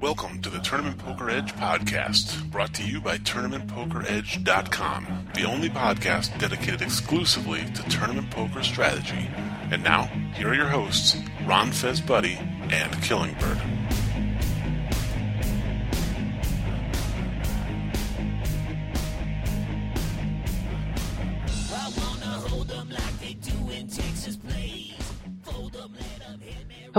[0.00, 6.36] Welcome to the Tournament Poker Edge podcast, brought to you by TournamentPokerEdge.com, the only podcast
[6.40, 9.30] dedicated exclusively to tournament poker strategy.
[9.70, 11.16] And now, here are your hosts,
[11.46, 12.38] Ron Fez Buddy
[12.70, 13.60] and Killingbird.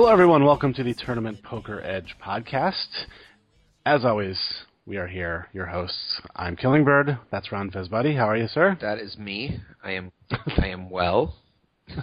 [0.03, 0.43] Hello, everyone.
[0.43, 3.05] Welcome to the Tournament Poker Edge podcast.
[3.85, 4.37] As always,
[4.85, 6.19] we are here, your hosts.
[6.35, 7.17] I'm Killingbird.
[7.31, 8.17] That's Ron Fezbuddy.
[8.17, 8.77] How are you, sir?
[8.81, 9.61] That is me.
[9.81, 10.11] I am.
[10.57, 11.37] I am well.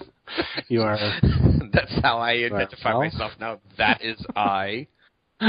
[0.68, 0.96] You are.
[1.74, 3.00] That's how I identify well.
[3.00, 3.60] myself now.
[3.76, 4.87] That is I.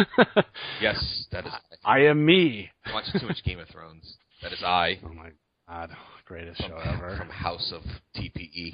[0.82, 1.54] Yes, that is.
[1.86, 2.70] I I am me.
[2.86, 4.18] I watch too much Game of Thrones.
[4.44, 5.00] That is I.
[5.06, 5.30] Oh my
[5.70, 5.92] god,
[6.26, 7.16] greatest From, show ever.
[7.18, 7.84] from House of
[8.18, 8.74] TPE.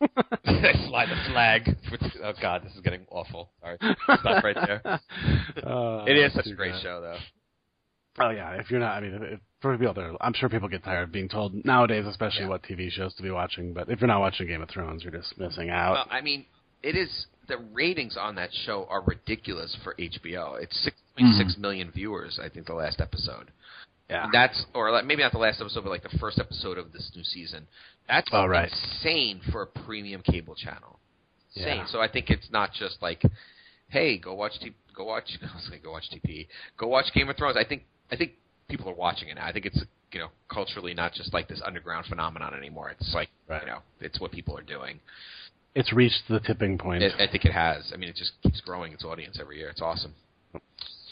[0.44, 1.76] Fly the flag.
[2.22, 3.50] Oh God, this is getting awful.
[3.60, 3.76] Sorry,
[4.20, 4.82] stop right there.
[5.64, 6.82] Uh, It is such a great bad.
[6.82, 7.16] show, though.
[8.24, 10.84] Oh yeah, if you're not, I mean, if, for people there, I'm sure people get
[10.84, 12.48] tired of being told nowadays, especially Yeah.
[12.48, 13.72] what TV shows to be watching.
[13.72, 15.92] But if you're not watching Game of Thrones, you're just missing out.
[15.92, 16.44] Well, I mean,
[16.82, 20.60] it is the ratings on that show are ridiculous for HBO.
[20.60, 22.38] It's six point six million viewers.
[22.42, 23.50] I think the last episode.
[24.10, 26.92] yeah, That's or like, maybe not the last episode, but like the first episode of
[26.92, 27.66] this new season.
[28.08, 28.70] That's Oh, right.
[28.72, 30.98] insane for a premium cable channel.
[31.54, 31.78] Insane.
[31.78, 31.86] Yeah.
[31.86, 33.22] So I think it's not just like,
[33.88, 37.28] hey, go watch T- go watch I was gonna go watch TP, go watch Game
[37.28, 37.56] of Thrones.
[37.56, 38.32] I think I think
[38.68, 39.46] people are watching it now.
[39.46, 42.90] I think it's you know culturally not just like this underground phenomenon anymore.
[42.90, 43.60] It's like Right.
[43.62, 45.00] you know it's what people are doing.
[45.74, 47.02] it's reached the tipping point.
[47.02, 47.90] It, I think it has.
[47.92, 49.68] I mean, it just keeps growing its audience every year.
[49.68, 50.14] It's awesome.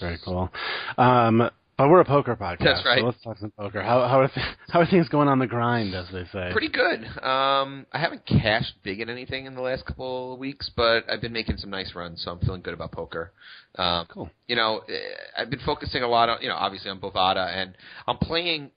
[0.01, 0.51] Very cool.
[0.99, 2.65] Um, but we're a poker podcast.
[2.65, 3.01] That's right.
[3.01, 3.83] So let's talk some poker.
[3.83, 6.51] How how are th- how are things going on the grind, as they say?
[6.53, 7.05] Pretty good.
[7.23, 11.21] Um, I haven't cashed big in anything in the last couple of weeks, but I've
[11.21, 13.33] been making some nice runs, so I'm feeling good about poker.
[13.77, 14.31] Um, Cool.
[14.49, 14.93] You know, eh,
[15.37, 18.71] I've been focusing a lot on, you know, obviously on Bovada, and I'm playing,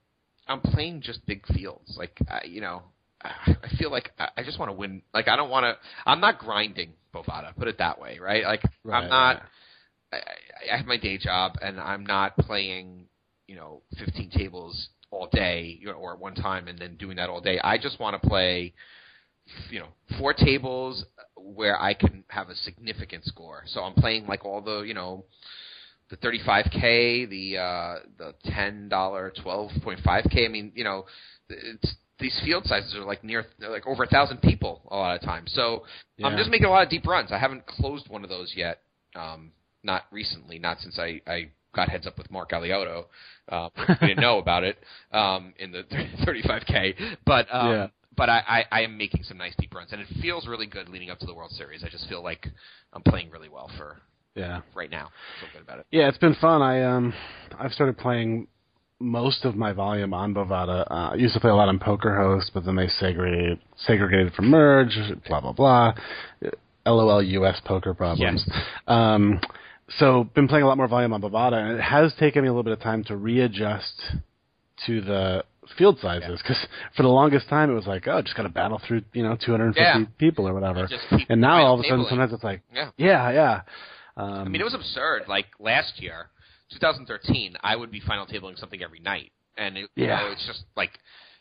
[0.48, 1.96] I'm playing just big fields.
[1.96, 2.82] Like, I, you know,
[3.22, 3.30] I
[3.64, 5.02] I feel like I I just want to win.
[5.14, 5.76] Like, I don't want to.
[6.04, 7.54] I'm not grinding Bovada.
[7.56, 8.44] Put it that way, right?
[8.44, 9.36] Like, Right, I'm not.
[9.36, 9.42] right.
[10.12, 13.06] I, I- I have my day job, and I'm not playing,
[13.48, 17.16] you know, 15 tables all day, you know, or at one time, and then doing
[17.16, 17.58] that all day.
[17.64, 18.74] I just want to play,
[19.70, 19.88] you know,
[20.18, 21.04] four tables
[21.36, 23.64] where I can have a significant score.
[23.66, 25.24] So I'm playing like all the, you know,
[26.10, 30.44] the 35k, the uh, the ten dollar 12.5k.
[30.44, 31.06] I mean, you know,
[31.48, 35.22] it's these field sizes are like near like over a thousand people a lot of
[35.22, 35.52] times.
[35.54, 35.84] So
[36.22, 37.32] I'm just making a lot of deep runs.
[37.32, 38.82] I haven't closed one of those yet.
[39.16, 43.04] Um, not recently, not since I, I got heads up with Mark Aliotto.
[43.48, 43.68] Uh,
[44.02, 44.78] we didn't know about it
[45.12, 45.84] um, in the
[46.26, 47.86] 35k, but um, Yeah.
[48.16, 50.88] but I, I, I am making some nice deep runs, and it feels really good
[50.88, 51.82] leading up to the World Series.
[51.84, 52.46] I just feel like
[52.92, 53.96] I'm playing really well for
[54.34, 54.60] Yeah.
[54.74, 55.06] right now.
[55.08, 55.86] I feel good about it.
[55.90, 56.62] Yeah, it's been fun.
[56.62, 57.12] I um
[57.58, 58.46] I've started playing
[59.02, 60.82] most of my volume on Bovada.
[60.90, 64.34] Uh, I used to play a lot on Poker Host, but then they segregated segregated
[64.34, 65.94] from Merge, blah blah blah.
[66.86, 68.46] LOL US poker problems.
[68.86, 69.40] Um
[69.98, 72.52] so been playing a lot more volume on Bovada and it has taken me a
[72.52, 73.94] little bit of time to readjust
[74.86, 75.44] to the
[75.78, 76.56] field sizes because
[76.96, 79.36] for the longest time it was like oh just got to battle through you know
[79.36, 80.04] 250 Yeah.
[80.18, 80.88] people or whatever
[81.28, 82.90] and now all of a sudden sometimes it's like Yeah.
[82.96, 83.60] yeah yeah
[84.16, 85.22] um, I mean, it was absurd.
[85.28, 86.28] Like last year,
[86.72, 90.16] 2013, I would be final tabling something every night, and it, you Yeah.
[90.20, 90.90] know, it's just like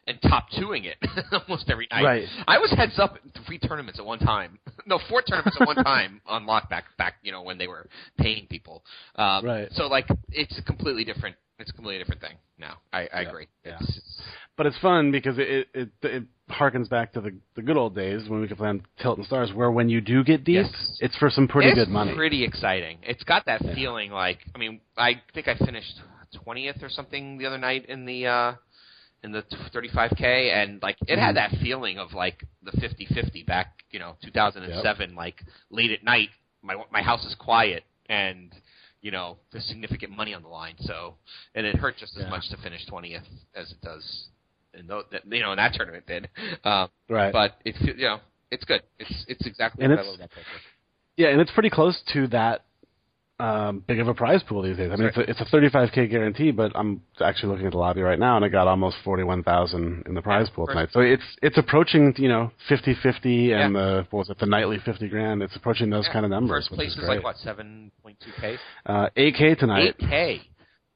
[0.10, 0.98] and top twoing it
[1.32, 2.04] almost every night.
[2.04, 2.24] Right.
[2.48, 4.60] I was heads up in three tournaments at one time.
[4.86, 7.86] No, four tournaments at one time on lockback back, you know, when they were
[8.18, 8.84] paying people.
[9.16, 9.68] Um, Right.
[9.74, 11.36] So like, it's a completely different.
[11.60, 12.78] It's a completely different thing now.
[12.92, 13.30] I, I Yeah.
[13.30, 13.48] agree.
[13.66, 13.78] Yeah.
[13.82, 14.22] It's, it's,
[14.58, 18.28] but it's fun because it it it harkens back to the the good old days
[18.30, 20.98] when we could play on Tilt and Stars, where when you do get deep, Yes.
[21.02, 22.16] it's for some pretty it's good money.
[22.16, 22.98] Pretty exciting.
[23.04, 23.76] It's got that Yeah.
[23.76, 26.00] feeling like I mean, I think I finished
[26.44, 28.54] twentieth or something the other night in the uh
[29.24, 29.44] in the
[29.74, 31.36] 35k and like it had Mhm.
[31.36, 36.30] that feeling of like the 50-50 back, you know, 2007 like late at night
[36.62, 38.54] my my house is quiet and
[39.02, 40.76] you know, there's significant money on the line.
[40.80, 41.16] So,
[41.56, 42.30] and it hurt just as Yeah.
[42.30, 43.24] much to finish 20th
[43.56, 44.28] as it does
[44.74, 46.28] in tho- that you know, in that tournament did.
[46.66, 47.32] Um, right.
[47.32, 48.20] but it's you know,
[48.52, 48.84] it's good.
[49.00, 50.46] It's it's exactly And what I love about poker.
[51.16, 52.66] yeah, and it's pretty close to that
[53.40, 54.92] um, big of a prize pool these days.
[54.92, 58.02] I mean, it's a it's a 35k guarantee, but I'm actually looking at the lobby
[58.02, 60.90] right now, and I got almost 41,000 in the prize pool tonight.
[60.92, 65.08] So it's it's approaching you know 50-50 and the what was it the nightly 50
[65.10, 65.42] grand.
[65.42, 66.14] It's approaching those Yeah.
[66.14, 66.68] kind of numbers.
[66.68, 69.88] First place is is like what seven point two k, Uh, 8k tonight.
[69.88, 70.42] eight k.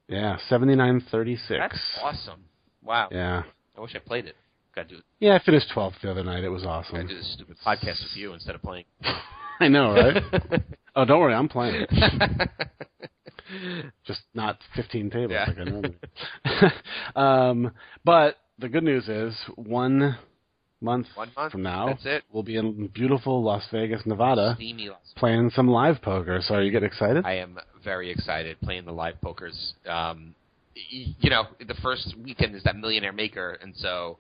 [0.10, 1.48] Yeah, 79.36.
[1.50, 2.42] That's awesome.
[2.84, 3.08] Wow.
[3.12, 3.44] Yeah.
[3.78, 4.36] I wish I played it.
[4.76, 5.04] Got to do it.
[5.20, 6.44] Yeah, I finished 12th the other night.
[6.44, 6.98] It was awesome.
[6.98, 8.84] I do this stupid podcast with you instead of playing.
[9.62, 10.22] I know, right?
[10.96, 11.86] Oh, don't worry, I'm playing.
[14.06, 15.46] Just not 15 tables Yeah.
[15.48, 15.96] like I normally.
[17.16, 17.72] um,
[18.04, 20.18] but the good news is one
[20.82, 22.24] month One month from now, That's it.
[22.32, 26.40] we'll be in beautiful Las Vegas, Nevada, Steamy Las playing some live poker.
[26.42, 27.26] So, are you getting excited?
[27.26, 29.74] I am very excited playing the live pokers.
[29.88, 30.36] Um,
[30.76, 34.18] you know, the first weekend is that Millionaire Maker, and so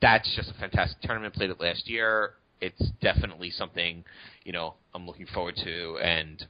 [0.00, 1.34] that's just a fantastic tournament.
[1.34, 2.34] Played it last year.
[2.60, 4.04] It's definitely something
[4.44, 6.44] you know I'm looking forward to, and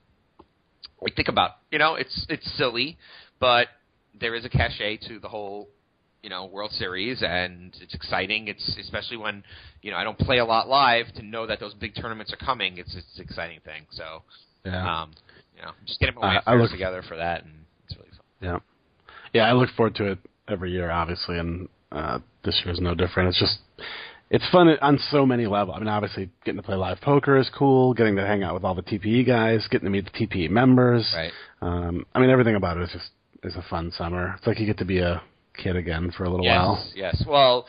[1.00, 2.98] we think about you know it's it's silly,
[3.40, 3.68] but
[4.18, 5.68] there is a cachet to the whole
[6.22, 8.48] you know World Series, and it's exciting.
[8.48, 9.42] It's especially when
[9.82, 12.44] you know I don't play a lot live to know that those big tournaments are
[12.44, 12.78] coming.
[12.78, 13.86] It's it's an exciting thing.
[13.90, 14.22] So
[14.64, 15.02] yeah.
[15.02, 15.12] um,
[15.56, 17.52] you know, just getting my Uh, I affairs look- together for that, and
[17.84, 18.20] it's really fun.
[18.40, 18.58] Yeah,
[19.32, 19.48] yeah.
[19.48, 20.18] I look forward to it
[20.48, 23.28] every year, obviously, and uh, this year is no different.
[23.30, 23.58] It's just
[24.32, 25.76] it's fun on so many levels.
[25.76, 27.92] I mean, obviously, getting to play live poker is cool.
[27.92, 31.06] Getting to hang out with all the TPE guys, getting to meet the TPE members.
[31.14, 31.30] Right.
[31.60, 33.10] Um, I mean, everything about it is just
[33.44, 34.34] is a fun summer.
[34.38, 35.22] It's like you get to be a
[35.62, 36.84] kid again for a little yes, while.
[36.94, 37.14] yes.
[37.18, 37.24] Yes.
[37.28, 37.66] Well,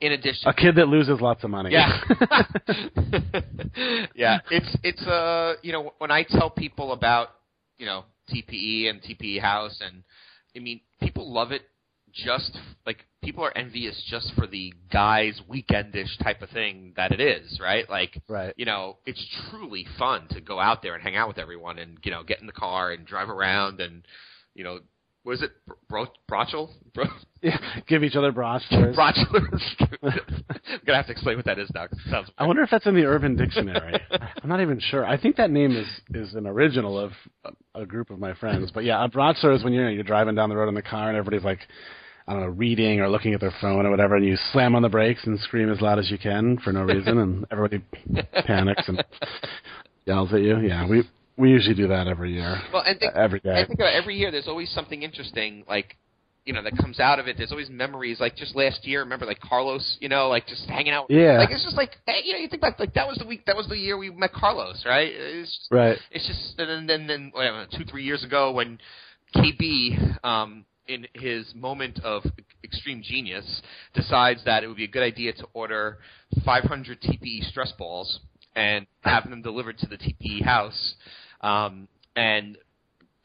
[0.00, 1.70] in addition, A kid that loses lots of money.
[1.72, 2.00] yeah,
[4.14, 4.38] yeah.
[4.50, 7.28] It's it's uh you know when I tell people about
[7.78, 10.02] you know TPE and TPE House, and
[10.56, 11.62] I mean people love it.
[12.24, 17.20] Just like people are envious just for the guys weekendish type of thing that it
[17.20, 17.88] is, right?
[17.90, 18.54] Like right.
[18.56, 21.98] you know, it's truly fun to go out there and hang out with everyone and,
[22.04, 24.06] you know, get in the car and drive around and,
[24.54, 24.78] you know,
[25.24, 25.50] what is it?
[25.88, 26.70] Bro- Brochel?
[26.94, 27.06] Bro-
[27.42, 27.58] Yeah.
[27.86, 28.96] Give each other brochures.
[28.96, 29.62] Brochelers?
[30.02, 32.70] I'm going to have to explain what that is now it sounds I wonder if
[32.70, 34.00] that's in the Urban Dictionary.
[34.10, 35.04] I'm not even sure.
[35.04, 37.12] I think that name is is an original of
[37.74, 38.70] a, group of my friends.
[38.72, 41.08] But yeah, a broadsword is when you're you're driving down the road in the car
[41.08, 41.60] and everybody's like,
[42.28, 44.82] I don't know, reading or looking at their phone or whatever, and you slam on
[44.82, 47.82] the brakes and scream as loud as you can for no reason, and everybody
[48.46, 49.04] panics and
[50.06, 50.58] yells at you.
[50.58, 51.04] Yeah, we
[51.36, 53.60] we usually do that every year, Well, and think, every day.
[53.60, 55.96] I think about every year there's always something interesting, like,
[56.46, 57.36] you know, that comes out of it.
[57.36, 58.20] There's always memories.
[58.20, 61.06] Like just last year, remember, like Carlos, you know, like just hanging out.
[61.10, 61.38] Yeah.
[61.38, 63.44] Like it's just like, hey, you know, you think about like that was the week,
[63.46, 65.10] that was the year we met Carlos, right?
[65.12, 65.98] It's just, Right.
[66.10, 68.78] It's just and then then, then whatever, two three years ago when
[69.34, 72.22] KB um, in his moment of
[72.64, 73.62] extreme genius
[73.94, 75.98] decides that it would be a good idea to order
[76.44, 78.20] 500 TPE stress balls
[78.54, 80.94] and have them delivered to the TPE house,
[81.42, 82.56] um, and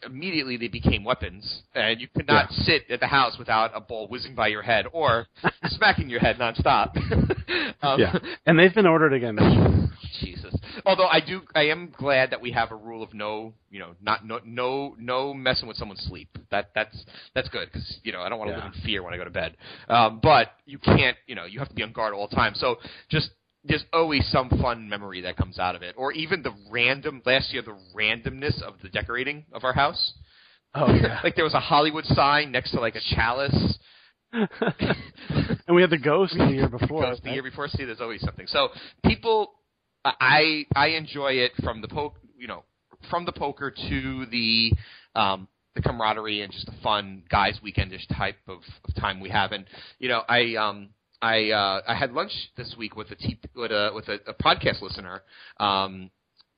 [0.06, 4.08] immediately they became weapons, and you could not sit at the house without a ball
[4.08, 5.28] whizzing by your head or
[5.68, 6.96] smacking your head nonstop.
[7.82, 9.38] um, Yeah, and they've been ordered again.
[10.22, 10.56] Jesus.
[10.86, 13.96] Although I do, I am glad that we have a rule of no, you know,
[14.02, 16.30] not no no no messing with someone's sleep.
[16.52, 18.64] That that's that's good because you know I don't want to Yeah.
[18.66, 19.58] live in fear when I go to bed.
[19.90, 22.54] Um, but you can't, you know, you have to be on guard all the time.
[22.56, 22.78] So
[23.10, 23.30] just
[23.64, 27.52] there's always some fun memory that comes out of it, or even the random last
[27.54, 30.14] year the randomness of the decorating of our house.
[30.74, 31.20] Oh yeah.
[31.24, 33.78] like there was a Hollywood sign next to like a chalice.
[34.34, 37.02] and we had the ghost the year before.
[37.02, 37.34] The right?
[37.34, 38.48] year before, see, there's always something.
[38.48, 38.70] So
[39.06, 39.52] people,
[40.04, 42.64] I I enjoy it from the poke, you know,
[43.10, 44.74] from the poker to the
[45.16, 49.52] um, the camaraderie and just the fun guys weekendish type of, of time we have.
[49.52, 49.66] And
[50.00, 50.90] you know, I um
[51.22, 54.34] I uh, I had lunch this week with a t- with a with a, a
[54.34, 55.22] podcast listener.
[55.60, 56.10] Um,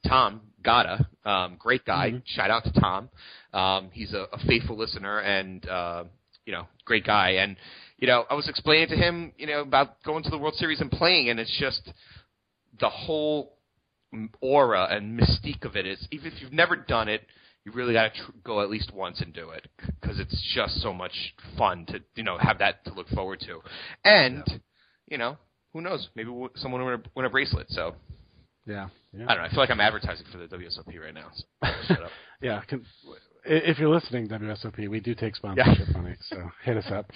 [0.08, 2.12] Tom Gata, um, great guy.
[2.12, 2.24] Mhm.
[2.26, 3.10] Shout out to Tom.
[3.54, 6.04] Um, he's a, a faithful listener and uh,
[6.46, 7.32] you know, great guy.
[7.32, 7.56] And
[7.98, 10.82] you know, I was explaining to him, you know, about going to the World Series
[10.82, 11.90] and playing, and it's just
[12.80, 13.58] the whole
[14.42, 16.08] aura and mystique of it is.
[16.12, 17.22] Even if you've never done it,
[17.66, 19.68] you really got to tr- go at least once and do it
[20.02, 23.60] because it's just so much fun to you know have that to look forward to.
[24.04, 24.44] And
[25.10, 25.38] you know,
[25.74, 26.10] who knows?
[26.16, 27.68] Maybe w- someone will win a, win a bracelet.
[27.70, 27.96] So
[28.66, 28.90] Yeah.
[29.18, 29.26] yeah.
[29.28, 29.48] I don't know.
[29.48, 31.30] I feel like I'm advertising for the WSOP right now.
[31.88, 31.96] So.
[32.42, 32.86] Yeah, can,
[33.46, 37.12] if you're listening, WSOP, we do take sponsorship money, so hit us up.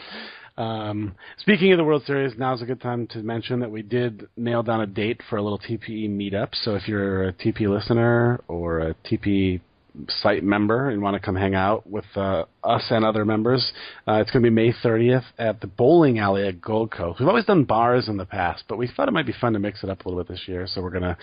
[0.58, 4.28] Um, speaking of the World Series, now's a good time to mention that we did
[4.36, 6.50] nail down a date for a little TPE meetup.
[6.64, 9.62] So if you're a TP listener or a TP
[10.10, 13.72] site member and want to come hang out with uh, us and other members,
[14.08, 17.20] uh, it's going to be May 30th at the bowling alley at Gold Coast.
[17.20, 19.60] We've always done bars in the past, but we thought it might be fun to
[19.60, 20.68] mix it up a little bit this year.
[20.68, 21.18] So we're going to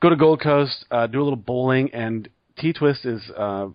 [0.00, 2.28] go to Gold Coast, uh, do a little bowling, and
[2.58, 3.68] T Twist is uh,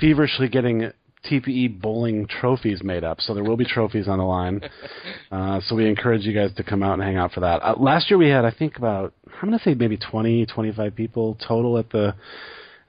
[0.00, 0.90] feverishly getting
[1.30, 3.20] TPE bowling trophies made up.
[3.20, 4.60] So there will be trophies on the line.
[5.30, 7.60] Uh, so we encourage you guys to come out and hang out for that.
[7.62, 10.94] Uh, last year we had, I think, about I'm going to say maybe 20, 25
[10.94, 12.14] people total at the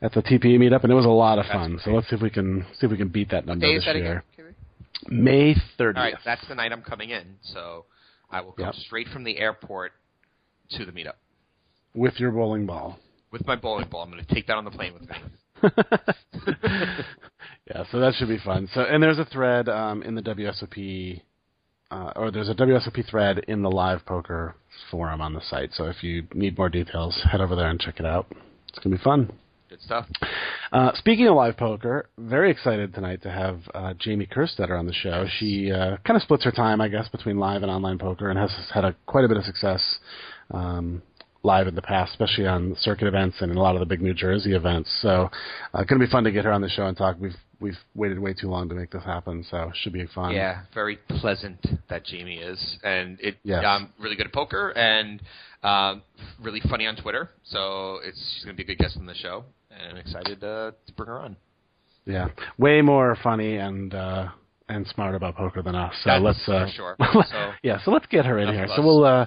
[0.01, 1.79] at the TPE meetup, and it was a lot of fun.
[1.83, 4.23] So let's see if we can see if we can beat that number this year.
[4.37, 4.55] again?
[5.09, 5.95] May 30th.
[5.97, 7.35] All right, that's the night I'm coming in.
[7.41, 7.85] So
[8.29, 8.75] I will come Yep.
[8.75, 9.93] straight from the airport
[10.71, 11.15] to the meetup.
[11.95, 12.99] with your bowling ball.
[13.31, 14.03] with my bowling ball.
[14.03, 15.15] I'm going to take that on the plane with me.
[17.67, 18.69] yeah, so that should be fun.
[18.73, 21.21] So, and there's a thread um, in the WSOP,
[21.91, 24.55] uh, or there's a WSOP thread in the live poker
[24.91, 25.71] forum on the site.
[25.73, 28.27] So if you need more details, head over there and check it out.
[28.69, 29.31] It's gonna be fun.
[29.69, 30.05] Good stuff.
[30.71, 34.93] Uh, speaking of live poker, very excited tonight to have uh, Jamie Kerstetter on the
[34.93, 35.25] show.
[35.39, 38.37] She uh, kind of splits her time, I guess, between live and online poker, and
[38.37, 39.97] has had a, quite a bit of success
[40.51, 41.01] um,
[41.45, 44.01] live in the past, especially on circuit events and in a lot of the big
[44.01, 44.89] New Jersey events.
[45.01, 45.29] So,
[45.73, 47.17] uh, going to be fun to get her on the show and talk.
[47.19, 50.33] We've we've waited way too long to make this happen, so it should be fun.
[50.33, 53.63] Yeah, very pleasant that Jamie is, and it Yes.
[53.65, 55.21] um, really good at poker and
[55.63, 56.01] um,
[56.41, 57.29] really funny on Twitter.
[57.43, 60.43] So it's she's going to be a good guest on the show, and I'm excited
[60.43, 61.37] uh, to bring her on.
[62.05, 64.27] Yeah, way more funny and uh,
[64.67, 65.93] and smart about poker than us.
[66.03, 66.95] So That's let's uh, for sure.
[67.31, 68.67] So- yeah, so let's get her in here.
[68.75, 69.25] So we'll uh,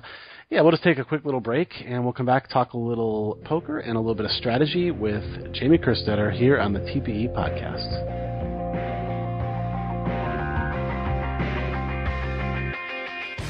[0.50, 3.38] yeah, we'll just take a quick little break and we'll come back talk a little
[3.44, 8.37] poker and a little bit of strategy with Jamie Kerstetter here on the TPE podcast.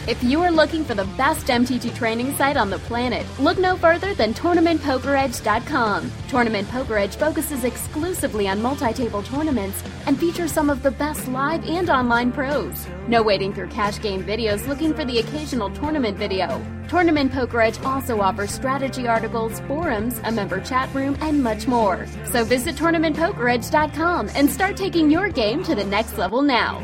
[0.09, 3.77] If you are looking for the best MTT training site on the planet, look no
[3.77, 6.11] further than TournamentPokerEdge.com.
[6.29, 11.63] Tournament Poker Edge focuses exclusively on multi-table tournaments and features some of the best live
[11.69, 12.87] and online pros.
[13.07, 16.65] No waiting through cash game videos looking for the occasional tournament video.
[16.89, 22.07] Tournament Poker Edge also offers strategy articles, forums, a member chat room, and much more.
[22.25, 26.81] So visit TournamentPokerEdge.com and start taking your game to the next level now.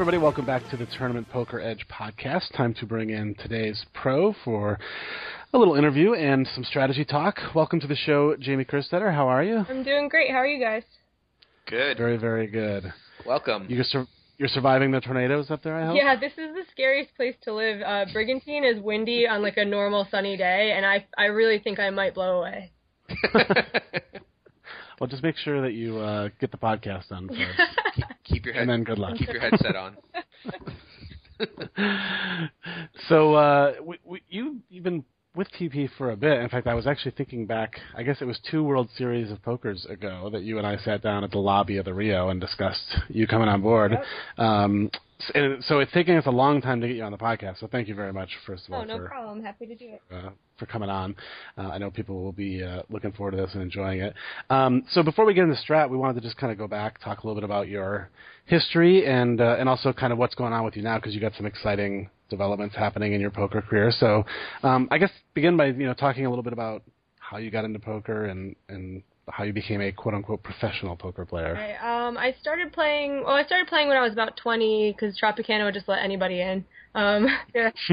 [0.00, 2.56] Everybody, welcome back to the Tournament Poker Edge podcast.
[2.56, 4.78] Time to bring in today's pro for
[5.52, 7.36] a little interview and some strategy talk.
[7.54, 9.12] Welcome to the show, Jamie Kerstetter.
[9.12, 9.58] How are you?
[9.68, 10.30] I'm doing great.
[10.30, 10.84] How are you guys?
[11.66, 11.98] Good.
[11.98, 12.90] Very, very good.
[13.26, 13.66] Welcome.
[13.68, 14.06] You sur-
[14.38, 15.96] you're surviving the tornadoes up there, I hope.
[15.96, 17.82] Yeah, this is the scariest place to live.
[17.82, 21.78] Uh, Brigantine is windy on like a normal sunny day, and I I really think
[21.78, 22.72] I might blow away.
[25.00, 28.52] Well, just make sure that you uh, get the podcast done first, keep, keep your
[28.54, 28.62] head.
[28.62, 29.16] and then good luck.
[29.16, 29.96] Keep your headset on.
[33.08, 35.04] so uh, we, we, you you've been
[35.34, 36.40] with TP for a bit.
[36.40, 37.78] In fact, I was actually thinking back.
[37.96, 41.02] I guess it was two World Series of Pokers ago that you and I sat
[41.02, 43.92] down at the lobby of the Rio and discussed you coming on board.
[44.38, 45.00] Um, s-
[45.34, 47.58] and so it's taking us a long time to get you on the podcast.
[47.60, 49.42] So thank you very much, first of all, Oh, no for problem.
[49.42, 50.02] Happy to do it.
[50.14, 51.14] uh, for coming on.
[51.56, 54.14] Uh, I know people will be uh, looking forward to this and enjoying it.
[54.50, 57.00] Um, so before we get into Strat, we wanted to just kind of go back,
[57.02, 58.10] talk a little bit about your
[58.46, 61.20] history, and uh, and also kind of what's going on with you now because you
[61.20, 63.90] got some exciting developments happening in your poker career.
[63.90, 64.24] So
[64.62, 66.82] um, I guess begin by you know talking a little bit about
[67.18, 71.24] how you got into poker and and how you became a quote unquote professional poker
[71.24, 71.54] player.
[71.54, 73.22] Right, um, I started playing.
[73.24, 76.40] Well, I started playing when I was about 20 because Tropicana would just let anybody
[76.40, 76.64] in.
[76.94, 77.70] Um, yeah,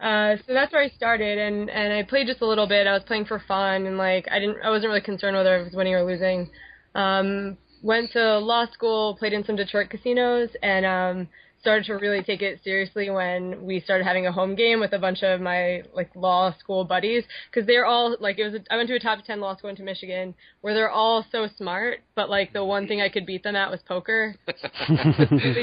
[0.00, 2.86] uh, so that's where I started, and and I played just a little bit.
[2.86, 5.62] I was playing for fun, and like I didn't, I wasn't really concerned whether I
[5.62, 6.50] was winning or losing.
[6.94, 11.28] Um, went to law school, played in some Detroit casinos, and um,
[11.60, 14.98] started to really take it seriously when we started having a home game with a
[14.98, 18.54] bunch of my like law school buddies because they're all like it was.
[18.54, 21.48] A, I went to a top ten law school into Michigan where they're all so
[21.56, 24.34] smart, but like the one thing I could beat them at was poker.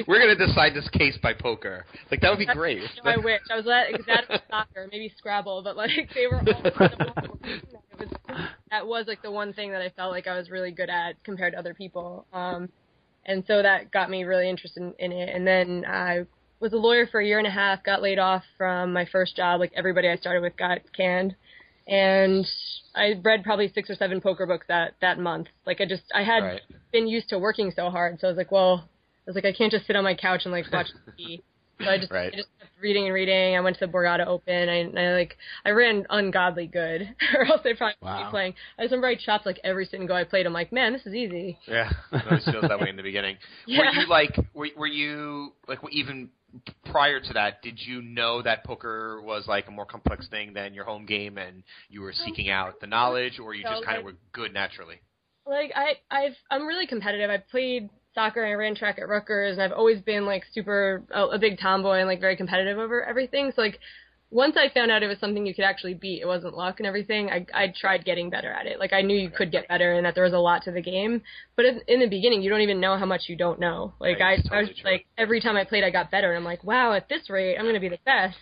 [0.08, 1.86] We're gonna decide this case by poker.
[2.12, 2.82] Like that would be great.
[3.04, 7.38] I wish I was that was soccer, maybe Scrabble, but like they were all
[8.00, 8.10] it was,
[8.70, 11.22] that was like the one thing that I felt like I was really good at
[11.24, 12.26] compared to other people.
[12.32, 12.70] Um,
[13.28, 15.30] and so that got me really interested in, in it.
[15.36, 16.26] And then I
[16.60, 19.36] was a lawyer for a year and a half, got laid off from my first
[19.36, 19.60] job.
[19.60, 21.36] Like everybody I started with got canned,
[21.88, 22.46] and
[22.96, 25.48] I read probably six or seven poker books that that month.
[25.66, 26.62] Like I just I had Right.
[26.92, 29.54] been used to working so hard, so I was like, well, I was like I
[29.54, 30.88] can't just sit on my couch and like watch
[31.20, 31.42] TV.
[31.84, 32.34] So I just Right.
[32.34, 33.56] I just kept reading and reading.
[33.56, 34.70] I went to the Borgata Open.
[34.70, 38.26] I, I like I ran ungodly good, or else I probably would Wow.
[38.26, 38.54] be playing.
[38.78, 40.46] I just remember I chopped like every single go I played.
[40.46, 41.58] I'm like, man, this is easy.
[41.68, 43.38] Yeah, it always feels that way in the beginning.
[43.68, 46.30] Were you like, were, were you like, even
[46.86, 50.74] prior to that, did you know that poker was like a more complex thing than
[50.74, 54.04] your home game, and you were seeking out the knowledge, or you just kind of
[54.06, 55.00] were good naturally?
[55.46, 57.30] like I I've I'm really competitive.
[57.30, 61.04] I played soccer and I ran track at Rutgers and I've always been like super
[61.14, 63.52] a, a big tomboy and like very competitive over everything.
[63.56, 63.80] So like
[64.32, 66.88] once I found out it was something you could actually beat, it wasn't luck and
[66.88, 67.30] everything.
[67.30, 68.80] I I tried getting better at it.
[68.80, 70.82] Like I knew you could get better and that there was a lot to the
[70.82, 71.22] game.
[71.56, 73.94] But in, in the beginning, you don't even know how much you don't know.
[74.00, 74.92] Like Right, I, it's I was true.
[74.92, 76.30] like every time I played, I got better.
[76.30, 78.36] And I'm like, wow, at this rate, I'm gonna be the best.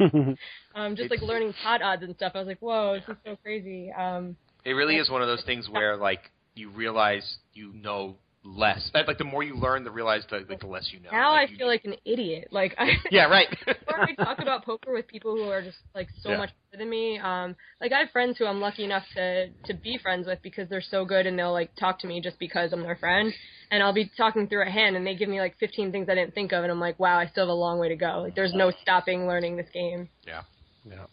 [0.76, 2.32] um, just like learning pot odds and stuff.
[2.34, 3.92] I was like, whoa, this is so crazy.
[3.92, 8.90] Um, It really is one of those things where like you realize you know less.
[8.92, 11.10] Like like, the more you learn, the realize the like the less you know.
[11.10, 12.48] now I you- feel like an idiot.
[12.50, 12.92] Like I.
[13.10, 13.48] yeah, right.
[13.66, 16.36] or I talk about poker with people who are just like so Yeah.
[16.38, 17.18] much better than me.
[17.18, 20.68] Um, like I have friends who I'm lucky enough to to be friends with because
[20.68, 23.32] they're so good and they'll like talk to me just because I'm their friend.
[23.70, 26.14] And I'll be talking through a hand and they give me like 15 things I
[26.14, 28.20] didn't think of and I'm like, wow, I still have a long way to go.
[28.22, 30.08] Like there's no stopping learning this game.
[30.26, 30.42] yeah.
[30.86, 31.06] Yeah,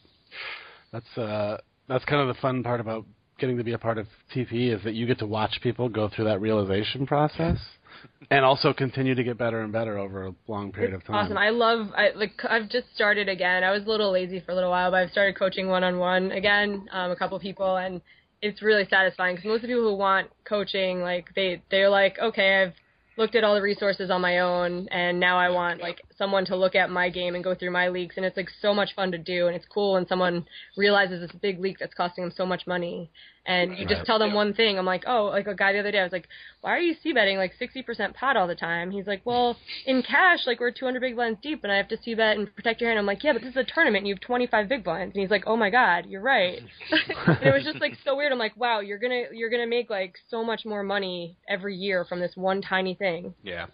[0.91, 1.57] that's uh,
[1.87, 3.05] that's kind of the fun part about
[3.41, 6.07] getting to be a part of TP is that you get to watch people go
[6.07, 7.57] through that realization process,
[8.31, 11.15] and also continue to get better and better over a long period of time.
[11.15, 11.37] Awesome.
[11.37, 13.63] I love I like I've just started again.
[13.63, 15.97] I was a little lazy for a little while, but I've started coaching one on
[15.97, 17.99] one again, um, a couple people, and
[18.41, 22.17] it's really satisfying because most of the people who want coaching, like they they're like,
[22.19, 22.73] okay, I've
[23.17, 26.55] looked at all the resources on my own, and now I want like someone to
[26.55, 29.11] look at my game and go through my leaks, and it's like so much fun
[29.11, 30.45] to do, and it's cool when someone
[30.77, 33.11] realizes this big leak that's costing them so much money,
[33.45, 34.77] and you just tell them one thing.
[34.77, 36.27] I'm like, oh, like a guy the other day, I was like,
[36.61, 38.91] why are you c betting like 60% pot all the time?
[38.91, 41.97] He's like, well, in cash, like we're 200 big blinds deep, and I have to
[42.01, 42.99] c bet and protect your hand.
[42.99, 45.21] I'm like, yeah, but this is a tournament, and you have 25 big blinds, and
[45.21, 46.59] he's like, oh my god, you're right.
[47.25, 48.31] and it was just like so weird.
[48.31, 52.05] I'm like, wow, you're gonna you're gonna make like so much more money every year
[52.05, 53.33] from this one tiny thing.
[53.43, 53.65] Yeah.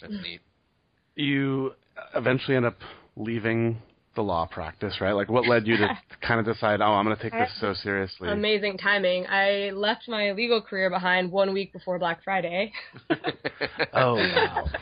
[0.00, 0.40] That's neat.
[1.16, 1.72] you
[2.14, 2.78] eventually end up
[3.16, 3.80] leaving
[4.14, 5.12] the law practice, right?
[5.12, 7.74] Like, what led you to kind of decide, oh, I'm going to take this so
[7.74, 8.30] seriously?
[8.30, 9.26] Amazing timing.
[9.26, 12.72] I left my legal career behind one week before Black Friday.
[13.92, 14.66] Oh, wow.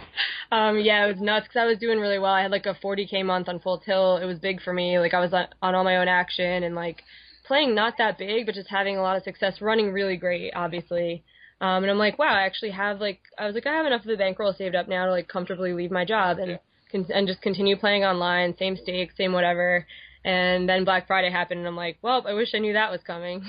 [0.53, 2.33] Um, yeah, it was nuts because I was doing really well.
[2.33, 4.21] I had like a 40k month on full tilt.
[4.21, 4.99] It was big for me.
[4.99, 7.03] Like I was on, on all my own action and like
[7.47, 11.25] playing not that big, but just having a lot of success, running really great, obviously.
[11.63, 14.03] Um, and I'm like, wow, I actually have like I was like I have enough
[14.03, 16.59] of the bankroll saved up now to like comfortably leave my job and
[16.93, 19.87] con- and just continue playing online, same stakes, same whatever.
[20.25, 23.01] And then Black Friday happened, and I'm like, well, I wish I knew that was
[23.05, 23.43] coming.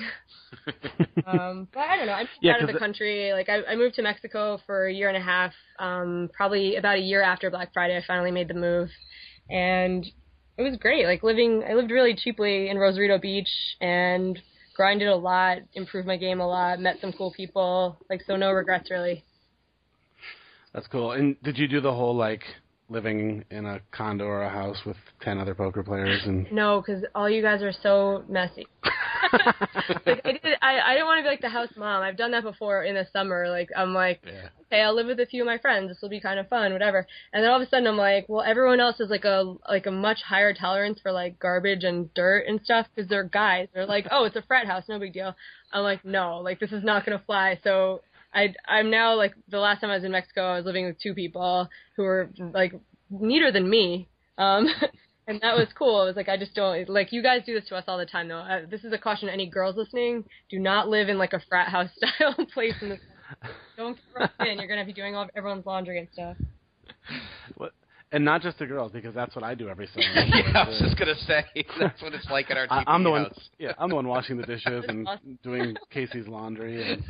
[1.26, 2.12] um, but I don't know.
[2.12, 3.32] I'm Yeah, out of the country.
[3.32, 5.52] Like I, I moved to Mexico for a year and a half.
[5.78, 8.88] Um, probably about a year after Black Friday, I finally made the move,
[9.48, 10.04] and
[10.56, 11.06] it was great.
[11.06, 13.48] Like living, I lived really cheaply in Rosarito Beach
[13.80, 14.40] and
[14.74, 17.98] grinded a lot, improved my game a lot, met some cool people.
[18.10, 19.24] Like so, no regrets really.
[20.72, 21.12] That's cool.
[21.12, 22.42] And did you do the whole, like,
[22.94, 26.22] living in a condo or a house with 10 other poker players?
[26.24, 28.66] and No, because all you guys are so messy.
[30.06, 32.02] like I did, I, I didn't want to be like the house mom.
[32.02, 33.48] I've done that before in the summer.
[33.48, 34.48] Like I'm like, Yeah.
[34.66, 35.88] okay, I'll live with a few of my friends.
[35.88, 37.06] This will be kind of fun, whatever.
[37.32, 39.86] And then all of a sudden, I'm like, well, everyone else is like a like
[39.86, 43.68] a much higher tolerance for like garbage and dirt and stuff because they're guys.
[43.74, 45.34] They're like, oh, it's a frat house, no big deal.
[45.72, 47.58] I'm like, no, like this is not gonna fly.
[47.64, 48.02] So
[48.34, 51.00] I I'm now like the last time I was in Mexico, I was living with
[51.00, 52.74] two people who were like
[53.10, 54.08] neater than me.
[54.38, 54.66] Um,
[55.26, 56.02] and that was cool.
[56.02, 58.06] It was like I just don't like you guys do this to us all the
[58.06, 58.38] time though.
[58.38, 61.40] Uh, this is a caution to any girls listening: do not live in like a
[61.48, 62.98] frat house style place in the
[63.76, 64.58] don't get roped in.
[64.58, 66.36] You're gonna be doing all everyone's laundry and stuff.
[67.56, 67.72] What?
[68.12, 70.04] And not just the girls, because that's what I do every summer.
[70.04, 71.44] yeah, I was just gonna say
[71.80, 73.26] that's what it's like at our I, TP I'm the one.
[73.58, 75.38] Yeah, I'm the one washing the dishes and Awesome.
[75.42, 76.92] doing Casey's laundry.
[76.92, 77.02] And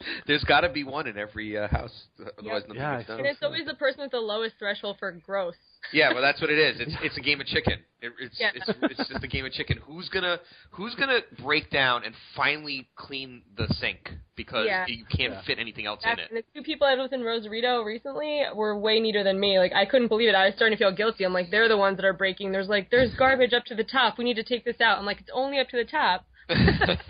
[0.26, 2.04] There's got to be one in every uh, house,
[2.38, 3.18] otherwise nothing Yeah, gets done.
[3.18, 5.54] And it's always the person with the lowest threshold for gross.
[5.92, 6.80] Yeah, well, that's what it is.
[6.80, 7.74] It's it's a game of chicken.
[8.02, 8.50] It, it's Yeah.
[8.54, 9.78] it's it's just a game of chicken.
[9.86, 10.38] Who's gonna
[10.70, 14.86] who's gonna break down and finally clean the sink because Yeah.
[14.88, 15.42] you can't Yeah.
[15.42, 16.30] fit anything else Back- in it?
[16.30, 19.58] And the two people I was with in Rosarito recently were way neater than me.
[19.58, 20.34] Like I couldn't believe it.
[20.34, 21.24] I was starting to feel guilty.
[21.24, 22.52] I'm like, they're the ones that are breaking.
[22.52, 24.16] There's like, there's garbage up to the top.
[24.16, 24.98] We need to take this out.
[24.98, 26.24] I'm like, it's only up to the top.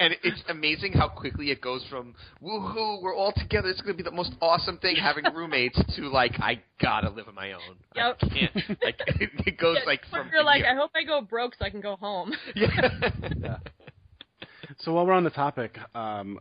[0.00, 3.68] and it's amazing how quickly it goes from woohoo, we're all together.
[3.68, 7.34] It's gonna be the most awesome thing having roommates to like I gotta live on
[7.34, 7.76] my own.
[7.94, 8.16] Yep.
[8.22, 8.56] I can't.
[8.82, 9.00] Like
[9.46, 10.72] it goes Yeah, like from you're like, yeah.
[10.72, 12.32] I hope I go broke so I can go home.
[12.54, 12.68] yeah.
[13.40, 13.58] yeah.
[14.80, 16.40] So while we're on the topic, um,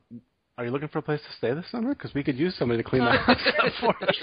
[0.58, 1.93] are you looking for a place to stay this summer?
[1.93, 4.17] Because we could use somebody to clean the house up for us.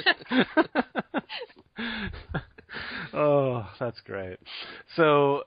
[3.12, 4.38] oh, that's great.
[4.96, 5.42] So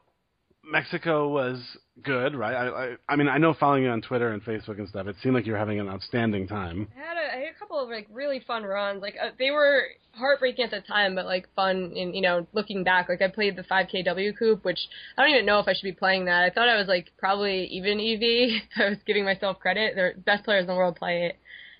[0.65, 1.61] Mexico was
[2.03, 2.55] good, right?
[2.55, 5.15] I, I, I mean, I know following you on Twitter and Facebook and stuff, it
[5.21, 6.87] seemed like you were having an outstanding time.
[6.95, 9.01] I had a, I had a couple of like really fun runs.
[9.01, 11.91] Like uh, they were heartbreaking at the time, but like fun.
[11.95, 14.79] In you know, looking back, like I played the 5K WCOOP, which
[15.17, 16.43] I don't even know if I should be playing that.
[16.43, 18.61] I thought I was like probably even EV.
[18.85, 19.95] I was giving myself credit.
[19.95, 21.37] The best players in the world play it,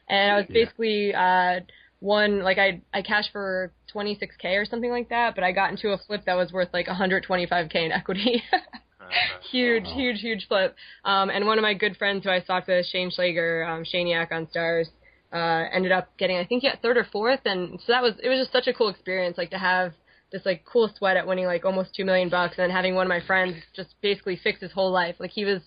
[0.10, 0.66] and I was Yeah.
[0.66, 1.60] basically uh,
[2.04, 5.94] won like I I cashed for 26k or something like that, but I got into
[5.94, 8.44] a flip that was worth like 125k in equity.
[9.52, 10.76] huge, huge, huge flip.
[11.06, 14.32] Um, and one of my good friends who I talked with, Shane Schleger, um, Shaniac
[14.32, 14.90] on Stars,
[15.32, 18.14] uh, ended up getting I think he got third or fourth, and so that was
[18.22, 19.94] it was just such a cool experience, like to have
[20.32, 23.08] this like cool sweat at winning like almost two million bucks, and then having one
[23.08, 25.16] of my friends just basically fix his whole life.
[25.20, 25.62] Like he was.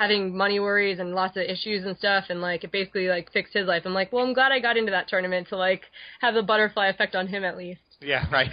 [0.00, 3.52] Having money worries and lots of issues and stuff and like it basically like fixed
[3.52, 3.82] his life.
[3.84, 5.82] I'm like, well I'm glad I got into that tournament to like
[6.20, 7.80] have the butterfly effect on him at least.
[8.00, 8.50] Yeah, right.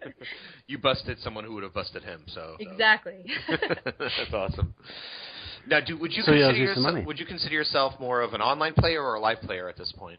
[0.66, 2.22] you busted someone who would have busted him.
[2.28, 3.26] So Exactly.
[3.98, 4.74] that's awesome.
[5.66, 7.04] Now, do would you So, consider yourself, money.
[7.04, 9.92] would you consider yourself more of an online player or a live player at this
[9.92, 10.18] point,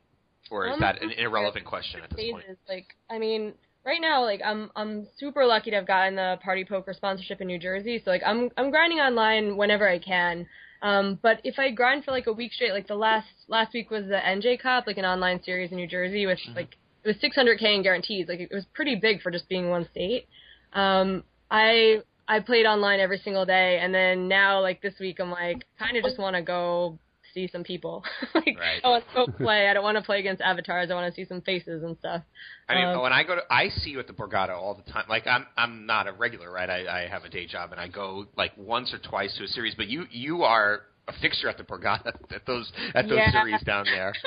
[0.52, 2.46] or is Um, that an irrelevant question at this point?
[2.68, 3.54] Like, I mean,
[3.86, 7.48] right now, like, I'm I'm super lucky to have gotten the Party Poker sponsorship in
[7.48, 8.02] New Jersey.
[8.04, 10.48] So like, I'm I'm grinding online whenever I can.
[10.82, 13.90] Um, but if I grind for like a week straight, like the last last week
[13.92, 16.56] was the NJ Cup, like an online series in New Jersey, which Mm-hmm.
[16.56, 18.28] like it was 600k in guarantees.
[18.28, 20.28] Like it was pretty big for just being one state.
[20.74, 25.32] Um, I I played online every single day, and then now like this week, I'm
[25.32, 27.00] like kind of just want to go
[27.48, 28.04] see some people.
[28.36, 28.82] like Right.
[28.84, 29.68] I want to go play.
[29.70, 30.90] I don't want to play against avatars.
[30.92, 32.24] I want to see some faces and stuff.
[32.68, 34.92] I mean, Um, when I go to, I see you at the Borgata all the
[34.92, 35.06] time.
[35.10, 36.70] Like, I'm, I'm not a regular, right?
[36.70, 39.48] I, I have a day job, and I go like once or twice to a
[39.48, 39.76] series.
[39.76, 43.32] But you, you are a fixture at the Borgata at those, at those Yeah.
[43.32, 44.14] series down there.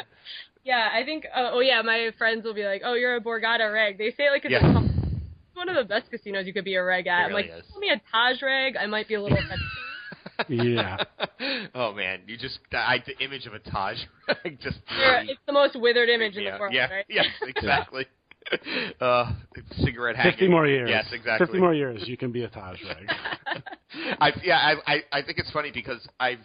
[0.64, 1.24] Yeah, I think.
[1.34, 4.30] Uh, oh yeah, my friends will be like, "Oh, you're a Borgata reg." They say
[4.30, 4.70] like it's Yeah.
[4.70, 5.20] a com-
[5.54, 7.22] one of the best casinos you could be a reg at.
[7.22, 7.64] It I'm like, is.
[7.68, 9.38] tell me a Taj reg, I might be a little.
[10.48, 10.98] Yeah.
[11.74, 13.96] oh man, you just, I, the image of a Taj,
[14.60, 14.78] just.
[14.98, 17.04] You're- it's the most withered image in yeah, the world, yeah, right?
[17.08, 18.06] yes, exactly.
[19.00, 19.32] uh,
[19.84, 20.32] cigarette hanging.
[20.32, 20.88] Fifty more years.
[20.90, 21.46] Yes, exactly.
[21.46, 23.08] Fifty more years, you can be a Taj reg.
[24.20, 26.40] I yeah, I, I I think it's funny because I've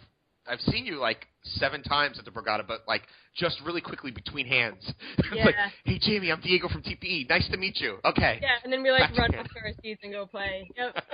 [0.48, 3.02] I've seen you like seven times at the Borgata, but like
[3.36, 4.92] just really quickly between hands.
[5.18, 5.68] it's like, Yeah.
[5.84, 7.28] hey Jamie, I'm Diego from TPE.
[7.28, 7.98] Nice to meet you.
[8.04, 8.38] Okay.
[8.42, 9.40] Yeah, and then we like Back run again.
[9.40, 10.70] up to our seats and go play.
[10.76, 11.04] Yep.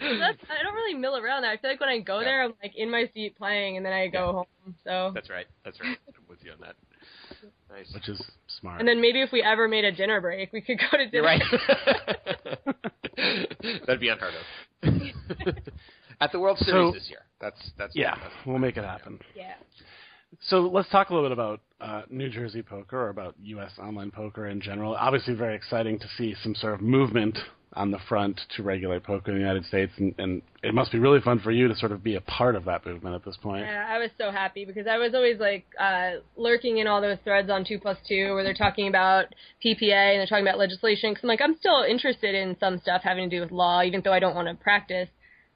[0.00, 1.50] That's, I don't really mill around there.
[1.50, 3.92] I feel like when I go there, I'm like in my seat playing, and then
[3.92, 4.32] I go Yeah.
[4.32, 4.74] home.
[4.84, 5.46] So, That's right.
[5.64, 5.96] That's right.
[6.08, 6.74] I'm with you on that.
[7.70, 7.92] Nice.
[7.94, 8.20] Which is
[8.60, 8.80] smart.
[8.80, 11.22] and then maybe if we ever made a dinner break, we could go to You're
[11.22, 11.40] dinner.
[12.42, 12.78] right.
[13.86, 14.44] That'd be unheard of.
[16.20, 17.20] At the World Series So- this year.
[17.40, 19.20] That's that's yeah, that's- we'll make it happen.
[19.36, 19.54] yeah.
[20.48, 23.70] So let's talk a little bit about uh, New Jersey poker or about U.S.
[23.80, 24.94] online poker in general.
[24.94, 27.38] Obviously, very exciting to see some sort of movement
[27.78, 30.98] on the front to regulate poker in the United States, and, and it must be
[30.98, 33.36] really fun for you to sort of be a part of that movement at this
[33.36, 33.64] point.
[33.64, 37.18] Yeah, I was so happy because I was always like uh, lurking in all those
[37.24, 39.26] threads on two plus two where they're talking about
[39.64, 41.12] PPA and they're talking about legislation.
[41.12, 44.02] Because I'm like, I'm still interested in some stuff having to do with law, even
[44.04, 45.08] though I don't want to practice.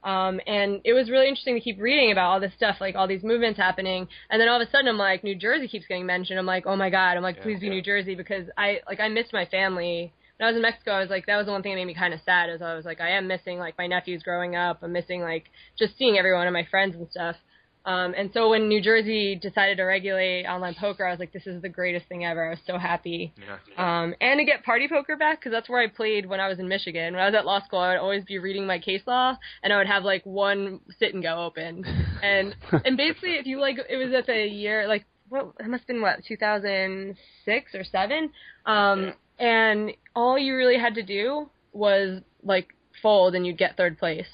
[0.03, 3.07] Um, and it was really interesting to keep reading about all this stuff, like all
[3.07, 4.07] these movements happening.
[4.29, 6.37] And then all of a sudden, I'm like, New Jersey keeps getting mentioned.
[6.37, 7.15] I'm like, oh my god.
[7.15, 7.73] I'm like, Yeah, please be yeah.
[7.73, 10.13] New Jersey because I like I missed my family.
[10.43, 11.85] When I was in Mexico, I was like, that was the one thing that made
[11.85, 12.49] me kind of sad.
[12.49, 14.79] Is I was like, I am missing like my nephews growing up.
[14.81, 15.45] I'm missing like
[15.79, 17.37] just seeing everyone and my friends and stuff.
[17.85, 21.47] Um, and so when New Jersey decided to regulate online poker, I was like, this
[21.47, 22.45] is the greatest thing ever.
[22.45, 23.33] I was so happy.
[23.37, 23.55] Yeah.
[23.77, 26.59] Um, and to get party poker back, because that's where I played when I was
[26.59, 27.13] in Michigan.
[27.13, 29.71] When I was at law school, I would always be reading my case law, and
[29.71, 31.85] I would have like one sit and go open.
[32.21, 35.81] And and basically, if you like, it was at the year like what it must
[35.81, 38.29] have been what 2006 or seven.
[38.65, 42.67] Um, and all you really had to do was like
[43.01, 44.27] fold, and you'd get third place.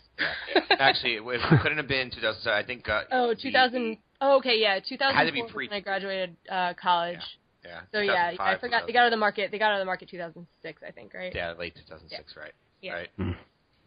[0.80, 2.52] Actually, it it couldn't have been 2000.
[2.52, 2.88] I think.
[2.88, 3.98] Uh, Oh, the- 2000.
[4.22, 7.20] Oh, okay, yeah, 2004 Had to be was pre- when I graduated uh, college.
[7.64, 7.82] Yeah.
[7.94, 9.52] So yeah, I forgot they got out of the market.
[9.52, 11.34] They got out of the market 2006, I think, right?
[11.34, 12.52] Yeah, late 2006, right?
[12.82, 12.94] Yeah.
[12.94, 13.10] Right.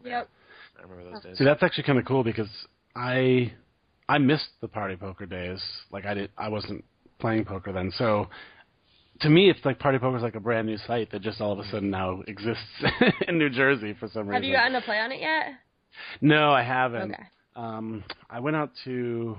[0.05, 0.29] Yep.
[0.79, 1.39] I remember those days.
[1.39, 2.49] See, that's actually kind of cool because
[2.97, 3.53] I
[4.09, 5.61] I missed the party poker days.
[5.91, 6.85] Like I did, I wasn't
[7.19, 7.93] playing poker then.
[7.97, 8.29] So
[9.21, 11.53] to me, it's like party poker is like a brand new site that just all
[11.53, 12.63] of a sudden now exists
[13.29, 14.35] in New Jersey for some reason.
[14.35, 15.47] Have you gotten to play on it yet?
[16.21, 17.13] No, I haven't.
[17.13, 17.23] Okay.
[17.55, 19.37] Um, I went out to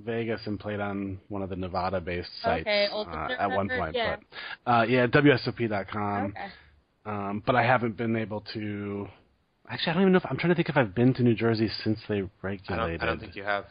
[0.00, 3.86] Vegas and played on one of the Nevada-based sites Okay, uh, Ultimate at one Network,
[3.86, 3.96] point.
[3.96, 4.16] yeah.
[4.64, 6.24] But uh, yeah, WSOP.com.
[6.26, 6.46] okay.
[7.04, 9.08] Um, but I haven't been able to.
[9.68, 11.34] Actually, I don't even know if I'm trying to think if I've been to New
[11.34, 13.00] Jersey since they I regulated.
[13.00, 13.64] don't, I don't think you have.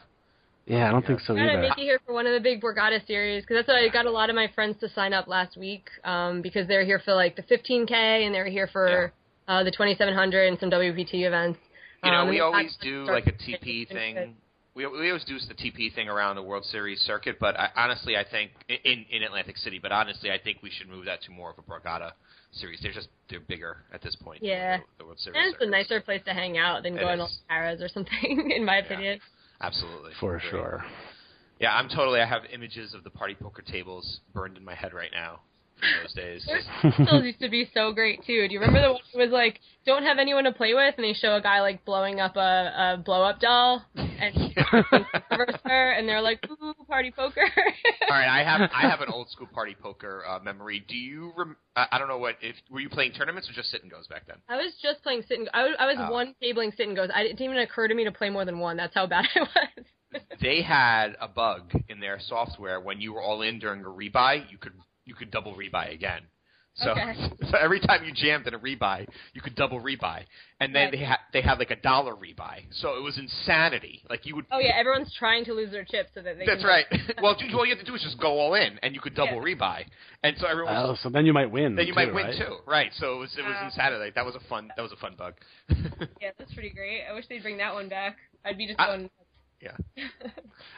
[0.66, 1.62] Yeah, I don't think so Trying to either.
[1.62, 4.06] make you here for one of the big Borgata series because that's what I got
[4.06, 7.14] a lot of my friends to sign up last week um, because they're here for
[7.14, 9.12] like the 15k and they're here for
[9.48, 11.58] uh, the 2700 and some WPT events.
[12.04, 14.34] You know, Um, we always do like a TP thing.
[14.74, 18.16] We we always do the TP thing around the World Series circuit, but I, honestly,
[18.16, 19.78] I think in in Atlantic City.
[19.78, 22.12] But honestly, I think we should move that to more of a Borgata
[22.52, 22.80] series.
[22.80, 24.42] They're just they're bigger at this point.
[24.42, 24.78] Yeah.
[24.78, 25.36] the, the World Series.
[25.38, 27.30] And it's a nicer place to hang out than It going is.
[27.30, 29.20] to Paris or something, in my opinion.
[29.62, 30.84] Absolutely, For sure.
[31.60, 32.20] Yeah, I'm totally.
[32.20, 35.40] I have images of the party poker tables burned in my head right now
[36.02, 36.44] those days.
[36.46, 38.46] Their skills used to be so great too.
[38.48, 41.04] Do you remember the one that was like, "Don't have anyone to play with," and
[41.04, 44.54] they show a guy like blowing up a, a blow up doll, and he
[45.30, 47.42] covers her, and they're like, "Ooh, party poker."
[48.10, 50.84] All right, I have I have an old school party poker uh, memory.
[50.86, 51.32] Do you?
[51.36, 53.90] Rem- I, I don't know what if were you playing tournaments or just sit and
[53.90, 54.36] goes back then?
[54.48, 56.10] I was just playing sit and I was, I was Oh.
[56.12, 57.08] one tabling sit and goes.
[57.14, 58.76] I, it didn't even occur to me to play more than one.
[58.76, 59.84] That's how bad I was.
[60.42, 64.50] They had a bug in their software when you were all in during a rebuy,
[64.50, 64.72] you could
[65.04, 66.22] you could double rebuy again.
[66.74, 67.12] So, Okay.
[67.50, 70.24] so every time you jammed in a rebuy, you could double rebuy,
[70.58, 70.92] and then Right.
[70.92, 72.64] they had they had like a dollar rebuy.
[72.70, 74.00] So it was insanity.
[74.08, 74.46] Like you would.
[74.50, 76.46] Oh yeah, everyone's trying to lose their chips so that they.
[76.46, 76.86] That's can, right.
[77.22, 79.14] well, dude, all you have to do is just go all in, and you could
[79.14, 79.54] double Yeah.
[79.54, 79.84] rebuy,
[80.22, 80.74] and so everyone.
[80.74, 81.76] Oh, so then you might win.
[81.76, 82.38] then you too, might win right?
[82.38, 82.90] too, right?
[82.94, 83.66] So it was it was Wow.
[83.66, 84.04] insanity.
[84.06, 85.34] Like, that was a fun that was a fun bug.
[86.22, 87.02] Yeah, that's pretty great.
[87.08, 88.16] I wish they'd bring that one back.
[88.46, 89.10] I'd be just I- going.
[89.62, 89.76] Yeah.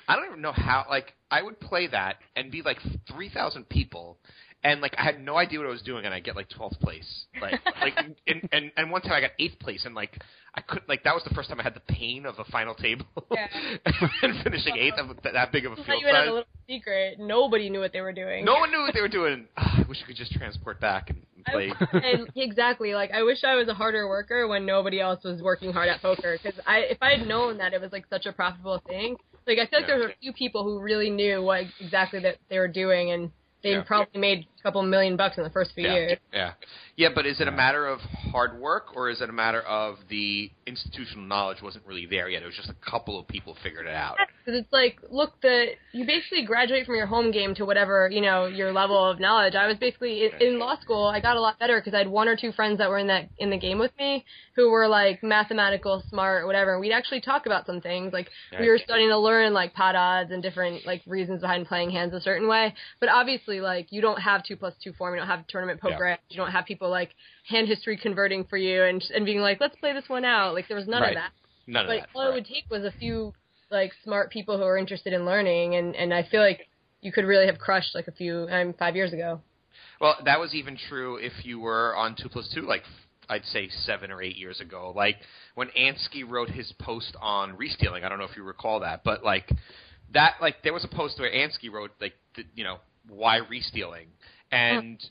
[0.08, 0.84] I don't even know how.
[0.88, 2.78] Like, I would play that and be like
[3.10, 4.18] three thousand people,
[4.62, 6.78] and like I had no idea what I was doing, and I get like twelfth
[6.80, 7.24] place.
[7.40, 7.94] Like, like,
[8.26, 10.20] and, and and one time I got eighth place, and like
[10.54, 10.88] I couldn't.
[10.88, 13.46] like that was the first time I had the pain of a final table, Yeah.
[14.22, 16.28] and finishing eighth of that, big of a field you size.
[16.28, 17.18] a little secret.
[17.18, 18.44] Nobody knew what they were doing.
[18.44, 19.46] No one knew what they were doing.
[19.56, 21.22] I wish I could just transport back and
[21.92, 22.94] And exactly.
[22.94, 26.02] Like I wish I was a harder worker when nobody else was working hard at
[26.02, 26.38] poker.
[26.42, 29.58] Because I, if I had known that it was like such a profitable thing, like
[29.58, 29.96] I feel like Yeah.
[29.96, 33.30] there were a few people who really knew what exactly that they were doing, and
[33.62, 33.82] they Yeah.
[33.82, 35.94] probably made couple million bucks in the first few yeah.
[35.94, 36.18] years.
[36.32, 36.52] Yeah.
[36.96, 39.96] Yeah, but is it a matter of hard work or is it a matter of
[40.08, 42.42] the institutional knowledge wasn't really there yet?
[42.42, 44.16] It was just a couple of people figured it out.
[44.44, 48.20] Because it's like, look, the you basically graduate from your home game to whatever you
[48.20, 49.54] know your level of knowledge.
[49.54, 51.06] I was basically in, in law school.
[51.06, 53.08] I got a lot better because I had one or two friends that were in
[53.08, 54.24] that in the game with me
[54.54, 56.72] who were like mathematical, smart, whatever.
[56.72, 58.12] And we'd actually talk about some things.
[58.12, 61.90] Like we were starting to learn like pot odds and different like reasons behind playing
[61.90, 62.72] hands a certain way.
[63.00, 65.14] But obviously, like you don't have two plus two form.
[65.14, 66.08] You don't have tournament poker.
[66.08, 66.16] Yeah.
[66.28, 67.10] You don't have people like
[67.48, 70.54] hand history converting for you and and being like, let's play this one out.
[70.54, 71.10] Like there was none Right.
[71.16, 71.30] of that
[71.66, 72.08] None of but that.
[72.14, 73.32] all it would take was a few
[73.70, 76.68] like smart people who are interested in learning and and I feel like
[77.00, 79.40] you could really have crushed like a few um, five years ago.
[80.00, 82.82] Well, that was even true if you were on two plus two, like
[83.28, 84.92] I'd say seven or eight years ago.
[84.94, 85.16] Like
[85.54, 88.04] when Ansky wrote his post on restealing.
[88.04, 89.50] I don't know if you recall that, but like
[90.12, 94.06] that, like there was a post where Ansky wrote like, the, you know, why restealing,
[94.54, 95.04] and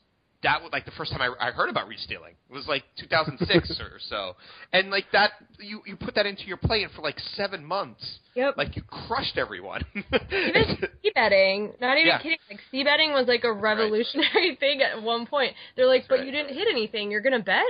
[0.44, 2.36] that was like the first time I, I heard about restealing.
[2.50, 4.36] It was like 2006 or so,
[4.74, 8.20] and like that, you you put that into your play, and for like seven months,
[8.36, 8.58] Yep.
[8.58, 9.84] like you crushed everyone.
[9.96, 12.18] even c betting, not even Yeah.
[12.18, 12.38] kidding.
[12.50, 15.54] Like c betting was like a revolutionary thing at one point.
[15.76, 16.26] They're like, but right.
[16.26, 17.10] you didn't hit anything.
[17.10, 17.64] You're gonna bet?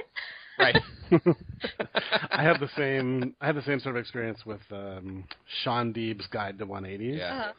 [0.60, 0.76] right.
[2.32, 3.36] I have the same.
[3.42, 5.26] I had the same sort of experience with um,
[5.64, 7.18] Shaun Deeb's Guide to 180.
[7.18, 7.26] Yeah.
[7.34, 7.52] Uh-huh.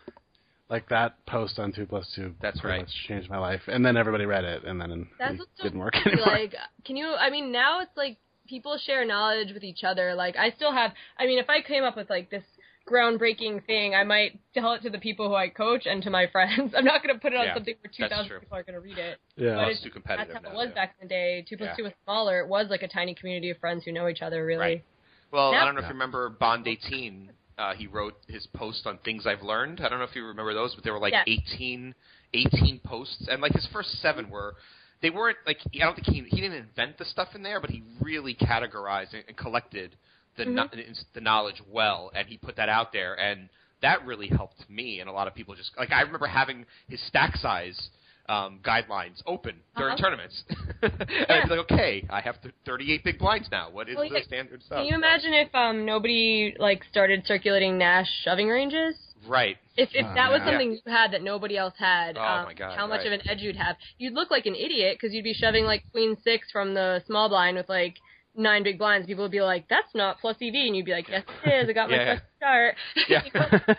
[0.75, 2.35] Like that post on two plus two.
[2.43, 2.81] That's right.
[2.81, 5.95] much changed my life, and then everybody read it, and then That's it didn't work
[6.05, 6.27] anymore.
[6.27, 7.15] Like, can you?
[7.15, 8.17] I mean, now it's like
[8.49, 10.15] people share knowledge with each other.
[10.17, 10.91] Like, I still have.
[11.17, 12.43] I mean, if I came up with like this
[12.91, 16.27] groundbreaking thing, I might tell it to the people who I coach and to my
[16.33, 16.75] friends.
[16.77, 18.81] I'm not going to put it on Yeah, something where 2,000 people are going to
[18.81, 19.19] read it.
[19.37, 19.55] yeah.
[19.55, 20.75] But It's it's, too competitive that's how now, it was yeah.
[20.75, 21.45] back in the day.
[21.49, 21.77] Two plus Yeah.
[21.77, 22.41] two was smaller.
[22.41, 24.45] It was like a tiny community of friends who know each other.
[24.45, 24.61] Really.
[24.61, 24.85] Right.
[25.31, 27.31] Well, Now- I don't know if you remember Bond 18.
[27.57, 29.81] Uh, he wrote his post on things I've learned.
[29.81, 31.23] I don't know if you remember those, but there were like Yeah.
[31.27, 31.95] 18,
[32.33, 34.57] 18 posts, and like his first seven were.
[35.03, 37.71] They weren't like I don't think he he didn't invent the stuff in there, but
[37.71, 39.97] he really categorized and, and collected
[40.37, 40.69] the kno-
[41.15, 43.49] the knowledge well, and he put that out there, and
[43.83, 45.55] that really helped me and a lot of people.
[45.55, 47.91] Just like I remember having his stack size
[48.29, 50.03] um, guidelines open during Uh-huh.
[50.03, 50.45] tournaments,
[50.83, 50.93] and
[51.31, 53.71] I'd be like, okay, I have th- 38 big blinds now.
[53.71, 54.79] What is Well, the yeah, standard stuff?
[54.79, 58.97] Can you imagine if um nobody like started circulating Nash shoving ranges?
[59.27, 59.57] Right.
[59.77, 60.51] If if Oh, that was yeah.
[60.51, 63.07] something you had that nobody else had, Oh, um, my God, how much right.
[63.09, 63.77] of an edge you'd have?
[63.99, 67.29] You'd look like an idiot because you'd be shoving like queen six from the small
[67.29, 67.97] blind with like
[68.37, 69.07] nine big blinds.
[69.07, 71.69] People would be like, "That's not plus EV," and you'd be like, "Yes, it is.
[71.69, 72.77] I got my Yeah, first start."
[73.09, 73.23] Yeah.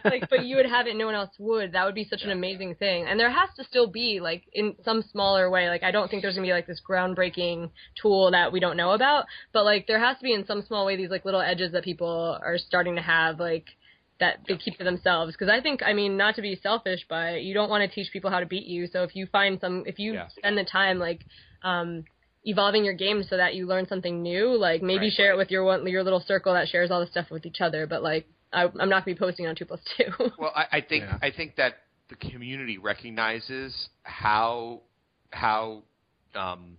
[0.04, 0.96] Like, but you would have it.
[0.96, 1.72] No one else would.
[1.74, 3.06] That would be such an amazing thing.
[3.08, 5.70] And there has to still be like in some smaller way.
[5.70, 8.92] Like I don't think there's gonna be like this groundbreaking tool that we don't know
[8.92, 11.72] about, but like there has to be in some small way these like little edges
[11.74, 13.66] that people are starting to have like
[14.20, 17.44] that they keep to themselves because I think I mean not to be selfish but
[17.44, 19.84] you don't want to teach people how to beat you so if you find some
[19.86, 20.28] if you Yeah.
[20.30, 21.26] spend the time like
[21.64, 22.06] um
[22.46, 25.36] evolving your game so that you learn something new like maybe Right, share right.
[25.36, 27.86] it with your one your little circle that shares all the stuff with each other
[27.88, 30.82] but like I, I'm not gonna be posting on two plus two Well, I, I
[30.82, 31.18] think Yeah.
[31.22, 31.74] I think that
[32.10, 34.82] the community recognizes how
[35.32, 35.84] how
[36.36, 36.78] um,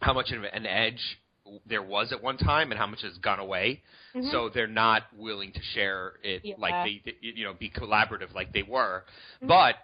[0.00, 1.18] how much of an edge
[1.66, 3.82] there was at one time and how much has gone away.
[4.30, 6.54] So they're not willing to share it Yeah.
[6.56, 9.04] like they, they- you know, be collaborative like they were.
[9.42, 9.74] But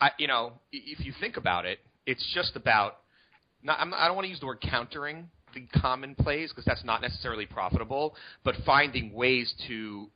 [0.00, 2.98] I, you know, if you think about it, it's just about
[3.62, 3.78] not.
[3.80, 7.02] I'm, I don't want to use the word countering the common plays because that's not
[7.02, 10.08] necessarily profitable, but finding ways to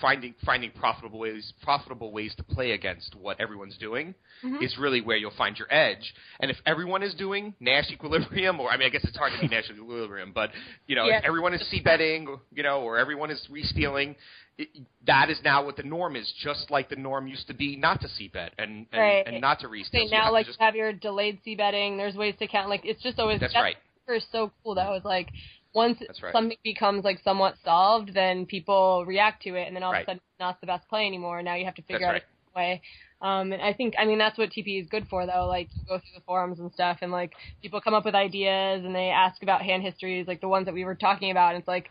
[0.00, 4.62] finding finding profitable ways profitable ways to play against what everyone's doing mm-hmm.
[4.62, 6.14] is really where you'll find your edge.
[6.40, 9.40] And if everyone is doing Nash equilibrium, or I mean, I guess it's hard to
[9.40, 10.50] be Nash equilibrium, but
[10.86, 11.18] you know, Yeah.
[11.18, 14.16] if everyone is c betting, you know, or everyone is re-stealing,
[14.60, 14.68] it,
[15.06, 16.32] that is now what the norm is.
[16.42, 19.26] Just like the norm used to be not to bet and and, Right.
[19.26, 20.02] and not to re-steal.
[20.02, 21.96] Say So now, to like just- have your delayed C betting.
[21.96, 22.68] There's ways to count.
[22.68, 23.76] Like it's just always That's that right.
[24.08, 24.74] is so cool.
[24.74, 25.28] That was like
[25.72, 26.32] once That's right.
[26.32, 30.00] something becomes like somewhat solved, then people react to it, and then all Right.
[30.02, 31.42] of a sudden it's not the best play anymore.
[31.42, 32.22] Now you have to figure That's out right.
[32.54, 32.82] a way.
[33.22, 35.46] Um, and I think, I mean, that's what TP is good for, though.
[35.46, 38.82] Like, you go through the forums and stuff, and like people come up with ideas,
[38.82, 41.50] and they ask about hand histories, like the ones that we were talking about.
[41.54, 41.90] And it's like,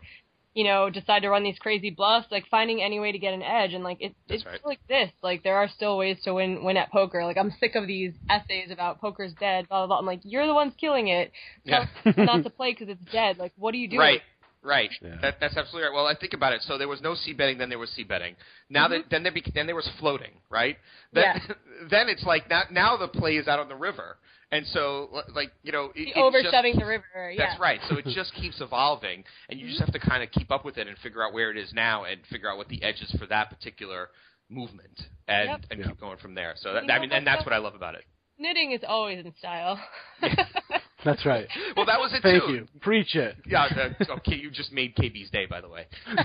[0.54, 3.42] you know, decide to run these crazy bluffs, like finding any way to get an
[3.42, 4.58] edge, and like it, That's it right.
[4.58, 5.16] still exists.
[5.22, 7.24] Like there are still ways to win win at poker.
[7.24, 9.98] Like I'm sick of these essays about poker's dead, blah blah blah.
[9.98, 11.30] I'm like, you're the ones killing it.
[11.64, 11.86] Yeah.
[12.16, 13.38] Not to play because it's dead.
[13.38, 14.00] Like, what are you doing?
[14.00, 14.22] Right.
[14.62, 14.90] Right.
[15.00, 15.16] Yeah.
[15.22, 15.94] That, that's absolutely right.
[15.94, 16.60] Well, I think about it.
[16.62, 18.34] So there was no c betting, then there was c betting.
[18.68, 18.92] Now mm-hmm.
[18.92, 20.76] that then there bec then there was floating, right?
[21.12, 21.54] Then, Yeah.
[21.90, 24.16] then it's like now now the play is out on the river,
[24.52, 27.30] and so like you know it, The it's over shoving the river.
[27.32, 27.46] Yeah.
[27.46, 27.80] That's right.
[27.88, 29.92] So it just keeps evolving, and you just mm-hmm.
[29.92, 32.04] have to kind of keep up with it and figure out where it is now,
[32.04, 34.08] and figure out what the edge is for that particular
[34.48, 35.60] movement, and Yep.
[35.70, 35.86] and Yeah.
[35.88, 36.54] keep going from there.
[36.56, 38.04] So that, You I mean, and that's what I love about it.
[38.38, 39.78] Knitting is always in style.
[41.04, 41.46] That's right.
[41.76, 42.52] Well, that was it Thank too.
[42.52, 42.68] you.
[42.80, 43.36] Preach it.
[43.46, 43.64] Yeah.
[43.64, 45.86] Uh, okay, you just made KB's day, by the way.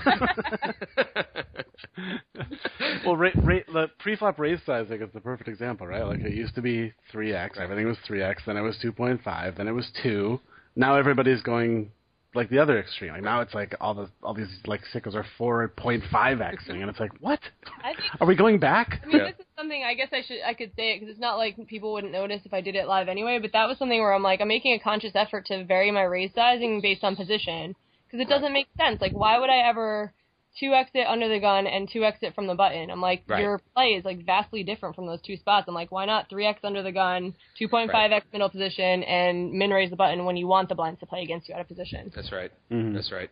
[3.06, 6.04] well, ra- ra- the pre-flop raise sizing is the perfect example, right?
[6.04, 9.72] Like it used to be 3x, everything was 3x, then it was 2.5, then it
[9.72, 10.40] was 2.
[10.74, 11.90] Now everybody's going
[12.36, 13.12] like the other extreme.
[13.12, 17.12] Like now it's like all the all these like sickos are 4.5xing, and it's like
[17.20, 17.40] what?
[17.82, 19.00] Think Are we going back?
[19.02, 21.20] I mean, this is something I guess I should I could say it because it's
[21.20, 23.38] not like people wouldn't notice if I did it live anyway.
[23.40, 26.02] But that was something where I'm like I'm making a conscious effort to vary my
[26.02, 27.74] raise sizing based on position
[28.06, 29.00] because it doesn't make sense.
[29.00, 30.12] Like why would I ever
[30.58, 32.90] two exit under the gun and two exit from the button?
[32.90, 33.40] I'm like Right.
[33.40, 35.66] your play is like vastly different from those two spots.
[35.68, 39.02] I'm like why not three x under the gun, two point five x middle position,
[39.04, 41.60] and min raise the button when you want the blinds to play against you out
[41.60, 42.10] of position.
[42.14, 42.50] That's right.
[42.70, 42.94] Mhm.
[42.94, 43.30] That's right.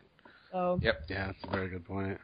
[0.53, 1.05] So Yep.
[1.09, 2.19] Yeah, that's a very good point.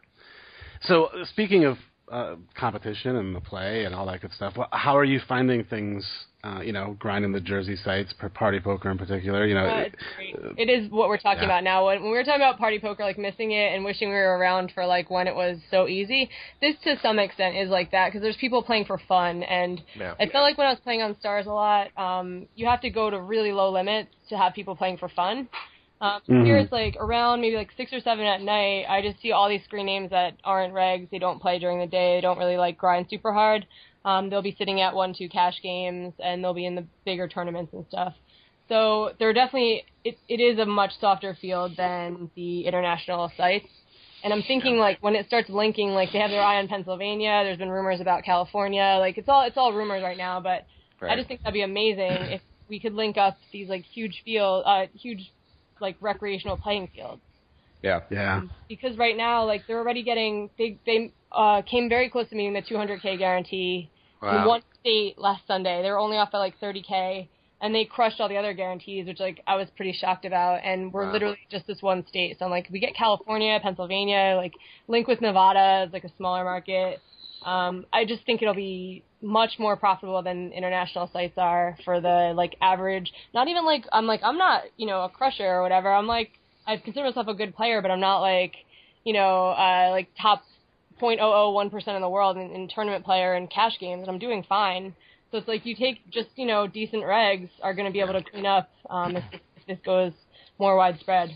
[0.82, 1.78] So, speaking of
[2.10, 6.04] uh, competition and the play and all that good stuff, how are you finding things?
[6.42, 9.44] Uh, you know, grinding the Jersey sites, per party poker in particular.
[9.44, 10.54] You know, Uh, it- it's great.
[10.56, 11.48] it is what we're talking yeah.
[11.48, 11.84] about now.
[11.84, 14.38] When, when we were talking about party poker, like missing it and wishing we were
[14.38, 16.30] around for like when it was so easy,
[16.62, 20.14] this to some extent is like that because there's people playing for fun, and Yeah.
[20.18, 22.88] I felt like when I was playing on Stars a lot, um, you have to
[22.90, 25.46] go to really low limits to have people playing for fun.
[26.00, 26.46] Um, Mhm.
[26.46, 28.86] Here it's like around maybe like six or seven at night.
[28.88, 31.10] I just see all these screen names that aren't regs.
[31.10, 32.14] They don't play during the day.
[32.16, 33.66] They don't really like grind super hard.
[34.04, 37.28] Um, they'll be sitting at one, two cash games, and they'll be in the bigger
[37.28, 38.14] tournaments and stuff.
[38.68, 43.66] So they're definitely it, it is a much softer field than the international sites.
[44.22, 47.42] And I'm thinking like when it starts linking, like they have their eye on Pennsylvania.
[47.44, 48.96] There's been rumors about California.
[48.98, 50.66] Like it's all it's all rumors right now, but
[51.02, 54.62] I just think that'd be amazing if we could link up these like huge field,
[54.66, 55.32] uh, huge
[55.80, 57.22] like recreational playing fields.
[57.82, 58.00] Yeah.
[58.10, 62.36] yeah, Because right now, like they're already getting they they uh, came very close to
[62.36, 63.90] meeting the 200k guarantee
[64.28, 64.46] in Wow.
[64.46, 65.82] one state last Sunday.
[65.82, 67.28] They were only off by like 30k,
[67.60, 70.60] and they crushed all the other guarantees, which like I was pretty shocked about.
[70.64, 71.12] And we're Wow.
[71.12, 72.38] literally just this one state.
[72.38, 74.52] So I'm like, we get California, Pennsylvania, like
[74.88, 77.00] link with Nevada as like a smaller market.
[77.42, 82.32] Um, I just think it'll be much more profitable than international sites are for the
[82.34, 83.12] like average.
[83.34, 85.92] Not even like I'm like I'm not you know a crusher or whatever.
[85.92, 86.32] I'm like
[86.66, 88.54] I consider myself a good player, but I'm not like
[89.04, 90.42] you know uh, like top
[91.00, 94.44] 0.001 percent in the world in, in tournament player and cash games, and I'm doing
[94.48, 94.94] fine.
[95.30, 98.14] So it's like you take just you know decent regs are going to be able
[98.14, 100.12] to clean up um, if, this, if this goes
[100.58, 101.30] more widespread.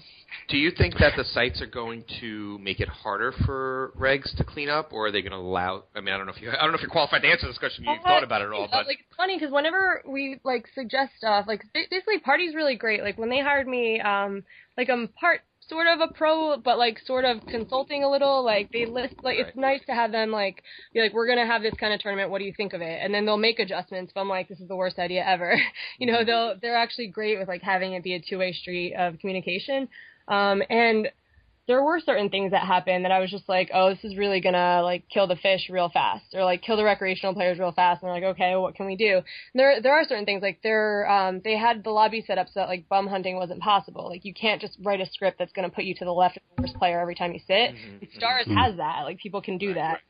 [0.48, 4.44] Do you think that the sites are going to make it harder for regs to
[4.44, 5.84] clean up, or are they going to allow?
[5.94, 7.46] I mean, I don't know if you, I don't know if you're qualified to answer
[7.46, 7.84] this question.
[7.84, 11.12] You've thought about it all, Uh, but like it's funny because whenever we like suggest
[11.16, 13.02] stuff, like basically party's really great.
[13.02, 14.42] Like when they hired me, um,
[14.76, 18.44] like I'm part sort of a pro, but like sort of consulting a little.
[18.44, 20.62] Like they list like it's nice to have them like
[20.92, 22.30] be like we're gonna have this kind of tournament.
[22.30, 23.00] What do you think of it?
[23.02, 24.12] And then they'll make adjustments.
[24.14, 25.56] But I'm like this is the worst idea ever.
[25.98, 28.94] you know they'll they're actually great with like having it be a two way street
[28.94, 29.88] of communication.
[30.28, 31.08] Um, and
[31.66, 34.40] there were certain things that happened that I was just like, oh, this is really
[34.40, 38.02] gonna like kill the fish real fast, or like kill the recreational players real fast.
[38.02, 39.16] And they're like, okay, what can we do?
[39.16, 42.48] And there, there are certain things like they're, um, they had the lobby set up
[42.48, 44.08] so that like bum hunting wasn't possible.
[44.08, 46.42] Like you can't just write a script that's gonna put you to the left of
[46.56, 47.72] the worst player every time you sit.
[48.14, 49.02] Stars has that.
[49.04, 50.00] Like people can do that.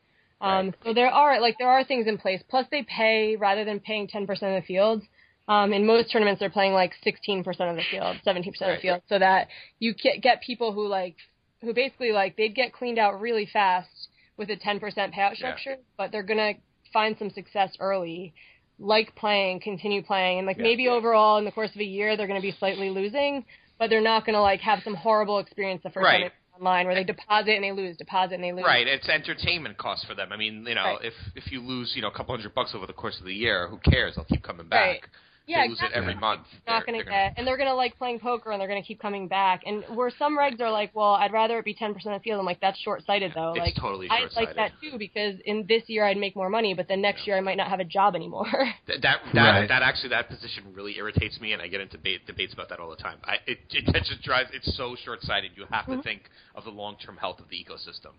[0.40, 2.42] Um, so there are like there are things in place.
[2.50, 5.04] Plus they pay rather than paying ten percent of the fields,
[5.46, 8.80] Um, in most tournaments, they're playing like 16% of the field, 17% of the Right.
[8.80, 9.48] field, so that
[9.78, 11.16] you get, get people who like,
[11.64, 13.88] who basically like they'd get cleaned out really fast
[14.36, 14.80] with a 10%
[15.14, 16.54] payout structure, but they're gonna
[16.92, 18.34] find some success early,
[18.78, 20.64] like playing, continue playing, and like Yeah.
[20.64, 23.44] maybe overall in the course of a year they're gonna be slightly losing,
[23.78, 26.22] but they're not gonna like have some horrible experience the first Right.
[26.22, 28.64] time online where they deposit and they lose, deposit and they lose.
[28.64, 30.30] Right, it's entertainment cost for them.
[30.32, 31.04] I mean, you know, Right.
[31.04, 33.34] if if you lose, you know, a couple hundred bucks over the course of the
[33.34, 34.14] year, who cares?
[34.14, 34.80] They'll keep coming back.
[34.86, 35.04] Right.
[35.46, 35.98] Yeah, they lose exactly.
[35.98, 36.42] it every month.
[36.64, 38.60] They're not they're- going to they're get, and they're going to like playing poker, and
[38.60, 39.62] they're going to keep coming back.
[39.66, 42.40] And where some regs are like, well, I'd rather it be 10% of the field.
[42.40, 43.50] I'm like, that's short-sighted though.
[43.50, 46.72] It's like, totally I like that too because in this year I'd make more money,
[46.72, 48.46] but then next year I might not have a job anymore.
[48.86, 49.68] Th- That that Right.
[49.68, 52.80] that actually that position really irritates me, and I get into debate, debates about that
[52.80, 53.18] all the time.
[53.24, 55.50] I, it, it just drives it's so short sighted.
[55.56, 55.96] You have Mm-hmm.
[55.96, 56.22] to think
[56.54, 58.12] of the long term health of the ecosystem.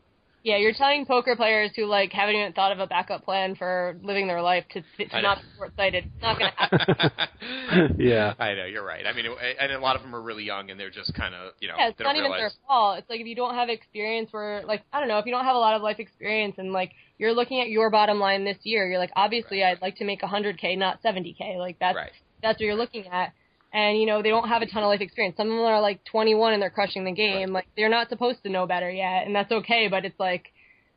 [0.45, 3.97] Yeah, you're telling poker players who like haven't even thought of a backup plan for
[4.03, 6.05] living their life to, to not be short-sighted.
[6.05, 7.95] It's not going to happen.
[7.99, 8.33] yeah.
[8.37, 9.05] I know you're right.
[9.07, 11.33] I mean, it, and a lot of them are really young, and they're just kind
[11.33, 12.53] of you know Yeah, it's they not don't even realize.
[12.53, 12.99] their fault.
[12.99, 15.45] It's like if you don't have experience where like I don't know, if you don't
[15.45, 18.57] have a lot of life experience and like you're looking at your bottom line this
[18.63, 21.57] year, you're like obviously I'd like to make 100k, not 70k.
[21.57, 22.11] Like that's Right.
[22.43, 23.33] that's what you're looking at.
[23.76, 25.36] And you know, they don't have a ton of life experience.
[25.36, 27.51] Some of them are like 21 and they're crushing the game.
[27.51, 30.53] Like they're not supposed to know better yet, and that's okay, but it's like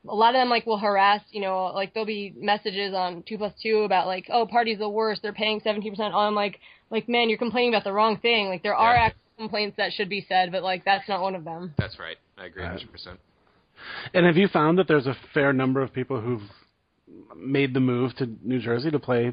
[0.09, 3.37] a lot of them like will harass, you know, like there'll be messages on two
[3.37, 5.23] plus two about like, oh, party's the worst.
[5.23, 6.15] They're paying seventeen percent.
[6.15, 8.47] I'm like, like man, you're complaining about the wrong thing.
[8.47, 11.43] Like there are actual complaints that should be said, but like that's not one of
[11.45, 11.75] them.
[11.79, 12.17] That's right.
[12.37, 12.75] I agree, Right.
[12.75, 12.93] 100.
[12.93, 13.21] percent
[14.15, 16.43] And have you found that there's a fair number of people who've
[17.37, 19.33] made the move to New Jersey to play,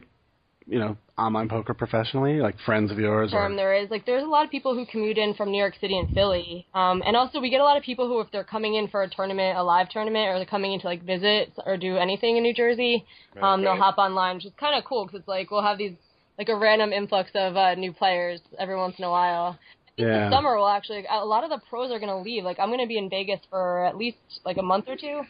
[0.65, 3.31] you know, online poker professionally, like friends of yours?
[3.33, 5.57] Or, Term there is like there's a lot of people who commute in from New
[5.57, 8.31] York City and Philly, um, and also we get a lot of people who if
[8.31, 11.03] they're coming in for a tournament, a live tournament, or they're coming in to like
[11.03, 13.05] visit or do anything in New Jersey,
[13.41, 15.93] um, they'll hop online, which is kind of cool because it's like we'll have these
[16.37, 19.57] like a random influx of uh, new players every once in a while.
[19.87, 20.29] I think Yeah.
[20.29, 22.43] the summer will actually a lot of the pros are going to leave.
[22.43, 25.21] Like I'm going to be in Vegas for at least like a month or two.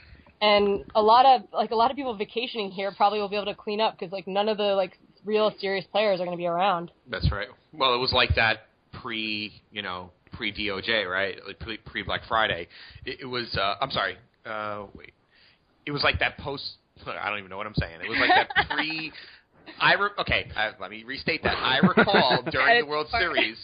[0.41, 3.45] And a lot of like a lot of people vacationing here probably will be able
[3.45, 6.41] to clean up because like none of the like real serious players are going to
[6.41, 6.91] be around.
[7.09, 7.47] That's right.
[7.73, 8.67] Well, it was like that
[9.01, 11.35] pre, you know, pre DOJ, right?
[11.45, 12.67] Like pre pre Black Friday.
[13.05, 13.55] It, it was.
[13.59, 14.17] Uh, I'm sorry.
[14.45, 15.13] Uh, wait.
[15.85, 16.63] It was like that post.
[17.05, 17.99] I don't even know what I'm saying.
[18.03, 19.11] It was like that pre.
[19.81, 20.47] I re- okay.
[20.55, 21.57] I, let me restate that.
[21.57, 23.57] I recall during the World Series,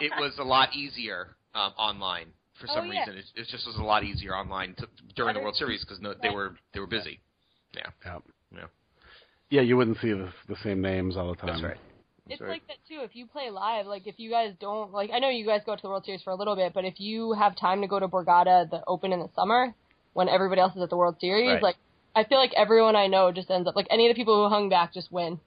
[0.00, 2.26] it was a lot easier um, online
[2.60, 3.00] for Oh, some yeah.
[3.00, 3.16] reason.
[3.18, 6.14] It, it just was a lot easier online to, during the World Series because no,
[6.22, 7.20] they were they were busy.
[7.74, 7.82] Yeah.
[8.04, 8.18] yeah.
[8.54, 8.64] Yeah.
[9.52, 11.48] Yeah, you wouldn't see the, the same names all the time.
[11.48, 11.76] That's right.
[12.30, 12.48] It's right.
[12.48, 13.00] like that too.
[13.02, 15.76] If you play live, like if you guys don't like, I know you guys go
[15.76, 18.00] to the World Series for a little bit, but if you have time to go
[18.00, 19.74] to Borgata, the Open in the summer,
[20.14, 21.62] when everybody else is at the World Series, Right.
[21.62, 21.76] like
[22.16, 24.48] I feel like everyone I know just ends up like any of the people who
[24.48, 25.38] hung back just win.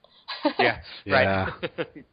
[0.58, 0.78] Yeah.
[1.04, 1.14] Yeah.
[1.14, 1.52] Right.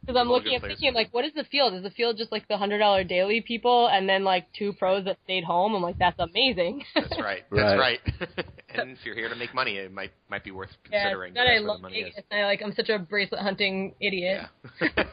[0.04, 0.78] Because I'm All looking good at players.
[0.78, 1.74] thinking like, what is the field?
[1.74, 5.04] Is the field just like the hundred dollar daily people, and then like two pros
[5.06, 5.74] that stayed home?
[5.74, 6.84] I'm like, that's amazing.
[6.94, 7.42] That's right.
[7.50, 8.00] That's Right.
[8.06, 8.46] right.
[8.74, 11.34] and if you're here to make money, it might might be worth yeah, considering.
[11.34, 12.20] that I love money Vegas.
[12.30, 14.42] And I like I'm such a bracelet hunting idiot.
[14.80, 15.04] Yeah.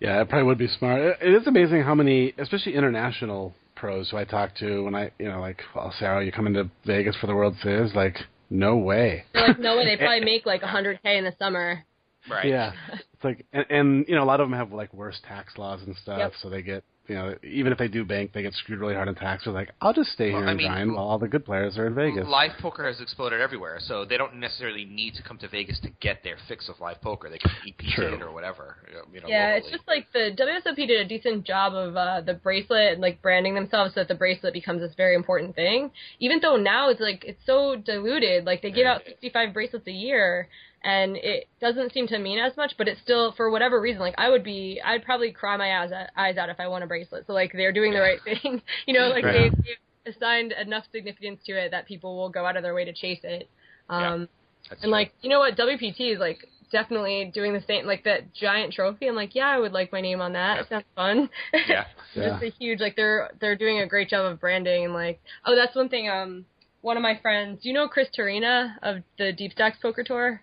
[0.00, 1.00] Yeah, it probably would be smart.
[1.02, 5.10] It, it is amazing how many, especially international pros who I talk to when I,
[5.18, 7.94] you know, like, well, Sarah, oh, you coming to Vegas for the World Series?
[7.94, 8.16] Like,
[8.50, 9.24] no way.
[9.32, 9.84] They're like, no way.
[9.84, 11.84] They probably make like 100k in the summer.
[12.30, 12.46] right.
[12.46, 15.56] Yeah, it's like, and, and you know, a lot of them have like worse tax
[15.56, 16.32] laws and stuff, Yep.
[16.42, 19.08] so they get, you know, even if they do bank, they get screwed really hard
[19.08, 19.42] in tax.
[19.44, 21.44] They're like, I'll just stay Well, here I and mean, grind while all the good
[21.44, 22.24] players are in Vegas.
[22.28, 25.88] Live poker has exploded everywhere, so they don't necessarily need to come to Vegas to
[26.00, 27.28] get their fix of live poker.
[27.28, 28.14] They can EPT True.
[28.14, 28.76] it or whatever.
[29.12, 32.34] You know, Yeah, it's just like the WSOP did a decent job of uh, the
[32.34, 35.90] bracelet and like branding themselves so that the bracelet becomes this very important thing.
[36.20, 39.92] Even though now it's like it's so diluted, like they give out 65 bracelets a
[39.92, 40.46] year,
[40.82, 44.00] and it doesn't seem to mean as much, but it's still for whatever reason.
[44.00, 46.82] Like I would be, I'd probably cry my eyes out, eyes out if I won
[46.82, 47.26] a bracelet.
[47.26, 49.50] So like they're doing the right thing, you know, like Right.
[49.52, 49.72] they,
[50.04, 52.92] they've assigned enough significance to it that people will go out of their way to
[52.92, 53.48] chase it.
[53.88, 54.28] Um,
[54.68, 54.90] That's and true.
[54.90, 59.06] like, you know what, WPT is like definitely doing the same, like that giant trophy.
[59.08, 60.60] I'm like, yeah, I would like my name on that.
[60.60, 61.28] It sounds fun.
[61.68, 62.38] yeah, Yeah.
[62.40, 65.54] It's a huge, like they're they're doing a great job of branding and like, oh,
[65.54, 66.08] that's one thing.
[66.08, 66.46] Um,
[66.82, 70.40] one of my friends, do you know Chris Torina of the Deep Stacks Poker Tour?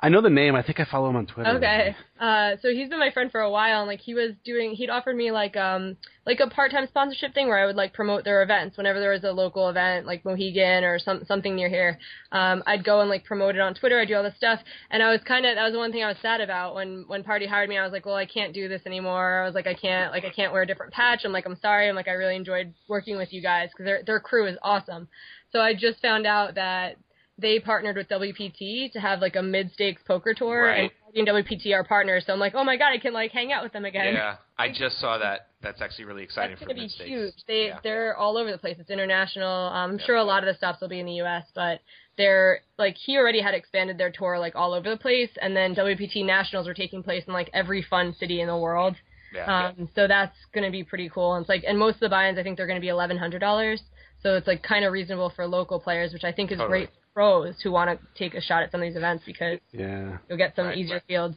[0.00, 0.54] I know the name.
[0.54, 1.50] I think I follow him on Twitter.
[1.56, 1.96] Okay.
[2.20, 4.90] Uh, so he's been my friend for a while, and like he was doing, he'd
[4.90, 8.22] offered me like um like a part time sponsorship thing where I would like promote
[8.24, 11.98] their events whenever there was a local event like Mohegan or some something near here.
[12.30, 13.98] Um, I'd go and like promote it on Twitter.
[13.98, 16.04] I'd do all this stuff, and I was kind of that was the one thing
[16.04, 17.76] I was sad about when when Party hired me.
[17.78, 19.42] I was like, well, I can't do this anymore.
[19.42, 21.22] I was like, I can't like I can't wear a different patch.
[21.24, 21.88] I'm like, I'm sorry.
[21.88, 25.08] I'm like, I really enjoyed working with you guys because their their crew is awesome.
[25.50, 26.98] So I just found out that
[27.38, 30.90] they partnered with WPT to have like a mid stakes poker tour, Right.
[31.14, 32.24] and WPT are partners.
[32.26, 34.14] So I'm like, oh my god, I can like hang out with them again.
[34.14, 35.46] Yeah, I just saw that.
[35.62, 37.08] That's actually really exciting That's for going to be mid-stakes.
[37.08, 37.34] huge.
[37.46, 37.78] They Yeah.
[37.82, 38.76] they're all over the place.
[38.78, 39.48] It's international.
[39.72, 40.04] I'm Yeah.
[40.04, 41.80] sure a lot of the stops will be in the U.S., but
[42.16, 45.74] they're like he already had expanded their tour like all over the place, and then
[45.74, 48.96] WPT nationals were taking place in like every fun city in the world.
[49.32, 49.44] Yeah.
[49.76, 51.34] Um, so that's going to be pretty cool.
[51.34, 53.16] And it's like, and most of the buy-ins I think they're going to be eleven
[53.18, 53.80] hundred dollars.
[54.22, 56.86] So it's like kind of reasonable for local players, which I think is Totally.
[56.86, 60.18] great pros who want to take a shot at some of these events because Yeah.
[60.28, 61.36] you'll get some Right, easier fields.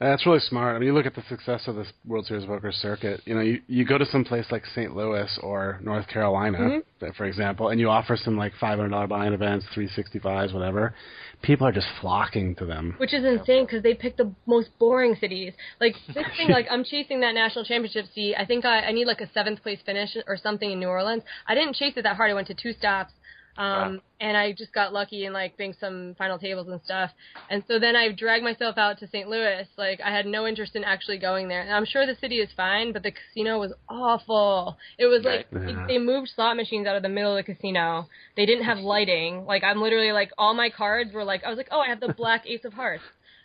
[0.00, 0.74] That's really smart.
[0.74, 3.20] I mean, you look at the success of this World Series poker circuit.
[3.24, 4.96] You know, you, you go to some place like St.
[4.96, 7.10] Louis or North Carolina, Mm-hmm.
[7.16, 10.52] for example, and you offer some like five hundred dollar buy-in events, three sixty fives,
[10.52, 10.92] whatever.
[11.42, 12.94] People are just flocking to them.
[12.98, 15.52] which is insane because they pick the most boring cities.
[15.80, 18.34] Like this thing, like I'm chasing that national championship seat.
[18.36, 21.22] I think I, I need like a seventh place finish or something in New Orleans.
[21.46, 22.28] I didn't chase it that hard.
[22.30, 23.12] I went to two stops,
[23.58, 23.98] um, Wow.
[24.20, 27.10] and I just got lucky in like being some final tables and stuff.
[27.50, 29.28] And so then I dragged myself out to St.
[29.28, 29.66] Louis.
[29.76, 31.60] Like I had no interest in actually going there.
[31.60, 34.76] And I'm sure the city is fine, but the casino was awful.
[34.98, 35.68] It was like Right.
[35.68, 35.86] Yeah.
[35.86, 38.08] they moved slot machines out of the middle of the casino.
[38.36, 39.44] They didn't have lighting.
[39.44, 42.00] Like I'm literally like all my cards were like I was like oh I have
[42.00, 43.02] the black ace of hearts.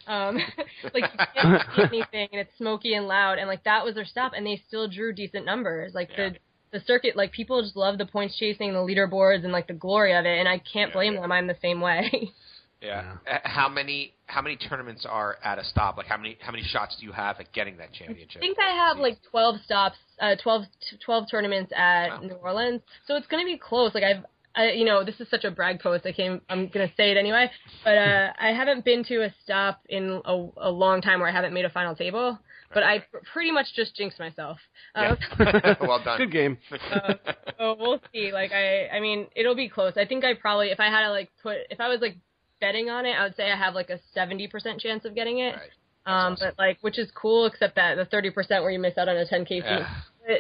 [0.07, 0.37] Um,
[0.93, 4.05] like you can't see anything and it's smoky and loud and like that was their
[4.05, 5.93] stop and they still drew decent numbers.
[5.93, 6.29] Like Yeah.
[6.29, 6.37] the
[6.71, 10.13] the circuit like people just love the points chasing, the leaderboards and like the glory
[10.15, 11.21] of it and I can't Yeah, blame yeah.
[11.21, 11.31] them.
[11.31, 12.31] I'm the same way.
[12.81, 13.13] yeah.
[13.29, 15.95] Uh, How many how many tournaments are at a stop?
[15.97, 18.37] Like how many how many shots do you have at getting that championship?
[18.37, 20.63] I think I have like 12 stops, uh, 12,
[21.05, 22.19] 12 tournaments at Wow.
[22.21, 23.93] New Orleans, so it's going to be close.
[23.95, 26.05] Like I've, I, you know, this is such a brag post.
[26.05, 27.49] I came, I'm going to say it anyway,
[27.83, 31.31] but uh, I haven't been to a stop in a, a long time where I
[31.31, 32.37] haven't made a final table.
[32.73, 34.57] But I pr- pretty much just jinxed myself.
[34.95, 35.15] Yeah.
[35.39, 36.17] Um, well done.
[36.17, 36.57] Good game.
[36.91, 37.13] uh,
[37.57, 38.31] so we'll see.
[38.31, 39.93] Like I, I mean, it'll be close.
[39.95, 42.17] I think I probably, if I had to like put, if I was like
[42.59, 45.55] betting on it, I would say I have like a 70% chance of getting it.
[45.55, 45.69] Right.
[46.07, 46.47] Um, awesome.
[46.49, 49.17] but like, which is cool, except that the thirty percent where you miss out on
[49.17, 49.87] a ten k Yeah.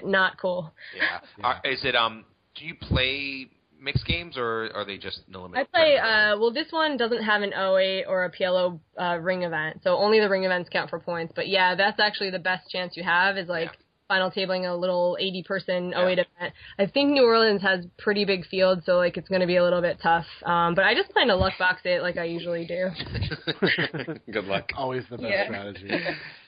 [0.03, 0.73] not cool.
[0.95, 1.19] Yeah.
[1.43, 2.23] Are, is it um?
[2.55, 3.49] Do you play
[3.81, 5.59] mixed games or are they just no limit?
[5.59, 5.97] I play.
[5.97, 9.97] Uh, well, this one doesn't have an O8 or a PLO uh, ring event, so
[9.97, 11.33] only the ring events count for points.
[11.35, 13.77] But yeah, that's actually the best chance you have is like Yeah.
[14.07, 15.97] final tabling a little eighty person Yeah.
[15.99, 16.53] O8 event.
[16.79, 19.63] I think New Orleans has pretty big fields, so like it's going to be a
[19.63, 20.25] little bit tough.
[20.43, 22.89] Um, but I just plan to luck box it like I usually do.
[24.31, 24.71] Good luck.
[24.75, 25.45] Always the best Yeah.
[25.45, 25.91] strategy.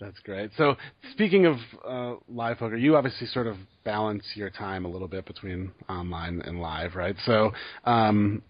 [0.00, 0.50] That's great.
[0.56, 0.76] So,
[1.12, 5.26] speaking of uh, live poker, you obviously sort of balance your time a little bit
[5.26, 7.14] between online and live, right?
[7.26, 7.52] So,
[7.84, 8.42] um,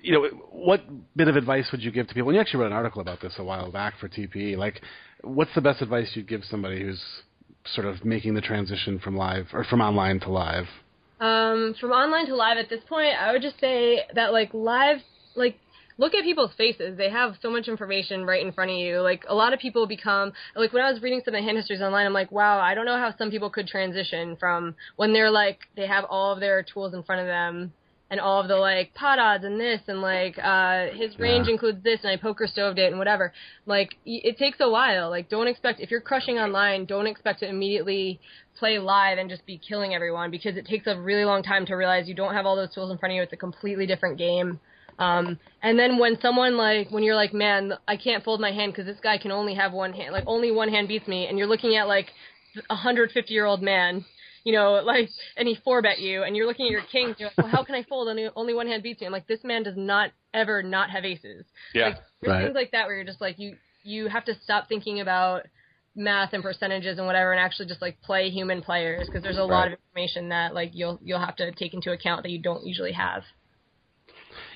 [0.00, 0.80] you know, what
[1.16, 2.30] bit of advice would you give to people?
[2.30, 4.56] And you actually wrote an article about this a while back for TPE.
[4.56, 4.80] Like,
[5.22, 7.02] what's the best advice you'd give somebody who's
[7.74, 10.64] sort of making the transition from live or from online to live?
[11.20, 14.98] Um, from online to live at this point, I would just say that like live,
[15.34, 15.58] like
[15.98, 16.96] look at people's faces.
[16.96, 19.00] They have so much information right in front of you.
[19.00, 21.56] Like a lot of people become like when I was reading some of the hand
[21.56, 25.12] histories online, I'm like, wow, I don't know how some people could transition from when
[25.12, 27.72] they're like they have all of their tools in front of them
[28.10, 31.52] and all of the like pot odds and this and like uh his range Yeah.
[31.52, 33.32] includes this and I poker stoved it and whatever.
[33.66, 35.10] Like it takes a while.
[35.10, 38.20] Like don't expect if you're crushing online, don't expect to immediately
[38.56, 41.74] play live and just be killing everyone because it takes a really long time to
[41.74, 43.22] realize you don't have all those tools in front of you.
[43.22, 44.60] It's a completely different game.
[44.98, 48.72] Um, and then when someone like when you're like, man, I can't fold my hand
[48.72, 51.38] because this guy can only have one hand, like only one hand beats me, and
[51.38, 52.06] you're looking at like
[52.68, 54.04] a hundred fifty year old man,
[54.44, 57.28] you know, like, and he four bet you, and you're looking at your kings, you're
[57.28, 58.08] like, well, how can I fold?
[58.08, 59.06] Only only one hand beats me.
[59.06, 61.44] I'm like, this man does not ever not have aces.
[61.74, 61.86] Yeah.
[61.86, 62.44] Like, there's Right.
[62.46, 65.42] things like that where you're just like you you have to stop thinking about
[65.94, 69.42] math and percentages and whatever and actually just like play human players because there's a
[69.42, 72.64] lot of information that like you'll you'll have to take into account that you don't
[72.66, 73.22] usually have.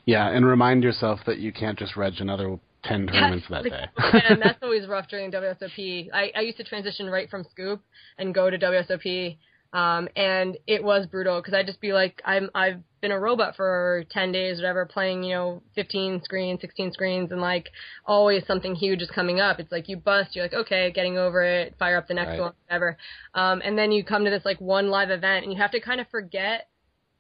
[0.04, 3.86] Yeah, and remind yourself that you can't just reg another ten tournaments that Like, day.
[4.12, 6.08] Man, that's always rough during WSOP.
[6.12, 7.80] I, I used to transition right from Scoop
[8.18, 9.36] and go to WSOP,
[9.72, 13.54] um, and it was brutal because I'd just be like, I'm I've been a robot
[13.54, 17.70] for ten days, whatever, playing you know 15 screens, 16 screens, and like
[18.04, 19.60] always something huge is coming up.
[19.60, 22.40] It's like you bust, you're like, okay, getting over it, fire up the next Right.
[22.40, 22.96] one, whatever,
[23.34, 25.80] um, and then you come to this like one live event, and you have to
[25.80, 26.66] kind of forget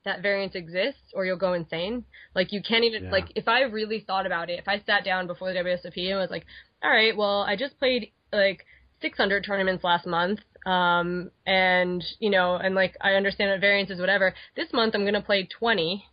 [0.04, 2.04] that variance exists or you'll go insane.
[2.34, 3.10] Like you can't even Yeah.
[3.10, 6.18] like if I really thought about it, if I sat down before the WSOP and
[6.18, 6.44] was like,
[6.82, 8.64] all right, well, I just played like
[9.00, 14.00] 600 tournaments last month, um, and you know, and like I understand that variance is
[14.00, 14.34] whatever.
[14.56, 16.04] This month I'm gonna play 20,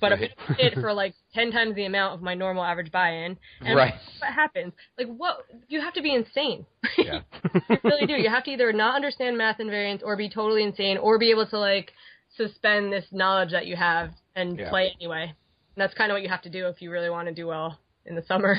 [0.00, 2.90] but I'm gonna play it for like 10 times the amount of my normal average
[2.92, 3.36] buy-in.
[3.64, 3.94] And Right.
[4.20, 4.72] What happens?
[4.98, 5.46] Like what?
[5.68, 6.66] You have to be insane.
[6.98, 7.20] Yeah.
[7.68, 8.14] you really do.
[8.14, 11.30] You have to either not understand math and variance or be totally insane or be
[11.30, 11.92] able to like
[12.36, 14.70] suspend this knowledge that you have and Yeah.
[14.70, 15.22] play anyway.
[15.24, 17.46] And that's kind of what you have to do if you really want to do
[17.46, 18.56] well in the summer.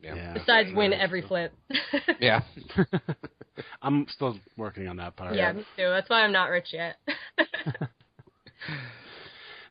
[0.00, 0.32] Yeah.
[0.34, 1.52] Besides win every flip.
[2.20, 2.42] Yeah.
[3.82, 5.34] I'm still working on that part.
[5.34, 5.88] yeah, me too.
[5.88, 6.96] That's why I'm not rich yet.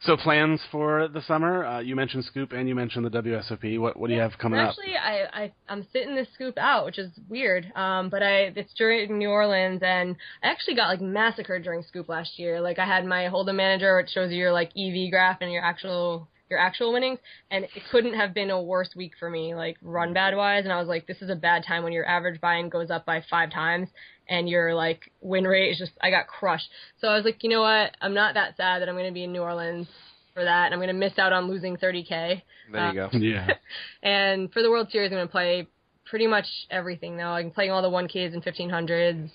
[0.06, 1.66] So plans for the summer?
[1.66, 3.80] Uh, you mentioned Scoop and you mentioned the WSOP.
[3.80, 4.70] What what do you have coming up?
[4.70, 7.72] Actually, I, I I'm sitting this scoop out, which is weird.
[7.76, 12.08] Um, but I it's during New Orleans, and I actually got like massacred during scoop
[12.08, 12.62] last year.
[12.62, 15.64] Like I had my Hold'em manager, which shows you your like EV graph and your
[15.64, 17.18] actual your actual winnings,
[17.50, 20.66] and it couldn't have been a worse week for me, like run bad wise.
[20.66, 23.06] And I was like, this is a bad time when your average buy-in goes up
[23.06, 23.90] by five times.
[24.28, 26.68] And your like win rate is just I got crushed.
[27.00, 27.96] So I was like, you know what?
[28.02, 29.88] I'm not that sad that I'm going to be in New Orleans
[30.34, 32.42] for that, and I'm going to miss out on losing 30k.
[32.72, 33.10] There you go.
[33.14, 33.48] Yeah.
[34.04, 35.68] And for the World Series, I'm going to play
[36.06, 37.24] pretty much everything though.
[37.24, 39.30] I'm playing all the 1Ks and 1500s,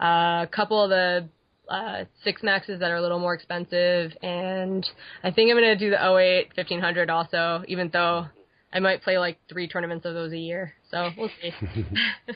[0.00, 1.28] uh, a couple of the
[1.68, 4.88] uh, six maxes that are a little more expensive, and
[5.24, 8.26] I think I'm going to do the O8 1500 also, even though
[8.72, 10.74] I might play like three tournaments of those a year.
[10.90, 11.52] So we'll see.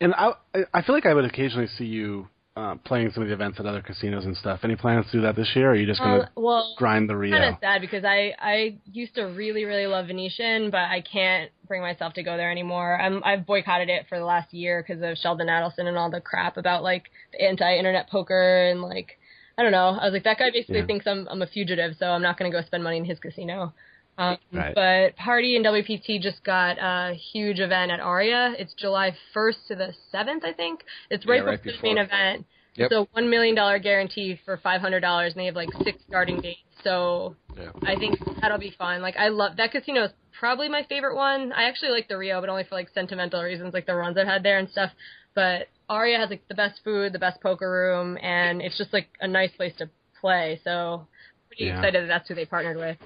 [0.00, 0.32] And I
[0.74, 3.66] I feel like I would occasionally see you uh, playing some of the events at
[3.66, 4.60] other casinos and stuff.
[4.62, 5.68] Any plans to do that this year?
[5.68, 7.38] Or are you just going to Uh, well, grind the Rio?
[7.38, 11.50] kind of sad because I I used to really really love Venetian, but I can't
[11.66, 13.00] bring myself to go there anymore.
[13.00, 16.20] I'm I've boycotted it for the last year because of Sheldon Adelson and all the
[16.20, 19.18] crap about like the anti-internet poker and like
[19.56, 19.96] I don't know.
[20.00, 20.86] I was like that guy basically Yeah.
[20.86, 23.18] thinks I'm I'm a fugitive, so I'm not going to go spend money in his
[23.18, 23.72] casino.
[24.18, 24.74] Um, Right.
[24.74, 28.54] But Party and WPT just got a huge event at Aria.
[28.58, 30.84] It's July 1st to the 7th, I think.
[31.10, 32.46] It's right Yeah, right before the main event.
[32.74, 32.90] Yep.
[32.92, 36.40] A one million dollar guarantee for five hundred dollars, and they have like six starting
[36.40, 36.60] dates.
[36.82, 37.70] So Yeah.
[37.82, 39.02] I think that'll be fun.
[39.02, 40.10] Like I love that casino is
[40.40, 41.52] probably my favorite one.
[41.52, 44.26] I actually like the Rio, but only for like sentimental reasons, like the runs I've
[44.26, 44.90] had there and stuff.
[45.34, 49.08] But Aria has like the best food, the best poker room, and it's just like
[49.20, 50.58] a nice place to play.
[50.64, 51.06] So
[51.48, 51.76] pretty Yeah.
[51.76, 52.96] excited that that's who they partnered with.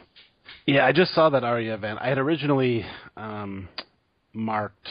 [0.67, 1.99] Yeah, I just saw that Aria event.
[2.03, 2.85] I had originally
[3.17, 3.69] um,
[4.33, 4.89] marked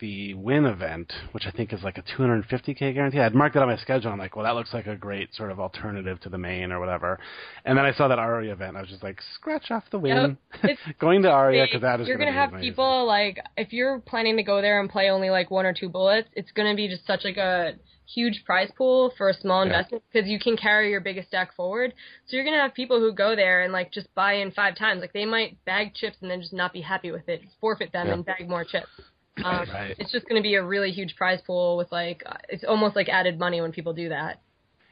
[0.00, 3.20] the Wynn event, which I think is like a 250k guarantee.
[3.20, 4.10] I'd marked it on my schedule.
[4.10, 6.80] I'm like, well, that looks like a great sort of alternative to the main or
[6.80, 7.18] whatever.
[7.64, 8.76] And then I saw that Aria event.
[8.76, 10.38] I was just like, scratch off the Wynn.
[10.62, 12.70] It's Going to Aria because that is you're gonna gonna have amazing.
[12.70, 15.88] people like if you're planning to go there and play only like one or two
[15.88, 17.74] bullets, it's gonna be just such like a
[18.14, 21.92] huge prize pool for a small investment because you can carry your biggest stack forward.
[22.26, 25.00] So you're gonna have people who go there and like just buy in five times.
[25.00, 28.08] Like they might bag chips and then just not be happy with it, forfeit them
[28.08, 28.14] Yeah.
[28.14, 28.88] and bag more chips.
[29.44, 29.94] Um, Right.
[29.98, 33.38] It's just gonna be a really huge prize pool with like it's almost like added
[33.38, 34.40] money when people do that.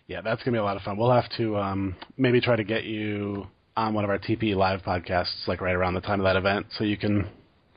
[0.06, 0.96] Yeah, that's gonna be a lot of fun.
[0.96, 3.46] We'll have to um, maybe try to get you
[3.76, 6.66] on one of our TP live podcasts, like right around the time of that event,
[6.78, 7.28] so you can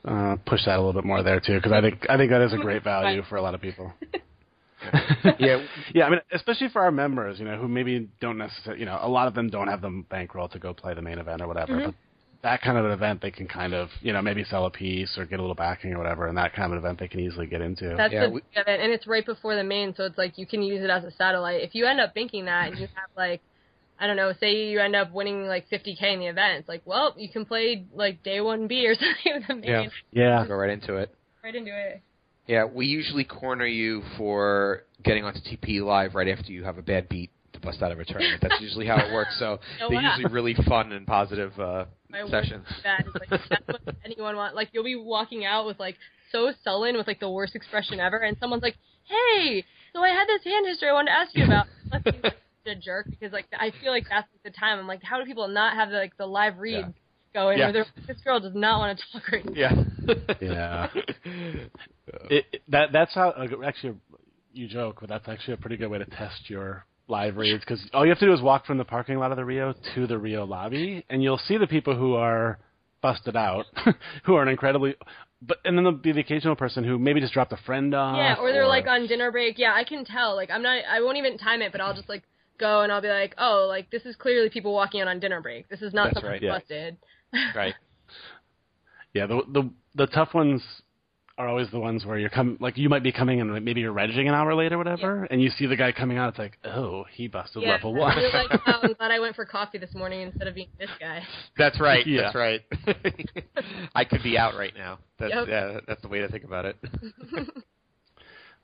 [0.06, 1.56] uh, push that a little bit more there too.
[1.56, 3.92] Because I think I think that is a great value for a lot of people.
[5.38, 5.64] Yeah.
[5.94, 6.04] yeah.
[6.06, 9.08] I mean, especially for our members, you know, who maybe don't necessarily, you know, a
[9.08, 11.72] lot of them don't have the bankroll to go play the main event or whatever.
[11.74, 11.86] Mm-hmm.
[11.86, 11.94] But
[12.42, 15.16] that kind of an event, they can kind of, you know, maybe sell a piece
[15.16, 17.20] or get a little backing or whatever, and that kind of an event they can
[17.20, 17.94] easily get into.
[17.96, 20.18] That's Yeah, the we- beauty of it, and it's right before the main, so it's
[20.18, 21.62] like you can use it as a satellite.
[21.62, 23.40] If you end up banking that and you have like,
[24.00, 26.82] I don't know, say you end up winning like 50k in the event, it's like,
[26.84, 29.90] well, you can play like day one B or something with the main.
[30.10, 30.40] Yeah.
[30.40, 30.46] yeah.
[30.46, 31.14] Go right into it.
[31.44, 32.02] Right into it.
[32.46, 36.82] Yeah, we usually corner you for getting onto TP live right after you have a
[36.82, 38.42] bad beat to bust out of a tournament.
[38.42, 39.38] That's usually how it works.
[39.38, 40.14] So Oh, they're wow.
[40.16, 42.64] usually really fun and positive uh, My sessions.
[42.68, 44.54] worst bad like that's what anyone want.
[44.56, 45.96] Like you'll be walking out with like
[46.32, 50.26] so sullen with like the worst expression ever, and someone's like, "Hey, so I had
[50.26, 53.32] this hand history I wanted to ask you about." Must be like, a jerk because
[53.32, 54.78] like I feel like that's the time.
[54.78, 56.88] I'm like, how do people not have the, like the live reads
[57.32, 57.58] going?
[57.58, 57.72] Yeah.
[57.72, 59.52] Where this girl does not want to talk right now.
[60.40, 60.88] Yeah.
[60.88, 60.88] Yeah.
[62.30, 63.94] It, it- that that's how actually
[64.52, 67.82] you joke, but that's actually a pretty good way to test your live reads because
[67.92, 70.06] all you have to do is walk from the parking lot of the Rio to
[70.06, 72.58] the Rio lobby, and you'll see the people who are
[73.02, 73.66] busted out,
[74.24, 74.94] who are an incredibly,
[75.40, 78.16] but and then there'll be the occasional person who maybe just dropped a friend off.
[78.16, 79.58] Yeah, or they're like on dinner break.
[79.58, 80.36] Yeah, I can tell.
[80.36, 80.82] Like I'm not.
[80.88, 82.22] I won't even time it, but I'll just like
[82.58, 85.40] go and I'll be like, oh, like this is clearly people walking in on dinner
[85.40, 85.68] break.
[85.68, 86.58] This is not That's someone right, who's yeah.
[86.58, 86.96] busted.
[87.54, 87.74] Right.
[89.14, 90.62] Yeah, the the the tough ones
[91.36, 93.82] are always the ones where you're come like you might be coming in and maybe
[93.82, 96.30] you're regging an hour late or whatever, and you see the guy coming out.
[96.30, 98.18] It's like, oh, he busted Yeah, level one.
[98.18, 100.88] you're like, oh, I'm glad I went for coffee this morning instead of being this
[100.98, 101.22] guy.
[101.58, 102.06] That's right.
[102.06, 102.22] Yeah.
[102.22, 102.60] That's right.
[103.94, 104.98] I could be out right now.
[105.18, 105.48] That's Yep.
[105.48, 106.76] yeah, that's the way to think about it.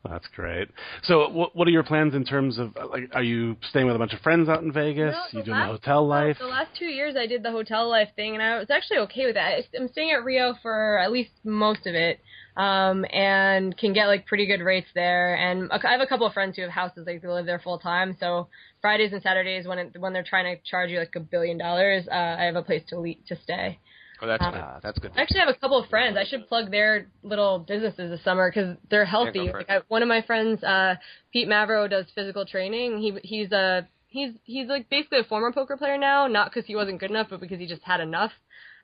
[0.04, 0.68] That's great.
[1.02, 3.10] So, what what are your plans in terms of like?
[3.14, 5.12] Are you staying with a bunch of friends out in Vegas?
[5.32, 6.38] No, you doing last- the hotel life?
[6.38, 9.26] The last two years, I did the hotel life thing, and I was actually okay
[9.26, 9.64] with that.
[9.78, 12.20] I'm staying at Rio for at least most of it,
[12.56, 15.34] um, and can get like pretty good rates there.
[15.34, 17.80] And I have a couple of friends who have houses, like they live there full
[17.80, 18.16] time.
[18.20, 18.48] So
[18.80, 22.06] Fridays and Saturdays, when it, when they're trying to charge you like a billion dollars,
[22.08, 23.80] uh, I have a place to le- to stay.
[24.20, 24.64] Oh, that's Um, good.
[24.82, 25.12] That's good.
[25.16, 26.16] I actually have a couple of friends.
[26.16, 29.44] I should plug their little businesses this summer because they're healthy.
[29.44, 29.70] Yeah, like.
[29.70, 30.96] I, one of my friends, uh,
[31.32, 32.98] Pete Mavro, does physical training.
[32.98, 36.74] He he's a he's he's like basically a former poker player now, not because he
[36.74, 38.32] wasn't good enough, but because he just had enough.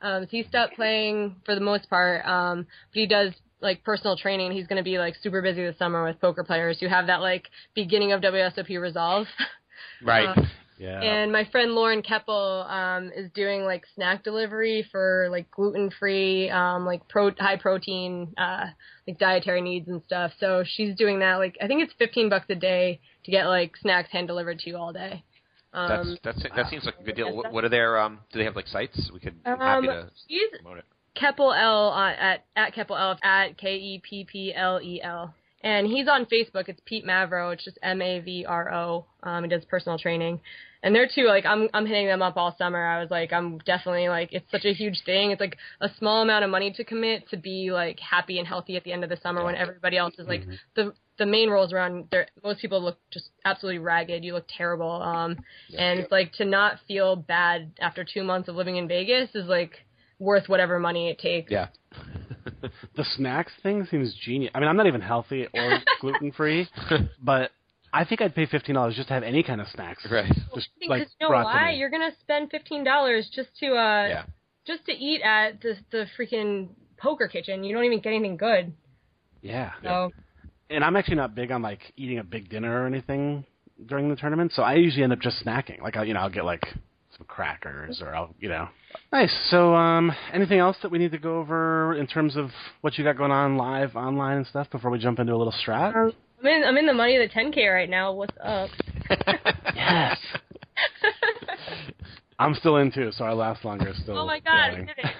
[0.00, 2.24] Um, so he stopped playing for the most part.
[2.26, 4.52] Um, but he does like personal training.
[4.52, 7.20] He's going to be like super busy this summer with poker players who have that
[7.20, 9.26] like beginning of WSOP resolve.
[10.02, 10.28] right.
[10.28, 10.42] uh,
[10.78, 11.00] yeah.
[11.00, 16.50] and my friend Lauren Kepple um, is doing like snack delivery for like gluten free,
[16.50, 18.66] um, like pro high protein, uh,
[19.06, 20.32] like dietary needs and stuff.
[20.38, 21.36] So she's doing that.
[21.36, 24.70] Like I think it's fifteen bucks a day to get like snacks hand delivered to
[24.70, 25.22] you all day.
[25.72, 27.34] Um, that's that's that seems like a good deal.
[27.34, 28.20] What, what are their um?
[28.32, 29.10] Do they have like sites?
[29.12, 30.84] We could I'm happy um, to promote it.
[31.16, 35.34] Kepple L uh, at at Kepple L at K E P P L E L.
[35.64, 36.68] And he's on Facebook.
[36.68, 37.54] It's Pete Mavro.
[37.54, 39.06] It's just M A V R O.
[39.22, 40.38] Um, he does personal training,
[40.82, 42.84] and they're too like I'm I'm hitting them up all summer.
[42.84, 45.30] I was like I'm definitely like it's such a huge thing.
[45.30, 48.76] It's like a small amount of money to commit to be like happy and healthy
[48.76, 50.42] at the end of the summer when everybody else is like
[50.76, 52.08] the the main rolls around.
[52.10, 54.22] There most people look just absolutely ragged.
[54.22, 55.00] You look terrible.
[55.00, 55.38] Um,
[55.74, 59.46] and it's like to not feel bad after two months of living in Vegas is
[59.46, 59.76] like
[60.18, 61.50] worth whatever money it takes.
[61.50, 61.68] Yeah.
[62.96, 64.50] the snacks thing seems genius.
[64.54, 66.68] I mean, I'm not even healthy or gluten free,
[67.22, 67.50] but
[67.92, 70.06] I think I'd pay fifteen dollars just to have any kind of snacks.
[70.10, 70.28] Right.
[70.54, 71.70] Just Because like you know brought to why?
[71.72, 74.24] You're gonna spend fifteen dollars just to uh Yeah.
[74.66, 77.64] just to eat at the the freaking poker kitchen.
[77.64, 78.72] You don't even get anything good.
[79.42, 79.72] Yeah.
[79.82, 80.10] So
[80.70, 83.44] And I'm actually not big on like eating a big dinner or anything
[83.86, 85.80] during the tournament, so I usually end up just snacking.
[85.82, 86.62] Like I, you know, I'll get like
[87.16, 88.68] some crackers or I'll, you know.
[89.12, 89.32] Nice.
[89.50, 92.50] So, um, anything else that we need to go over in terms of
[92.80, 95.54] what you got going on live, online, and stuff before we jump into a little
[95.64, 95.94] strat?
[95.94, 98.12] um, I'm in I'm in the money of the 10k right now.
[98.12, 98.70] What's up?
[99.74, 100.18] yes.
[102.38, 104.18] I'm still in too, so I last longer still.
[104.18, 104.52] oh my god.
[104.52, 105.10] I did it.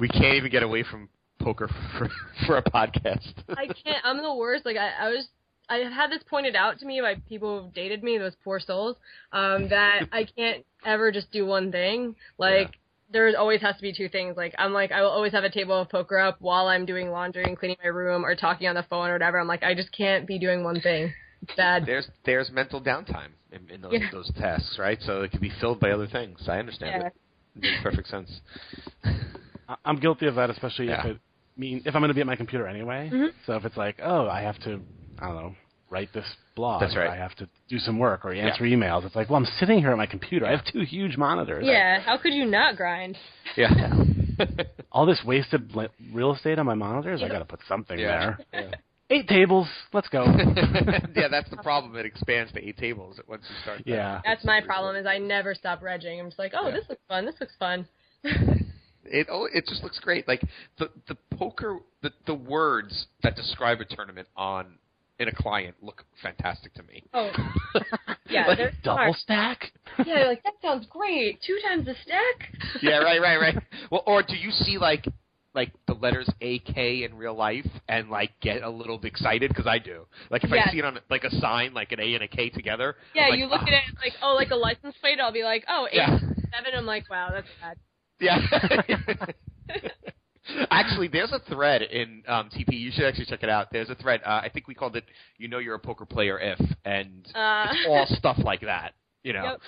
[0.00, 1.08] we can't even get away from
[1.40, 2.08] poker for
[2.46, 3.32] for a podcast.
[3.50, 4.04] I can't.
[4.04, 4.64] I'm the worst.
[4.64, 5.28] Like I, I was.
[5.68, 8.60] I have had this pointed out to me by people who've dated me, those poor
[8.60, 8.96] souls,
[9.32, 12.14] um, that I can't ever just do one thing.
[12.38, 12.72] Like
[13.12, 14.36] there always has to be two things.
[14.36, 17.10] Like I'm like I will always have a table of poker up while I'm doing
[17.10, 19.38] laundry and cleaning my room or talking on the phone or whatever.
[19.38, 21.12] I'm like I just can't be doing one thing.
[21.42, 21.86] It's bad.
[21.86, 24.08] There's there's mental downtime in, in those Yeah.
[24.12, 24.98] those tasks, right?
[25.02, 26.40] So it can be filled by other things.
[26.48, 27.06] I understand Yeah.
[27.08, 27.12] it.
[27.56, 28.30] It makes perfect sense.
[29.04, 31.00] I- I'm guilty of that, especially Yeah.
[31.06, 31.20] if it
[31.56, 33.10] mean if I'm going to be at my computer anyway.
[33.12, 33.32] Mhm.
[33.46, 34.80] So if it's like, oh, I have to,
[35.18, 35.54] I don't know,
[35.90, 36.80] write this blog.
[36.80, 37.10] That's right.
[37.10, 39.04] I have to do some work or answer emails.
[39.04, 40.46] It's like, well, I'm sitting here at my computer.
[40.46, 41.64] I have two huge monitors.
[41.66, 42.00] Yeah.
[42.00, 43.16] How could you not grind?
[43.56, 43.68] Yeah.
[44.92, 47.22] All this wasted li- real estate on my monitors.
[47.22, 48.36] I got to put something yeah.
[48.52, 48.62] there.
[48.70, 48.76] yeah.
[49.10, 49.68] Eight tables.
[49.92, 50.24] Let's go.
[51.14, 51.94] yeah, that's the problem.
[51.96, 53.78] It expands to eight tables once you start.
[53.78, 53.86] that.
[53.86, 54.20] yeah.
[54.24, 54.96] That's my problem.
[54.96, 56.18] Is I never stop regging.
[56.18, 56.74] I'm just like, oh, Yeah.
[56.76, 57.26] this looks fun.
[57.26, 57.86] This looks fun.
[59.04, 60.26] It oh, it just looks great.
[60.28, 60.42] Like
[60.78, 64.78] the the poker, the the words that describe a tournament on
[65.22, 67.04] in a client look fantastic to me.
[67.14, 67.30] Oh.
[68.28, 69.16] Yeah, Like, Double smart.
[69.16, 69.72] stack.
[70.06, 71.40] Yeah, like that sounds great.
[71.46, 72.54] Two times the stack.
[72.82, 73.58] yeah, right, right, right.
[73.90, 75.06] Well, or do you see like
[75.54, 79.48] like the letters A K in real life and like get a little bit excited
[79.50, 80.06] because I do.
[80.30, 80.68] Like if Yes.
[80.68, 82.96] I see it on like a sign like an A and a K together.
[83.14, 85.20] Yeah, like, you look "Ah." at it like, oh, like a license plate.
[85.20, 86.18] I'll be like, oh, eight, Yeah.
[86.18, 86.72] seven.
[86.74, 87.76] I'm like, wow, that's bad.
[88.18, 88.38] Yeah.
[90.70, 92.72] actually, there's a thread in um, TP.
[92.74, 93.68] You should actually check it out.
[93.72, 94.20] There's a thread.
[94.24, 95.04] Uh, I think we called it
[95.38, 98.94] "You Know You're a Poker Player If," and Uh, it's all stuff like that.
[99.22, 99.60] You know, Yep.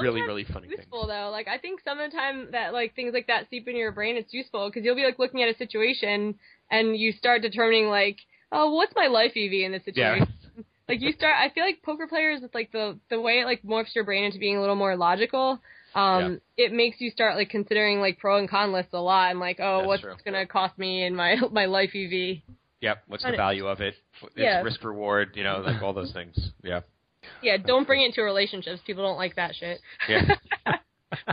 [0.00, 0.78] really, really funny things.
[0.80, 1.30] useful though.
[1.30, 3.92] Like I think some of the time that like things like that seep into your
[3.92, 6.34] brain, it's useful because you'll be like looking at a situation
[6.70, 8.18] and you start determining like,
[8.52, 10.12] oh, what's my life EV in this Yeah.
[10.14, 10.28] situation?
[10.88, 11.36] Like you start.
[11.38, 14.24] I feel like poker players, it's like the the way it like morphs your brain
[14.24, 15.60] into being a little more logical.
[15.94, 19.40] Um, it makes you start like considering like pro and con lists a lot and
[19.40, 20.14] like, oh, That's what's true.
[20.24, 22.38] gonna cost me in my my life EV?
[22.80, 23.02] Yep.
[23.08, 23.94] What's the But it- value of it?
[24.22, 24.62] It's Yeah.
[24.62, 25.32] risk reward.
[25.36, 26.36] You know, like all those things.
[26.62, 26.80] Yeah.
[27.42, 28.80] Yeah, don't bring it into relationships.
[28.86, 29.80] People don't like that shit.
[30.08, 30.36] Yeah.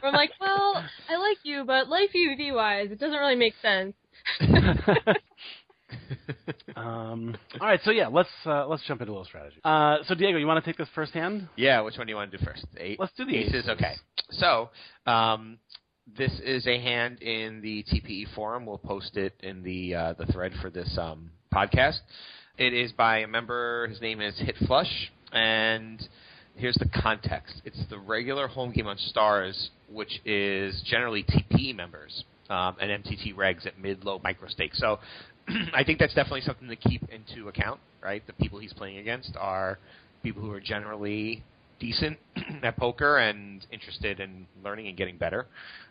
[0.04, 3.94] I'm like, well, I like you, but life EV wise, it doesn't really make sense.
[6.76, 9.58] um, all right, so yeah, let's uh, let's jump into a little strategy.
[9.64, 11.48] Uh, so Diego, you want to take this first hand?
[11.56, 12.66] Yeah, which one do you want to do first?
[12.78, 13.00] Eight.
[13.00, 13.54] Let's do the aces.
[13.54, 13.70] aces.
[13.70, 13.94] Okay.
[14.32, 14.70] So,
[15.06, 15.58] um,
[16.18, 18.66] this is a hand in the TPE forum.
[18.66, 22.00] We'll post it in the uh, the thread for this um, podcast.
[22.58, 23.88] It is by a member.
[23.88, 26.02] His name is Hit Flush, and
[26.56, 27.62] here's the context.
[27.66, 33.36] It's the regular home game on Stars, which is generally TPE members um, and MTT
[33.36, 34.80] regs at mid, low, micro stakes.
[34.80, 35.00] So
[35.74, 37.80] I think that's definitely something to keep into account.
[38.02, 39.80] Right, the people he's playing against are
[40.24, 41.44] people who are generally
[41.80, 42.18] decent
[42.64, 45.46] at poker and interested in learning and getting better,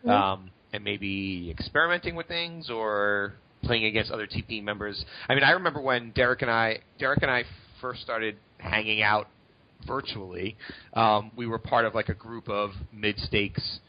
[0.07, 3.33] um, and maybe experimenting with things or
[3.63, 5.03] playing against other TP members.
[5.27, 7.43] I mean, I remember when Derek and I, Derek and I
[7.81, 9.27] first started hanging out
[9.85, 10.55] virtually.
[10.93, 13.79] Um, we were part of like a group of mid stakes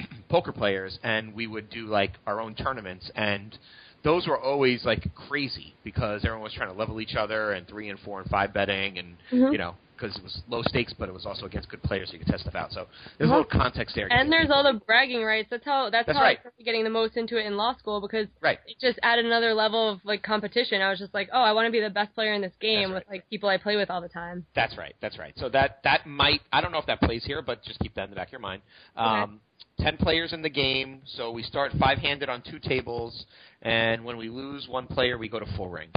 [0.28, 3.58] poker players, and we would do like our own tournaments and.
[4.04, 7.88] Those were always like crazy because everyone was trying to level each other and three
[7.88, 9.52] and four and five betting and Mhm.
[9.52, 12.14] you know because it was low stakes, but it was also against good players, so
[12.14, 12.72] you could test stuff out.
[12.72, 12.86] So
[13.16, 14.08] there's a little context there.
[14.12, 15.48] And there's all the bragging rights.
[15.50, 16.38] That's how that's, That's how right.
[16.38, 18.58] I started getting the most into it in law school because right.
[18.66, 20.82] it just added another level of like competition.
[20.82, 22.90] I was just like, oh, I want to be the best player in this game
[22.90, 24.44] That's with like people I play with all the time.
[24.54, 24.94] That's right.
[25.00, 25.32] That's right.
[25.36, 28.04] So that that might I don't know if that plays here, but just keep that
[28.04, 28.62] in the back of your mind.
[28.96, 29.40] Um,
[29.78, 33.26] Ten players in the game, so we start five handed on two tables,
[33.62, 35.88] and when we lose one player, we go to full ring.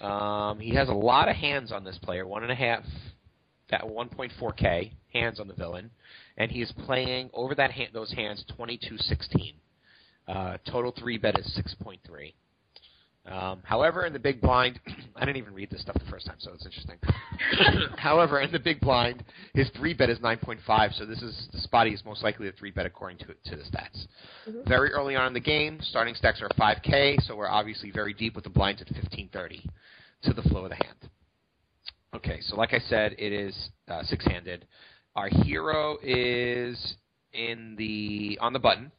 [0.00, 2.84] Um, he has a lot of hands on this player, one and a half,
[3.70, 5.90] that 1.4k hands on the villain,
[6.36, 9.54] and he is playing over that hand, those hands 22-16.
[10.28, 11.98] Uh, total three bet is 6.3.
[13.30, 14.78] Um, however, in the big blind,
[15.16, 16.96] I didn't even read this stuff the first time, so it's interesting.
[17.98, 19.24] however, in the big blind,
[19.54, 22.70] his three bet is 9.5, so this is the spot he's most likely to three
[22.70, 24.06] bet according to to the stats.
[24.66, 28.34] Very early on in the game, starting stacks are 5k, so we're obviously very deep
[28.34, 29.68] with the blinds at 1530
[30.22, 31.10] to the flow of the hand.
[32.14, 34.66] Okay, so like I said, it is uh, six-handed.
[35.16, 36.94] Our hero is
[37.32, 38.92] in the on the button.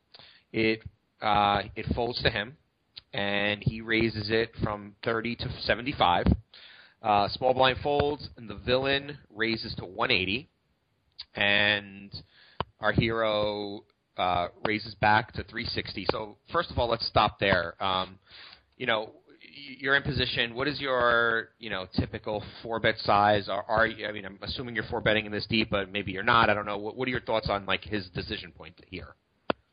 [0.52, 0.84] It
[1.22, 2.58] uh, it folds to him,
[3.14, 6.26] and he raises it from 30 to 75.
[7.02, 10.50] Uh, small blind folds, and the villain raises to 180,
[11.36, 12.12] and
[12.80, 13.84] our hero
[14.18, 16.08] uh, raises back to 360.
[16.12, 17.82] So first of all, let's stop there.
[17.84, 18.18] Um,
[18.78, 19.12] you know,
[19.80, 20.56] you're in position.
[20.56, 23.50] What is your, you know, typical four bet size?
[23.50, 26.12] Are, are you, I mean, I'm assuming you're four betting in this deep, but maybe
[26.12, 26.50] you're not.
[26.50, 26.78] I don't know.
[26.78, 29.16] What, what are your thoughts on like his decision point here?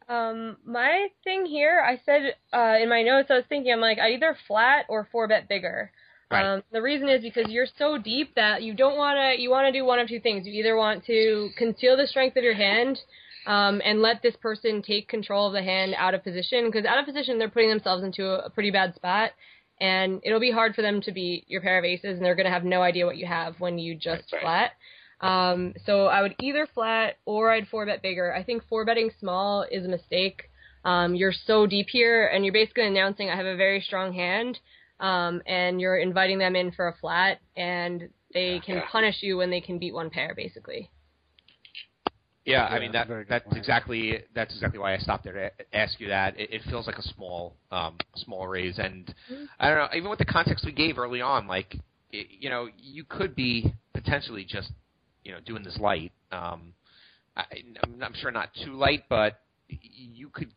[0.09, 3.99] Um, my thing here, I said uh, in my notes, I was thinking, I'm like,
[3.99, 5.91] I either flat or four bet bigger.
[6.31, 6.55] Right.
[6.55, 9.41] Um, the reason is because you're so deep that you don't want to.
[9.41, 10.47] You want to do one of two things.
[10.47, 12.99] You either want to conceal the strength of your hand,
[13.47, 16.67] um, and let this person take control of the hand out of position.
[16.67, 19.33] Because out of position, they're putting themselves into a, a pretty bad spot,
[19.81, 22.47] and it'll be hard for them to beat your pair of aces, and they're going
[22.47, 24.71] to have no idea what you have when you just Right, flat.
[25.21, 28.35] Um, so I would either flat or I'd four bet bigger.
[28.35, 30.51] I think four betting small is a mistake.
[30.85, 34.59] Um, you're so deep here, and you're basically announcing I have a very strong hand,
[35.01, 39.51] um, and you're inviting them in for a flat, and they can punish you when
[39.51, 40.91] they can beat one pair, basically.
[42.45, 43.57] Yeah, I mean that's that a very good that's point.
[43.57, 46.39] exactly that's exactly why I stopped there to ask you that.
[46.39, 49.15] It, it feels like a small um, small raise, and
[49.59, 49.89] I don't know.
[49.97, 51.75] Even with the context we gave early on, like
[52.13, 54.73] y you know, you could be potentially just
[55.25, 56.13] you know doing this light.
[56.31, 56.75] Um,
[57.37, 57.45] I,
[57.83, 60.51] I'm, I'm sure not too light, but you could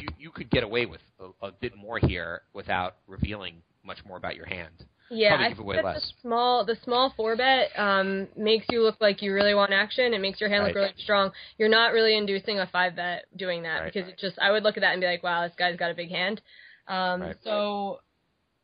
[0.00, 4.16] you you could get away with a, a bit more here without revealing much more
[4.16, 4.86] about your hand.
[5.10, 6.00] Yeah, I think that less.
[6.00, 10.14] the small the small four bet um, makes you look like you really want action.
[10.14, 10.74] It makes your hand Right.
[10.74, 11.32] look really strong.
[11.58, 13.92] You're not really inducing a five bet doing that Right.
[13.92, 15.90] because it just I would look at that and be like, wow, this guy's got
[15.90, 16.40] a big hand.
[16.88, 17.36] Um, Right.
[17.44, 18.00] So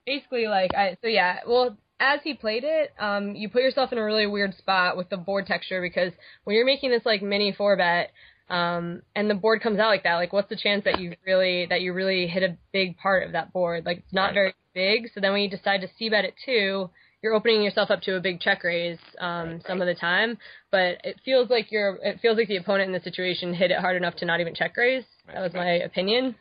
[0.06, 1.76] basically, like I so yeah, well.
[2.00, 5.16] As he played it, um, you put yourself in a really weird spot with the
[5.16, 6.12] board texture because
[6.44, 8.12] when you're making this like mini four bet,
[8.50, 11.66] um, and the board comes out like that, like what's the chance that you really
[11.66, 13.84] that you really hit a big part of that board?
[13.84, 15.10] Like it's not very big.
[15.12, 16.88] So then when you decide to c bet it two,
[17.20, 20.38] you're opening yourself up to a big check raise um, some of the time.
[20.70, 23.80] But it feels like you're it feels like the opponent in the situation hit it
[23.80, 25.04] hard enough to not even check raise.
[25.26, 26.36] That was my opinion.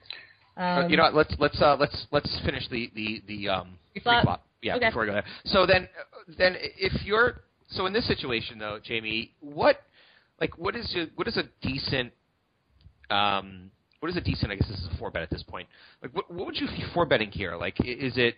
[0.56, 1.16] Uh, Um, you know what?
[1.16, 4.44] Let's let's uh, let's let's finish the the the um Pre-flop?
[4.68, 4.90] Yeah, Okay.
[4.90, 5.24] before we go there.
[5.46, 5.88] So then
[6.38, 9.82] then if you're so in this situation though, Jamie, what
[10.42, 12.12] like what is a, what is a decent
[13.10, 14.52] um what is a decent?
[14.52, 15.68] I guess this is a four bet at this point.
[16.02, 17.56] Like what what would you be four betting here?
[17.56, 18.38] Like is it i-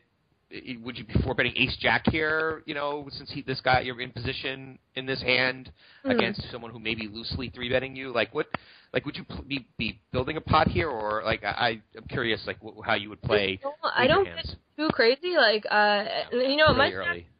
[0.84, 2.64] would you be four betting ace jack here?
[2.66, 5.72] You know, since he this guy you're in position in this hand
[6.06, 6.12] Mhm.
[6.12, 8.12] against someone who may be loosely three betting you.
[8.12, 8.47] Like what
[8.93, 12.45] like would you pl- be be building a pot here or like I I'm curious
[12.47, 13.60] like how you would play.
[13.95, 15.36] I don't get too crazy.
[15.36, 16.93] Like, uh, you know, it might.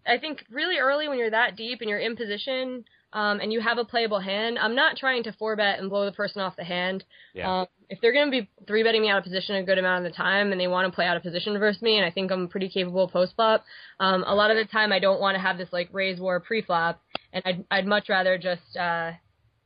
[0.06, 2.84] I think really early when you're that deep and you're in position,
[3.14, 6.06] um, and you have a playable hand, I'm not trying to four bet and blow
[6.06, 7.04] the person off the hand.
[7.34, 7.62] Yeah.
[7.62, 10.06] Um, if they're going to be three betting me out of position a good amount
[10.06, 12.12] of the time, and they want to play out of position versus me, and I
[12.12, 13.66] think I'm pretty capable post flop,
[14.00, 16.40] um, a lot of the time I don't want to have this like raise war
[16.40, 17.02] pre flop,
[17.34, 19.14] and I'd I'd much rather just uh,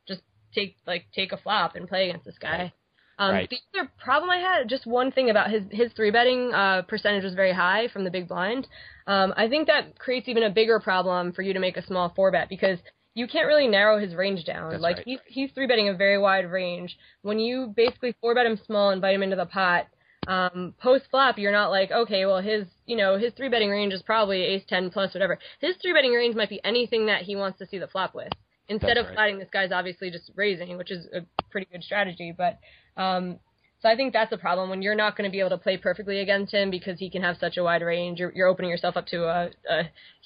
[0.08, 0.22] just
[0.56, 2.72] take like take a flop and play against this guy.
[3.20, 3.50] Um, Right.
[3.50, 7.24] The other problem I had, just one thing about his his three betting uh, percentage
[7.24, 8.68] was very high from the big blind.
[9.06, 12.12] Um, I think that creates even a bigger problem for you to make a small
[12.16, 12.80] four bet because
[13.16, 14.72] you can't really narrow his range down.
[14.72, 15.06] That's like right.
[15.06, 16.98] he's he's three betting a very wide range.
[17.22, 19.88] When you basically four bet him small, and invite him into the pot.
[20.26, 23.94] Um, post flop, you're not like okay, well his you know his three betting range
[23.94, 25.38] is probably ace ten plus whatever.
[25.60, 28.32] His three betting range might be anything that he wants to see the flop with.
[28.70, 29.16] Instead That's of right.
[29.16, 32.34] flatting, this guy's obviously just raising, which is a pretty good strategy.
[32.36, 32.60] But
[32.96, 33.40] um,
[33.84, 35.76] so I think that's a problem when you're not going to be able to play
[35.76, 38.18] perfectly against him because he can have such a wide range.
[38.18, 39.82] You're, you're opening yourself up to a, a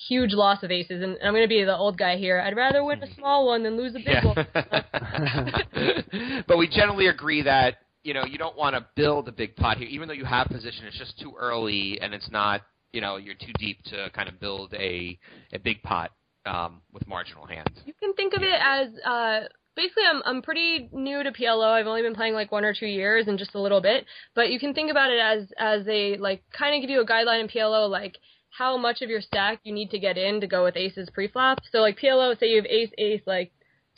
[0.08, 1.02] huge loss of aces.
[1.02, 2.40] And I'm going to be the old guy here.
[2.40, 4.46] I'd rather win a small one than lose a big one.
[6.48, 9.78] But we generally agree that you know you don't want to build a big pot
[9.78, 10.86] here, even though you have position.
[10.86, 12.62] It's just too early, and it's not
[12.94, 15.18] you know you're too deep to kind of build a
[15.52, 16.12] a big pot
[16.46, 17.76] um, with marginal hands.
[17.86, 19.48] You can think of it as uh,
[19.78, 21.72] basically I'm I'm pretty new to PLO.
[21.72, 24.06] I've only been playing like one or two years and just a little bit,
[24.36, 27.06] but you can think about it as as a like kind of give you a
[27.06, 28.18] guideline in PLO like
[28.50, 31.60] how much of your stack you need to get in to go with aces pre-flop.
[31.72, 33.52] So like PLO, say you have ace ace like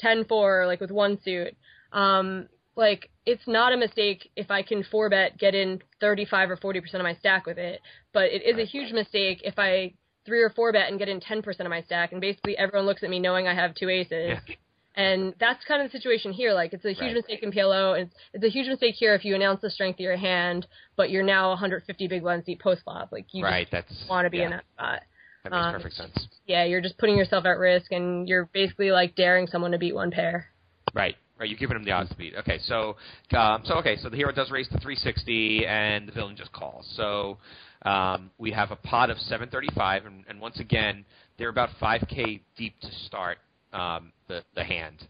[0.03, 1.55] 10-4 like with one suit.
[1.93, 6.57] Um, like it's not a mistake if I can four bet get in 35 or
[6.57, 7.79] 40 percent of my stack with it,
[8.13, 9.93] but it is a huge mistake if I
[10.25, 12.85] three or four bet and get in 10 percent of my stack, and basically everyone
[12.85, 14.37] looks at me knowing I have two aces.
[14.47, 14.55] Yeah.
[14.99, 16.51] And that's kind of the situation here.
[16.51, 17.13] Like it's a huge Right.
[17.13, 17.97] mistake in PLO.
[17.97, 21.09] and It's, a huge mistake here if you announce the strength of your hand, but
[21.09, 23.13] you're now 150 big blinds deep post flop.
[23.13, 23.65] Like you right.
[23.71, 25.03] That's just want to be yeah, in that spot.
[25.45, 26.27] That makes um, perfect sense.
[26.47, 29.95] Yeah, you're just putting yourself at risk, and you're basically like daring someone to beat
[29.95, 30.47] one pair.
[30.93, 31.15] Right.
[31.39, 32.33] Right, you're giving him the odds to beat.
[32.35, 32.97] Okay, so
[33.31, 36.85] um, so okay, so the hero does raise to 360, and the villain just calls.
[36.97, 37.37] So
[37.83, 41.05] um, we have a pot of 735, and, and once again,
[41.37, 43.37] they're about 5k deep to start
[43.71, 45.05] um, the the hand,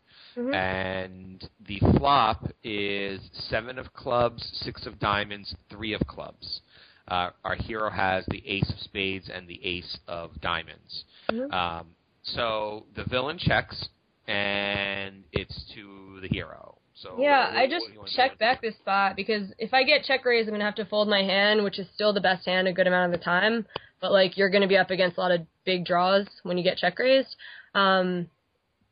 [0.55, 6.61] and the flop is seven of clubs, six of diamonds, three of clubs.
[7.07, 11.05] Uh, our hero has the ace of spades and the ace of diamonds.
[11.51, 11.88] Um,
[12.24, 13.89] so the villain checks,
[14.28, 16.78] and it's to the hero.
[16.95, 18.15] So Yeah, what- I just do you wanna do?
[18.15, 21.07] check back this spot because if I get check raise, I'm gonna have to fold
[21.07, 23.65] my hand, which is still the best hand a good amount of the time.
[24.01, 26.78] But like you're gonna be up against a lot of big draws when you get
[26.78, 27.36] check raised.
[27.74, 28.30] Um,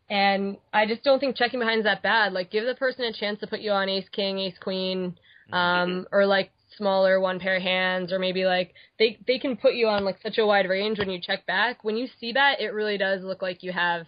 [0.10, 2.34] and I just don't think checking behind is that bad.
[2.34, 5.18] Like give the person a chance to put you on ace king, ace queen,
[5.52, 9.88] um, or like smaller one pair hands, or maybe like they they can put you
[9.88, 11.84] on like such a wide range when you check back.
[11.84, 14.06] When you see that, it really does look like you have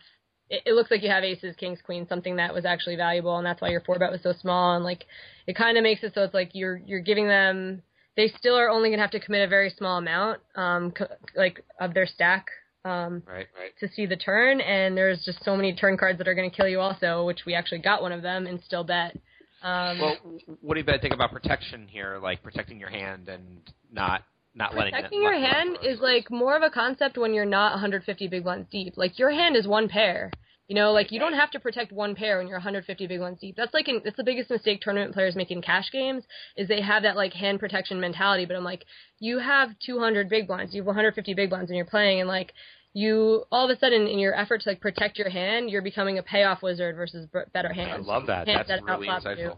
[0.50, 3.46] it, it looks like you have aces, kings, queens, something that was actually valuable, and
[3.46, 4.76] that's why your four bet was so small.
[4.76, 5.06] And like,
[5.48, 7.82] it kind of makes it so it's like you're you're giving them.
[8.16, 11.64] They still are only gonna have to commit a very small amount, um, co- like
[11.80, 12.48] of their stack,
[12.86, 13.74] um, Right, right.
[13.80, 14.62] to see the turn.
[14.62, 17.54] And there's just so many turn cards that are gonna kill you also, which we
[17.54, 19.16] actually got one of them and still bet.
[19.62, 20.18] Um, Well,
[20.62, 23.62] what do you think about protection here, like protecting your hand and
[23.92, 24.24] not
[24.56, 27.34] not letting it Protecting your let- let hand is like more of a concept when
[27.34, 28.98] you're not 150 big blinds deep.
[28.98, 30.32] Like your hand is one pair.
[30.70, 33.42] You know, like you don't have to protect one pair when you're 150 big blinds
[33.42, 33.56] deep.
[33.58, 36.24] That's like an, that's the biggest mistake tournament players make in cash games
[36.56, 38.46] is they have that like hand protection mentality.
[38.46, 38.86] But I'm like,
[39.18, 42.54] you have 200 big blinds, you have 150 big blinds, and you're playing, and like
[42.94, 46.20] you all of a sudden in your effort to like protect your hand, you're becoming
[46.20, 48.06] a payoff wizard versus b- better hands.
[48.08, 48.48] I love that.
[48.48, 49.46] Hands That's that really outflop you.
[49.46, 49.58] insightful.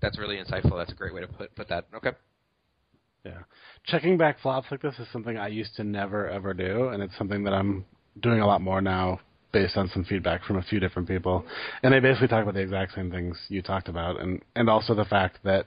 [0.00, 0.78] That's really insightful.
[0.78, 1.84] That's a great way to put put that.
[1.94, 2.12] Okay.
[3.26, 3.40] Yeah.
[3.84, 7.16] Checking back flops like this is something I used to never ever do, and it's
[7.18, 7.84] something that I'm
[8.22, 9.20] doing a lot more now
[9.52, 11.44] based on some feedback from a few different people.
[11.82, 14.94] And they basically talk about the exact same things you talked about and and also
[14.94, 15.66] the fact that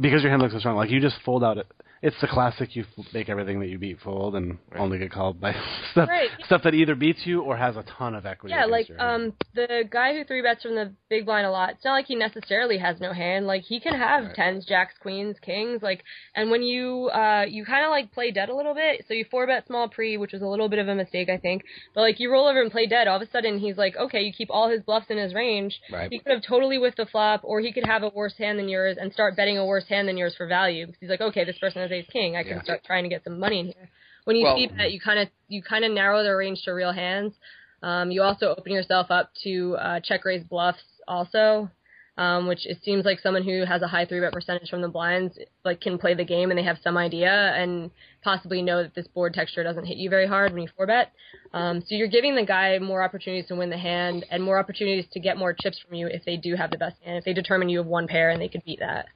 [0.00, 1.66] because your hand looks so strong, like you just fold out it.
[2.02, 4.80] It's the classic you make everything that you beat fold and Right.
[4.80, 5.52] only get called by
[5.92, 6.30] stuff Right.
[6.46, 8.54] stuff that either beats you or has a ton of equity.
[8.54, 11.70] Yeah, like um the guy who three bets from the big blind a lot.
[11.70, 13.46] It's not like he necessarily has no hand.
[13.46, 14.34] Like he can have Right.
[14.34, 15.82] tens, jacks, queens, kings.
[15.82, 16.02] Like
[16.34, 19.04] and when you uh you kind of like play dead a little bit.
[19.06, 21.36] So you four bet small pre, which was a little bit of a mistake I
[21.36, 21.64] think.
[21.94, 23.08] But like you roll over and play dead.
[23.08, 25.78] All of a sudden he's like, okay, you keep all his bluffs in his range.
[25.92, 26.10] Right.
[26.10, 28.70] He could have totally whiffed the flop, or he could have a worse hand than
[28.70, 31.44] yours and start betting a worse hand than yours for value because he's like, okay,
[31.44, 32.36] this person has king.
[32.36, 32.62] I can Yeah.
[32.62, 33.88] start trying to get some money in here.
[34.24, 36.72] When you Well- see that, you kind of you kind of narrow their range to
[36.72, 37.34] real hands.
[37.82, 41.70] Um, you also open yourself up to uh, check raise bluffs also.
[42.18, 44.88] um, which it seems like someone who has a high three bet percentage from the
[44.88, 47.90] blinds like can play the game and they have some idea and
[48.22, 51.12] possibly know that this board texture doesn't hit you very hard when you four bet.
[51.54, 55.06] Um, so you're giving the guy more opportunities to win the hand and more opportunities
[55.12, 57.16] to get more chips from you if they do have the best hand.
[57.16, 59.06] If they determine you have one pair and they could beat that.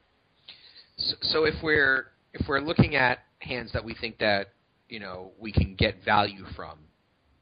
[0.96, 4.48] So, so if we're if we're looking at hands that we think that
[4.88, 6.78] you know we can get value from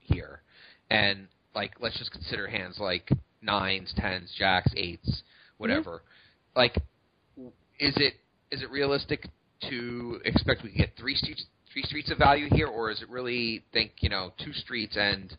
[0.01, 0.43] here,
[0.91, 5.23] and like let's just consider hands like nines, tens, jacks, eights,
[5.57, 6.03] whatever.
[6.57, 6.59] Mm-hmm.
[6.59, 6.77] Like,
[7.81, 8.15] is it
[8.51, 9.27] is it realistic
[9.71, 13.09] to expect we can get three streets three streets of value here, or is it
[13.09, 15.37] really think you know two streets and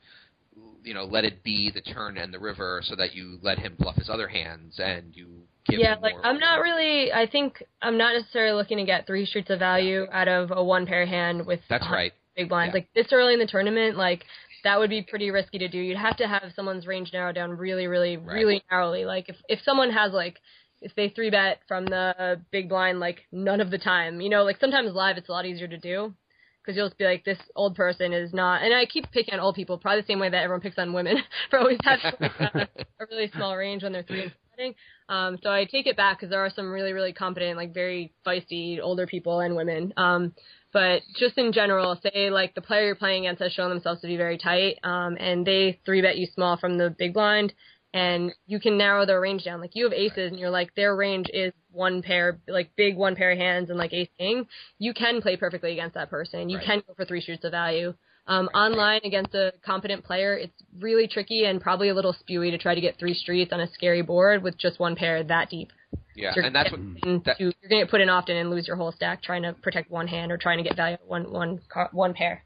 [0.83, 3.75] you know let it be the turn and the river so that you let him
[3.77, 7.11] bluff his other hands and you yeah, like I'm not really.
[7.11, 10.63] I think I'm not necessarily looking to get three streets of value out of a
[10.63, 12.11] one pair hand with That's right.
[12.35, 12.71] big blinds.
[12.73, 12.79] Yeah.
[12.79, 14.25] Like this early in the tournament, like
[14.63, 15.77] that would be pretty risky to do.
[15.77, 18.33] You'd have to have someone's range narrowed down really, really, Right.
[18.35, 19.05] really narrowly.
[19.05, 20.37] Like if if someone has like
[20.81, 24.43] if they three bet from the big blind like none of the time, you know,
[24.43, 26.13] like sometimes live it's a lot easier to do
[26.61, 28.61] because you'll just be like this old person is not.
[28.63, 30.93] And I keep picking on old people, probably the same way that everyone picks on
[30.93, 31.17] women
[31.49, 32.67] for always having like, a,
[32.99, 34.75] a really small range when they're three and betting.
[35.09, 38.13] Um, so I take it back because there are some really, really competent, like very
[38.25, 39.93] feisty older people and women.
[39.97, 40.33] Um,
[40.71, 44.07] but just in general, say like the player you're playing against has shown themselves to
[44.07, 47.53] be very tight, um, and they three bet you small from the big blind,
[47.93, 49.61] and you can narrow their range down.
[49.61, 53.15] Like you have aces, and you're like their range is one pair, like big one
[53.15, 54.47] pair of hands, and like ace king.
[54.79, 56.49] You can play perfectly against that person.
[56.49, 56.65] You Right.
[56.65, 57.93] can go for three shoots of value.
[58.25, 62.57] Um, online against a competent player, it's really tricky and probably a little spewy to
[62.57, 65.71] try to get three streets on a scary board with just one pair that deep.
[66.15, 68.49] Yeah, You're and that's what that, into- you're going to get put in often and
[68.49, 71.29] lose your whole stack trying to protect one hand or trying to get value one
[71.31, 71.59] one
[71.91, 72.43] one pair.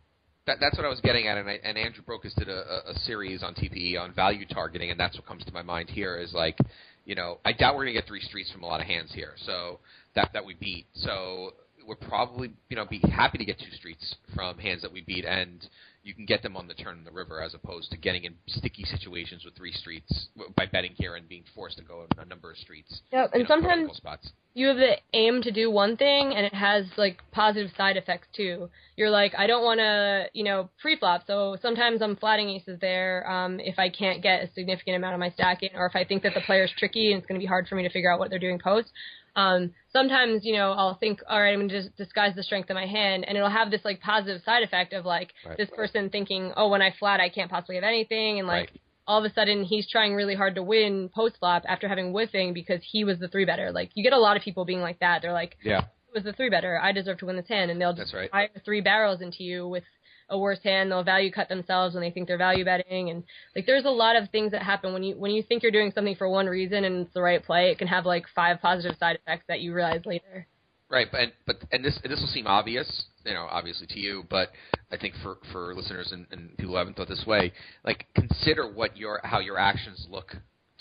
[0.47, 2.91] That, that's what I was getting at, and, I, and Andrew Brokos did a, a,
[2.91, 6.17] a series on TPE on value targeting, and that's what comes to my mind here
[6.17, 6.57] is like,
[7.03, 9.11] you know, I doubt we're going to get three streets from a lot of hands
[9.13, 9.79] here, so
[10.15, 10.87] that that we beat.
[10.93, 11.51] So
[11.87, 15.23] we're probably, you know, be happy to get two streets from hands that we beat,
[15.23, 15.65] and
[16.03, 18.35] you can get them on the turn in the river as opposed to getting in
[18.47, 22.51] sticky situations with three streets by betting here and being forced to go a number
[22.51, 23.01] of streets.
[23.11, 24.01] You and know, sometimes
[24.53, 28.27] you have the aim to do one thing and it has like positive side effects
[28.35, 28.69] too.
[28.95, 31.23] You're like, I don't want to, you know, pre-flop.
[31.27, 35.19] So sometimes I'm flatting aces there um, if I can't get a significant amount of
[35.19, 37.43] my stack in, or if I think that the player's tricky and it's going to
[37.43, 38.89] be hard for me to figure out what they're doing post.
[39.37, 42.69] Um, sometimes, you know, I'll think, all right, I'm going to just disguise the strength
[42.71, 45.57] of my hand, and it'll have this like positive side effect of like Right.
[45.57, 48.81] this person thinking, oh, when I flat, I can't possibly have anything, and like Right.
[49.07, 52.53] all of a sudden he's trying really hard to win post flop after having whiffing
[52.53, 53.71] because he was the three better.
[53.71, 55.21] Like you get a lot of people being like that.
[55.21, 55.81] They're like, Yeah.
[56.07, 56.79] "Who was the three better.
[56.81, 58.31] I deserve to win this hand, and they'll just That's right.
[58.31, 59.83] fire three barrels into you with
[60.29, 60.91] a worse hand.
[60.91, 63.23] They'll value cut themselves when they think they're value betting, and
[63.55, 65.91] like there's a lot of things that happen when you when you think you're doing
[65.93, 67.71] something for one reason and it's the right play.
[67.71, 70.47] It can have like five positive side effects that you realize later.
[70.89, 74.51] Right, but but and this this will seem obvious, you know, obviously to you, but
[74.91, 77.51] I think for for listeners and, and people who haven't thought this way,
[77.83, 80.35] like consider what your how your actions look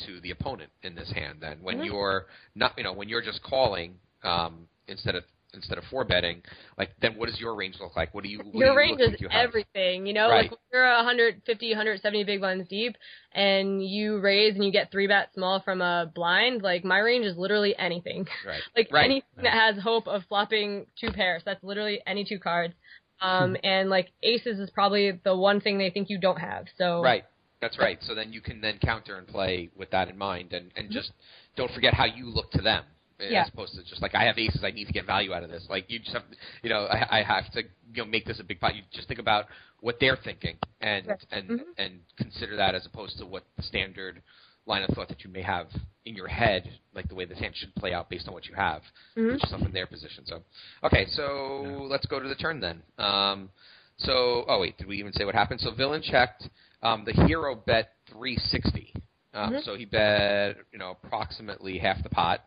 [0.06, 1.38] to the opponent in this hand.
[1.40, 1.86] Then when Mhm.
[1.86, 5.24] you're not, you know, when you're just calling um, instead of
[5.56, 6.42] instead of four betting,
[6.78, 8.14] like then what does your range look like?
[8.14, 10.28] What do you what do your you range is like you everything, you know.
[10.28, 10.50] Right.
[10.50, 12.96] Like you're 150, 170 big blinds deep,
[13.32, 16.62] and you raise and you get three bet small from a blind.
[16.62, 18.26] Like my range is literally anything.
[18.46, 19.04] Right, like right.
[19.04, 21.42] anything that has hope of flopping two pairs.
[21.44, 22.74] That's literally any two cards.
[23.20, 23.26] Hmm.
[23.26, 26.66] Um, and like aces is probably the one thing they think you don't have.
[26.76, 27.24] So Right.
[27.60, 27.98] That's right.
[28.02, 31.12] So then you can then counter and play with that in mind, and and just
[31.56, 32.84] don't forget how you look to them,
[33.18, 33.42] Yeah.
[33.42, 35.50] as opposed to just like I have aces, I need to get value out of
[35.50, 35.66] this.
[35.70, 36.24] Like you just have,
[36.62, 38.74] you know, I, I have to you know make this a big pot.
[38.74, 39.46] You just think about
[39.80, 41.24] what they're thinking, and Right.
[41.30, 41.64] and Mhm.
[41.78, 44.22] and consider that as opposed to what the standard
[44.66, 45.68] line of thought that you may have
[46.04, 48.54] in your head, like the way the hand should play out based on what you
[48.54, 48.82] have.
[49.16, 49.32] Mhm.
[49.32, 50.26] Put yourself in their position.
[50.26, 50.42] So,
[50.82, 52.82] okay, so let's go to the turn then.
[52.98, 53.50] Um,
[53.96, 55.60] so, oh wait, did we even say what happened?
[55.60, 56.48] So villain checked.
[56.82, 58.92] Um, the hero bet 360.
[59.34, 59.64] Um, Mhm.
[59.64, 62.44] So he bet, you know, approximately half the pot.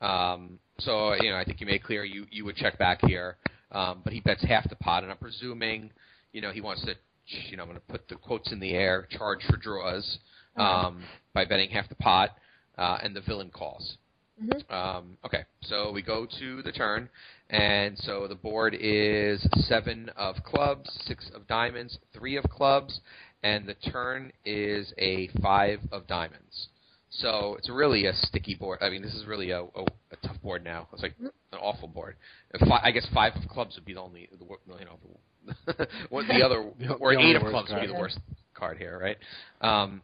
[0.00, 3.36] Um, so you know, I think you made clear you you would check back here,
[3.72, 5.90] um, but he bets half the pot, and I'm presuming,
[6.32, 6.94] you know, he wants to,
[7.50, 10.18] you know, I'm going to put the quotes in the air, charge for draws
[10.56, 11.02] um,
[11.34, 12.36] by betting half the pot,
[12.76, 13.96] uh, and the villain calls.
[14.42, 14.72] Mhm.
[14.72, 17.08] Um, okay, so we go to the turn,
[17.50, 23.00] and so the board is seven of clubs, six of diamonds, three of clubs,
[23.42, 26.68] and the turn is a five of diamonds.
[27.10, 28.78] So it's really a sticky board.
[28.82, 29.82] I mean, this is really a, a,
[30.12, 30.88] a tough board now.
[30.92, 32.16] It's like an awful board.
[32.52, 34.44] If fi- I guess five of clubs would be the only, the,
[34.78, 34.98] you know,
[35.76, 36.70] the, what the other,
[37.00, 38.18] or the eight of worst clubs would be the worst
[38.54, 39.16] card here, right?
[39.60, 40.02] Um,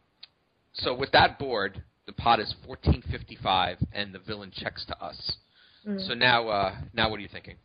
[0.72, 5.02] so with that board, the pot is fourteen fifty five, and the villain checks to
[5.02, 5.36] us.
[5.86, 6.06] Mm.
[6.06, 7.56] So now, uh, now what are you thinking?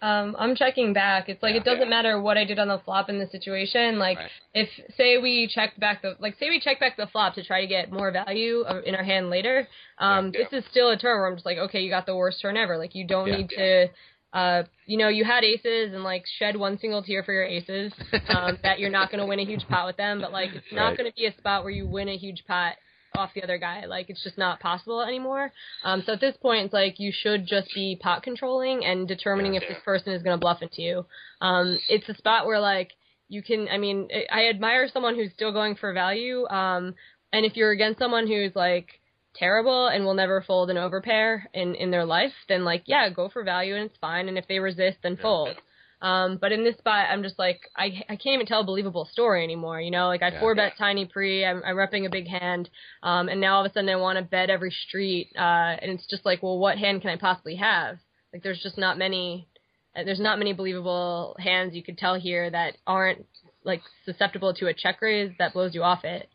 [0.00, 1.28] Um, I'm checking back.
[1.28, 1.60] It's like Yeah.
[1.60, 1.90] it doesn't Yeah.
[1.90, 3.98] matter what I did on the flop in the situation.
[3.98, 4.30] Like Right.
[4.54, 7.60] if say we checked back the like say we check back the flop to try
[7.62, 9.66] to get more value uh, in our hand later.
[9.98, 12.16] Um, Yeah, this is still a turn where I'm just like, okay, you got the
[12.16, 12.78] worst turn ever.
[12.78, 13.88] Like you don't need to.
[14.30, 17.92] Uh, you know, you had aces and like shed one single tear for your aces.
[18.28, 20.70] Um, that you're not going to win a huge pot with them, but like it's
[20.70, 20.98] not Right.
[20.98, 22.74] going to be a spot where you win a huge pot
[23.18, 23.84] off the other guy.
[23.86, 25.52] Like it's just not possible anymore.
[25.84, 29.54] Um, so at this point, it's like you should just be pot controlling and determining
[29.54, 31.06] if this person is going to bluff into you.
[31.40, 32.92] Um, it's a spot where like
[33.28, 33.68] you can.
[33.68, 36.46] I mean, I I admire someone who's still going for value.
[36.48, 36.94] Um,
[37.32, 39.00] and if you're against someone who's like
[39.34, 43.28] terrible and will never fold an overpair in in their life, then like yeah, go
[43.28, 44.28] for value and it's fine.
[44.28, 45.56] And if they resist, then fold.
[46.00, 49.08] Um, but in this spot, I'm just like I I can't even tell a believable
[49.10, 49.80] story anymore.
[49.80, 50.40] You know, like I Yeah.
[50.40, 52.70] four bet tiny pre, I'm, I'm repping a big hand,
[53.02, 55.90] um, and now all of a sudden I want to bet every street, uh, and
[55.90, 57.98] it's just like, well, what hand can I possibly have?
[58.32, 59.48] Like, there's just not many,
[59.96, 63.26] uh, there's not many believable hands you could tell here that aren't
[63.64, 66.28] like susceptible to a check raise that blows you off it.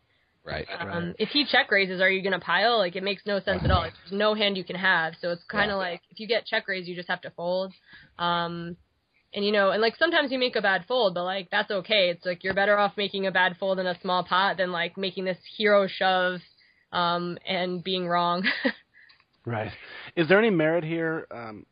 [0.44, 0.66] Right.
[0.78, 2.76] Um, if he check raises, are you going to pile?
[2.76, 3.82] Like, it makes no sense at all.
[3.82, 5.14] There's no hand you can have.
[5.22, 7.72] So it's kind of like if you get check raise, you just have to fold.
[8.18, 8.76] Um,
[9.34, 12.10] and you know, and like sometimes you make a bad fold, but like that's okay.
[12.10, 14.96] It's like you're better off making a bad fold in a small pot than like
[14.96, 16.40] making this hero shove,
[16.92, 18.44] um, and being wrong.
[19.46, 19.70] Right.
[20.16, 21.66] Is there any merit here um,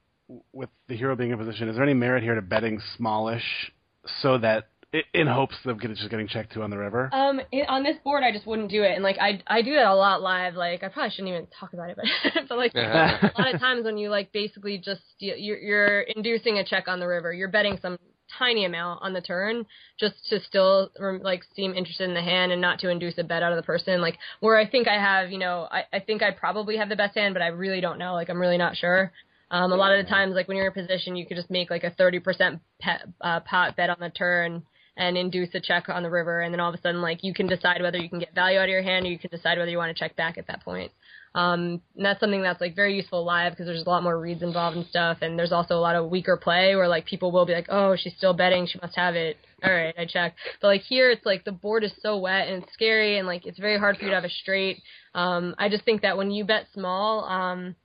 [0.52, 1.68] with the hero being in position?
[1.68, 3.72] Is there any merit here to betting smallish
[4.20, 4.68] so that
[5.14, 7.08] in hopes of getting, just getting checked to on the river?
[7.12, 9.74] Um, it, on this board, I just wouldn't do it, and like I I do
[9.74, 10.54] that a lot live.
[10.54, 13.84] Like I probably shouldn't even talk about it, but but like a lot of times
[13.84, 17.78] when you like basically just you're you're inducing a check on the river, you're betting
[17.80, 17.98] some
[18.38, 19.66] tiny amount on the turn
[19.98, 20.90] just to still
[21.22, 23.62] like seem interested in the hand and not to induce a bet out of the
[23.62, 24.00] person.
[24.00, 26.96] Like where I think I have, you know, I I think I probably have the
[26.96, 28.12] best hand, but I really don't know.
[28.12, 29.12] Like I'm really not sure.
[29.50, 31.68] Um, a lot of the times, like when you're in position, you could just make
[31.68, 34.62] like a 30% pet, uh, pot bet on the turn
[34.96, 37.32] and induce a check on the river, and then all of a sudden, like you
[37.32, 39.58] can decide whether you can get value out of your hand, or you can decide
[39.58, 40.92] whether you want to check back at that point.
[41.34, 44.42] Um, and that's something that's like very useful live because there's a lot more reads
[44.42, 47.46] involved and stuff, and there's also a lot of weaker play where like people will
[47.46, 49.38] be like, oh, she's still betting, she must have it.
[49.64, 50.34] All right, I check.
[50.60, 53.58] But like here, it's like the board is so wet and scary, and like it's
[53.58, 54.82] very hard for you to have a straight.
[55.14, 57.76] Um, I just think that when you bet small, um,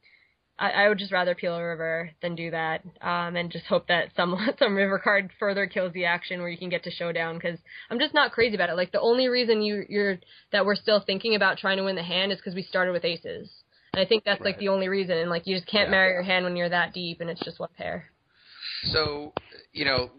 [0.60, 3.88] I, I would just rather peel a river than do that, um, and just hope
[3.88, 7.36] that some some river card further kills the action where you can get to showdown.
[7.36, 7.60] Because
[7.90, 8.76] I'm just not crazy about it.
[8.76, 10.18] Like the only reason you you're
[10.52, 13.06] that we're still thinking about trying to win the hand is because we started with
[13.06, 13.50] aces,
[13.94, 15.18] and I think that's like the only reason.
[15.18, 15.92] And like you just can't Yeah.
[15.92, 18.12] marry your hand when you're that deep and it's just one pair.
[18.84, 19.34] So,
[19.74, 20.12] you know,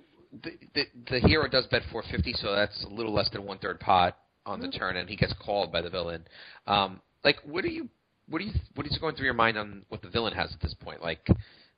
[0.42, 3.80] the, the the hero does bet 450, so that's a little less than one third
[3.80, 4.16] pot
[4.46, 6.26] on the turn, and he gets called by the villain.
[6.66, 7.88] Um, like, what are you,
[8.28, 10.60] what do you, what is going through your mind on what the villain has at
[10.60, 11.02] this point?
[11.02, 11.26] Like,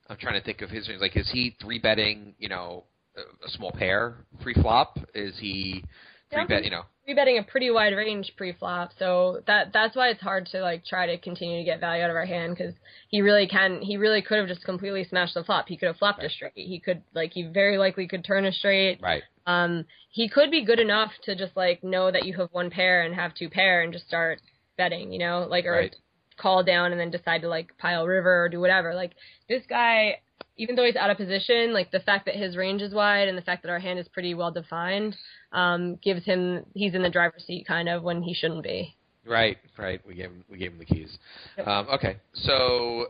[0.09, 2.83] I'm trying to think of his like, is he three betting, you know,
[3.15, 4.97] a, a small pair pre flop?
[5.13, 5.83] Is he
[6.31, 6.83] three bet, you know?
[7.05, 10.85] Three betting a pretty wide range pre-flop, so that that's why it's hard to like
[10.85, 12.73] try to continue to get value out of our hand because
[13.09, 13.81] he really can.
[13.81, 15.67] He really could have just completely smashed the flop.
[15.67, 16.53] He could have flopped a straight.
[16.53, 19.01] He could like he very likely could turn a straight.
[19.01, 19.23] Right.
[19.47, 23.01] Um, he could be good enough to just like know that you have one pair
[23.01, 24.39] and have two pair and just start
[24.77, 25.95] betting, you know, like or Right.
[26.41, 28.93] Call down and then decide to like pile river or do whatever.
[28.95, 29.11] Like
[29.47, 30.19] this guy,
[30.57, 33.37] even though he's out of position, like the fact that his range is wide and
[33.37, 35.15] the fact that our hand is pretty well defined,
[35.51, 38.95] um, gives him he's in the driver's seat kind of when he shouldn't be.
[39.25, 40.01] Right, right.
[40.05, 41.17] We gave him we gave him the keys.
[41.57, 41.67] Yep.
[41.67, 43.07] Um, okay, so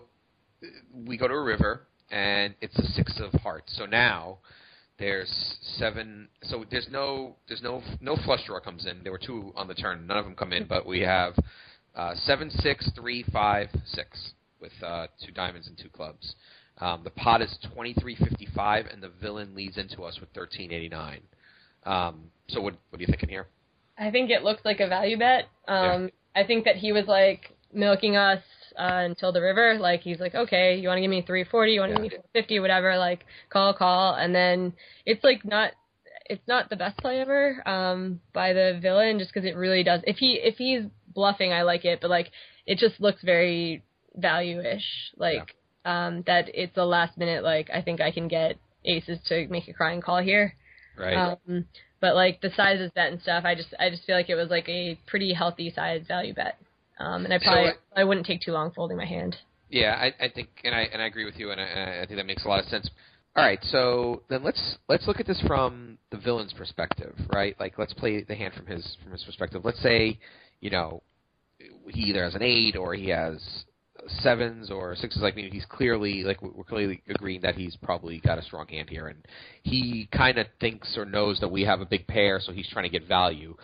[1.05, 3.73] we go to a river, and it's a six of hearts.
[3.77, 4.39] So now
[4.99, 6.27] there's seven.
[6.43, 9.03] So there's no there's no no flush draw comes in.
[9.03, 10.05] There were two on the turn.
[10.05, 11.33] None of them come in, but we have
[11.95, 14.31] uh, seven, six, three, five, six
[14.61, 16.35] with uh, two diamonds and two clubs.
[16.77, 20.29] Um, the pot is twenty three fifty five, and the villain leads into us with
[20.33, 21.21] thirteen eighty nine.
[21.83, 23.47] Um, so what what are you thinking here?
[23.97, 25.47] I think it looks like a value bet.
[25.67, 28.41] Um, I think that he was like milking us
[28.77, 29.77] uh, until the river.
[29.79, 32.09] Like he's like, okay, you want to give me 340, you want to give me
[32.09, 32.97] 450, whatever.
[32.97, 34.73] Like call, call, and then
[35.05, 35.71] it's like not.
[36.27, 39.99] It's not the best play ever um, by the villain, just because it really does.
[40.05, 42.31] If he if he's bluffing, I like it, but like
[42.65, 43.83] it just looks very
[44.15, 44.85] value-ish.
[45.17, 45.55] Like
[45.85, 47.43] um, that it's a last minute.
[47.43, 50.55] Like I think I can get aces to make a crying call here.
[50.97, 51.15] Right.
[51.15, 51.65] Um,
[51.99, 54.49] but like the sizes bet and stuff, I just I just feel like it was
[54.49, 56.57] like a pretty healthy size value bet.
[56.99, 59.37] Um, and I So, probably I wouldn't take too long folding my hand.
[59.69, 62.05] Yeah, I, I think, and I and I agree with you, and I, and I
[62.05, 62.89] think that makes a lot of sense.
[63.35, 67.55] All right, so then let's let's look at this from the villain's perspective, right?
[67.59, 69.61] Like, let's play the hand from his from his perspective.
[69.63, 70.19] Let's say,
[70.61, 71.03] you know,
[71.89, 73.65] he either has an eight or he has
[74.21, 75.21] sevens or sixes.
[75.21, 78.67] Like I mean, he's clearly like we're clearly agreeing that he's probably got a strong
[78.67, 79.25] hand here, and
[79.63, 82.85] he kind of thinks or knows that we have a big pair, so he's trying
[82.85, 83.55] to get value.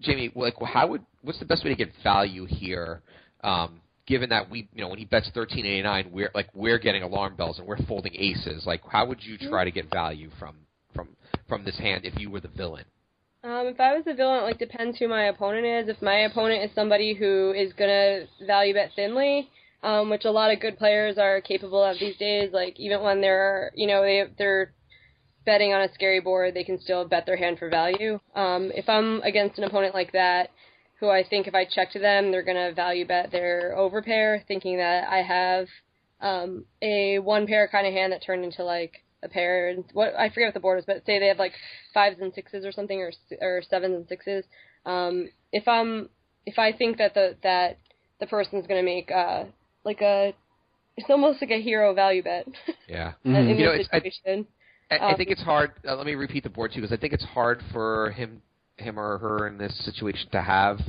[0.00, 3.02] Jamie, like how would what's the best way to get value here?
[3.42, 6.78] Um, given that we, you know, when he bets thirteen eighty nine, we're like we're
[6.78, 8.64] getting alarm bells and we're folding aces.
[8.66, 10.56] Like, how would you try to get value from
[10.94, 11.08] from
[11.48, 12.84] from this hand if you were the villain?
[13.44, 15.88] Um, if I was a villain, it like depends who my opponent is.
[15.88, 19.48] If my opponent is somebody who is gonna value bet thinly,
[19.82, 23.20] um, which a lot of good players are capable of these days, like even when
[23.20, 24.72] they're you know they they're
[25.46, 28.18] betting on a scary board, they can still bet their hand for value.
[28.34, 30.50] Um, if I'm against an opponent like that,
[30.98, 34.78] who I think if I check to them, they're gonna value bet their overpair, thinking
[34.78, 35.68] that I have
[36.20, 39.68] um, a one pair kind of hand that turned into like a pair.
[39.68, 41.52] And what I forget what the board is, but say they have like
[41.94, 44.44] fives and sixes or something, or or sevens and sixes.
[44.86, 46.08] Um, if I'm
[46.46, 47.78] if I think that the that
[48.20, 49.44] the person's gonna make uh
[49.84, 50.34] like a
[50.96, 52.46] it's almost like a hero value bet
[52.88, 53.12] Yeah.
[53.24, 53.48] in Mhm.
[53.58, 54.46] You this it's- I- situation.
[54.90, 55.72] I, I Um, think it's hard.
[55.86, 58.40] Uh, let me repeat the board too, because I think it's hard for him,
[58.78, 60.80] him or her in this situation to have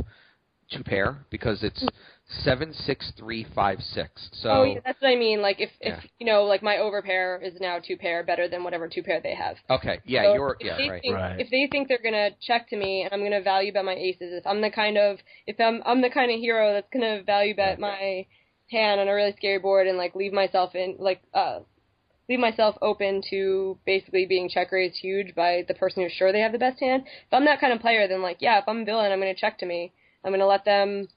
[0.71, 1.83] two pair because it's
[2.29, 4.29] seven, six, three, five, six.
[4.33, 5.41] So oh, yeah, that's what I mean.
[5.41, 6.09] Like if if Yeah.
[6.19, 9.35] you know like my overpair is now two pair better than whatever two pair they
[9.35, 9.57] have.
[9.69, 11.01] okay, yeah, So you're if yeah they right.
[11.01, 11.39] Think, Right.
[11.39, 14.33] If they think they're gonna check to me and I'm gonna value bet my aces,
[14.33, 17.55] if I'm the kind of if I'm I'm the kind of hero that's gonna value
[17.55, 18.25] bet my
[18.71, 21.59] hand on a really scary board and like leave myself in like uh
[22.29, 26.41] leave myself open to basically being check raised huge by the person who's sure they
[26.41, 27.03] have the best hand.
[27.05, 29.33] If I'm that kind of player, then like yeah, if I'm a villain, I'm gonna
[29.33, 29.93] check to me.
[30.23, 31.07] I'm gonna let them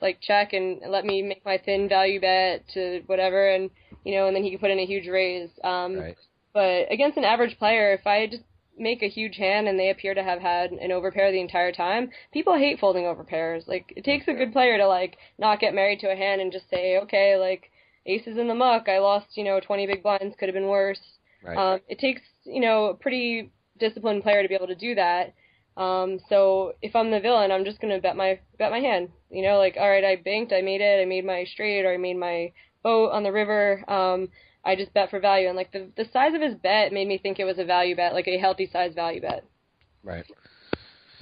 [0.00, 3.70] like check and let me make my thin value bet to whatever and
[4.04, 5.50] you know and then he can put in a huge raise.
[5.64, 6.16] Um Right.
[6.52, 8.42] but against an average player, if I just
[8.78, 12.10] make a huge hand and they appear to have had an overpair the entire time,
[12.32, 13.68] people hate folding overpairs.
[13.68, 16.50] Like it takes a good player to like not get married to a hand and
[16.50, 17.70] just say, okay, like
[18.06, 18.88] aces in the muck.
[18.88, 20.34] I lost, you know, 20 big blinds.
[20.38, 21.00] Could have been worse.
[21.42, 21.56] Right.
[21.56, 25.34] Um, it takes, you know, a pretty disciplined player to be able to do that.
[25.76, 29.10] Um, so if I'm the villain, I'm just gonna bet my bet my hand.
[29.30, 31.94] You know, like all right, I banked, I made it, I made my straight, or
[31.94, 32.52] I made my
[32.82, 33.84] boat on the river.
[33.88, 34.28] Um,
[34.64, 37.18] I just bet for value, and like the the size of his bet made me
[37.18, 39.44] think it was a value bet, like a healthy size value bet.
[40.02, 40.26] Right.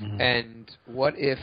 [0.00, 0.20] Mhm.
[0.20, 1.38] And what if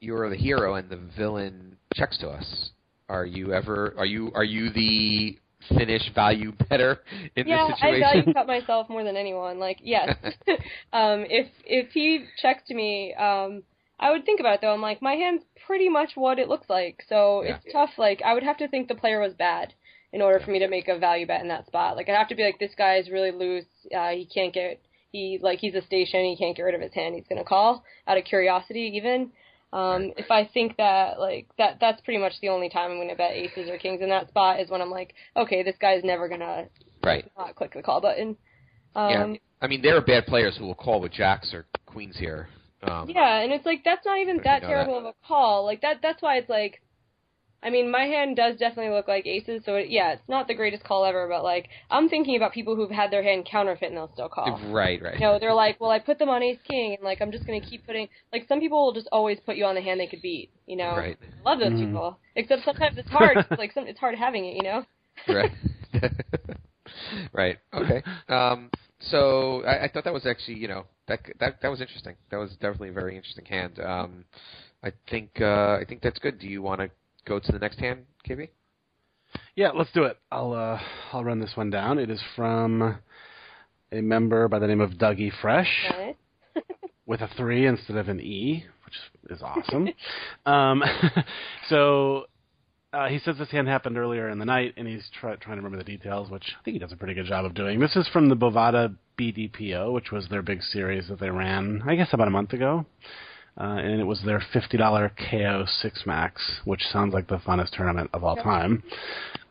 [0.00, 2.70] you're the hero and the villain checks to us?
[3.08, 5.38] Are you ever are you are you the
[5.76, 7.00] finish value better
[7.36, 9.58] in yeah, this I value cut myself more than anyone.
[9.58, 10.16] Like, yes,
[10.92, 13.62] um, if if he checks to me, um,
[14.00, 14.72] I would think about it though.
[14.72, 17.56] I'm like, my hand's pretty much what it looks like, so Yeah.
[17.56, 17.90] it's tough.
[17.98, 19.74] Like, I would have to think the player was bad
[20.12, 21.96] in order for me to make a value bet in that spot.
[21.96, 23.66] Like, I'd have to be like, this guy's really loose.
[23.94, 24.80] Uh, he can't get
[25.10, 26.24] he like he's a station.
[26.24, 27.14] He can't get rid of his hand.
[27.14, 29.30] He's gonna call out of curiosity, even.
[29.72, 33.14] Um, if I think that like that that's pretty much the only time I'm gonna
[33.14, 36.28] bet aces or kings in that spot is when I'm like, okay, this guy's never
[36.28, 36.66] gonna
[37.04, 37.30] right.
[37.36, 38.36] not click the call button.
[38.94, 39.38] Um, yeah.
[39.60, 42.48] I mean, there are bad players who will call with jacks or queens here.
[42.82, 45.64] Um, yeah, and it's like that's not even that terrible of a call.
[45.64, 46.80] Like that that's why it's like
[47.62, 50.54] I mean, my hand does definitely look like aces, so it, yeah, it's not the
[50.54, 53.96] greatest call ever, but like I'm thinking about people who've had their hand counterfeit and
[53.96, 54.60] they'll still call.
[54.64, 55.00] Right.
[55.02, 55.14] Right.
[55.14, 57.46] You know, they're like, well, I put them on ace king, and like I'm just
[57.46, 58.08] gonna keep putting.
[58.32, 60.50] Like some people will just always put you on the hand they could beat.
[60.66, 61.18] You know, Right.
[61.44, 61.78] love those Mhm.
[61.80, 62.18] people.
[62.36, 63.38] Except sometimes it's hard.
[63.38, 64.56] 'cause, like some, it's hard having it.
[64.56, 64.84] You know.
[65.28, 65.50] right.
[67.32, 67.58] right.
[67.74, 68.02] Okay.
[68.28, 68.70] Um,
[69.00, 72.14] so I, I thought that was actually, you know, that that that was interesting.
[72.30, 73.78] That was definitely a very interesting hand.
[73.80, 74.24] Um,
[74.82, 76.38] I think uh, I think that's good.
[76.38, 76.90] Do you want to
[77.28, 78.48] go to the next hand, KB?
[79.54, 80.18] Yeah, let's do it.
[80.32, 80.80] I'll uh,
[81.12, 81.98] I'll run this one down.
[81.98, 82.98] It is from
[83.92, 86.16] a member by the name of Dougie Fresh Right?
[87.06, 89.88] with a three instead of an E, which is awesome.
[90.46, 90.82] um,
[91.68, 92.24] so
[92.92, 95.62] uh, he says this hand happened earlier in the night, and he's try- trying to
[95.62, 97.80] remember the details, which I think he does a pretty good job of doing.
[97.80, 101.96] This is from the Bovada BDPO, which was their big series that they ran, I
[101.96, 102.86] guess, about a month ago.
[103.60, 108.08] Uh, and it was their $50 KO 6 Max, which sounds like the funnest tournament
[108.12, 108.84] of all time.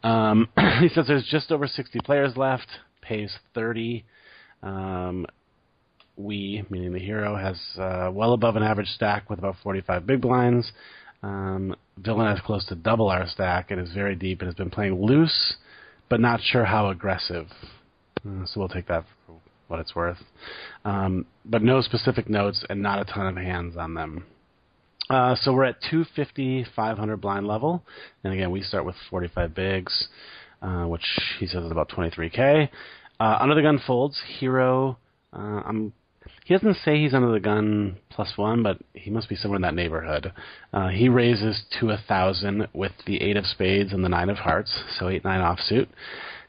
[0.03, 0.47] Um,
[0.79, 2.67] he says there's just over 60 players left,
[3.01, 4.05] pays 30.
[4.63, 5.25] Um,
[6.15, 10.21] we, meaning the hero, has uh, well above an average stack with about 45 big
[10.21, 10.71] blinds.
[11.21, 14.69] Um, Villain has close to double our stack and is very deep and has been
[14.69, 15.55] playing loose,
[16.09, 17.47] but not sure how aggressive.
[18.25, 20.17] Uh, so we'll take that for what it's worth.
[20.85, 24.25] Um, but no specific notes and not a ton of hands on them.
[25.09, 27.83] Uh, so we're at 250, 500 blind level,
[28.23, 30.07] and again we start with 45 bigs,
[30.61, 31.05] uh, which
[31.39, 32.69] he says is about 23k.
[33.19, 34.97] Uh, under the gun folds, hero.
[35.31, 35.93] Uh, I'm
[36.47, 39.63] he doesn't say he's under the gun plus one, but he must be somewhere in
[39.63, 40.31] that neighborhood.
[40.71, 44.37] Uh, he raises to a thousand with the eight of spades and the nine of
[44.37, 45.87] hearts, so eight nine offsuit.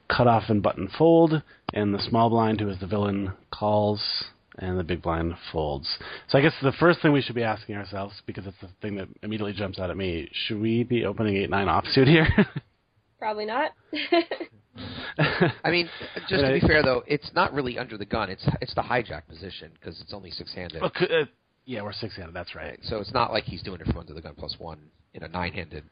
[0.09, 1.43] Cut off and button fold,
[1.75, 4.25] and the small blind, who is the villain, calls,
[4.59, 5.99] and the big blind folds.
[6.29, 8.97] So I guess the first thing we should be asking ourselves, because it's the thing
[8.97, 12.29] that immediately jumps out at me, should we be opening eight nine offsuit here?
[13.19, 13.73] Probably not.
[15.19, 15.89] I mean,
[16.29, 18.31] just to be fair though, it's not really under the gun.
[18.31, 20.81] It's it's the hijack position because it's only six handed.
[20.81, 21.25] Well, uh,
[21.65, 22.35] yeah, we're six handed.
[22.35, 22.79] That's right.
[22.83, 24.79] So it's not like he's doing it from under the gun plus one
[25.15, 25.85] in a nine handed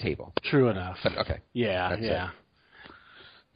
[0.00, 0.32] table.
[0.44, 0.96] True enough.
[1.02, 1.40] But okay.
[1.52, 2.30] Yeah, That's yeah.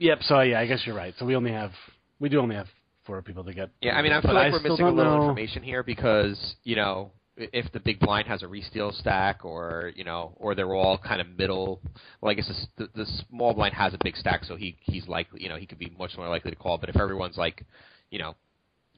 [0.01, 0.19] Yep.
[0.23, 1.15] So yeah, I guess you're right.
[1.19, 1.71] So we only have
[2.19, 2.67] we do only have
[3.05, 3.71] four people to get.
[3.81, 6.75] Yeah, I mean, I feel like we're missing a little know- information here because you
[6.77, 10.99] know if the big blind has a re-steal stack, or you know, or they're all
[10.99, 11.81] kind of middle.
[12.21, 15.43] Well, I guess the, the small blind has a big stack, so he he's likely,
[15.43, 16.77] you know, he could be much more likely to call.
[16.79, 17.65] But if everyone's like,
[18.11, 18.35] you know,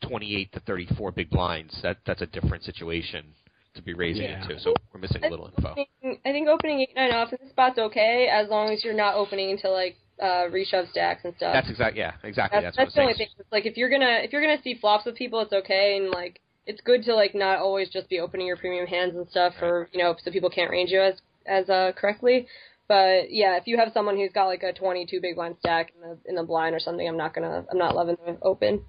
[0.02, 3.26] 28 to 34 big blinds, that that's a different situation
[3.74, 4.42] to be raising Yeah.
[4.42, 4.58] into.
[4.60, 5.70] So we're missing a little info.
[5.70, 8.92] Opening- I think opening eight nine off in this spot's okay as long as you're
[8.94, 11.52] not opening into like uh reshove stacks and stuff.
[11.52, 12.60] That's exactly yeah, exactly.
[12.60, 13.28] that's, That's, that's the only thing.
[13.38, 16.10] It's like if you're gonna if you're gonna see flops with people, it's okay and
[16.10, 19.54] like it's good to like not always just be opening your premium hands and stuff
[19.60, 21.14] or you know so people can't range you as
[21.46, 22.46] as uh correctly.
[22.88, 26.08] But yeah, if you have someone who's got like a 22 big blind stack in
[26.08, 28.84] the in the blind or something, I'm not gonna I'm not loving the open.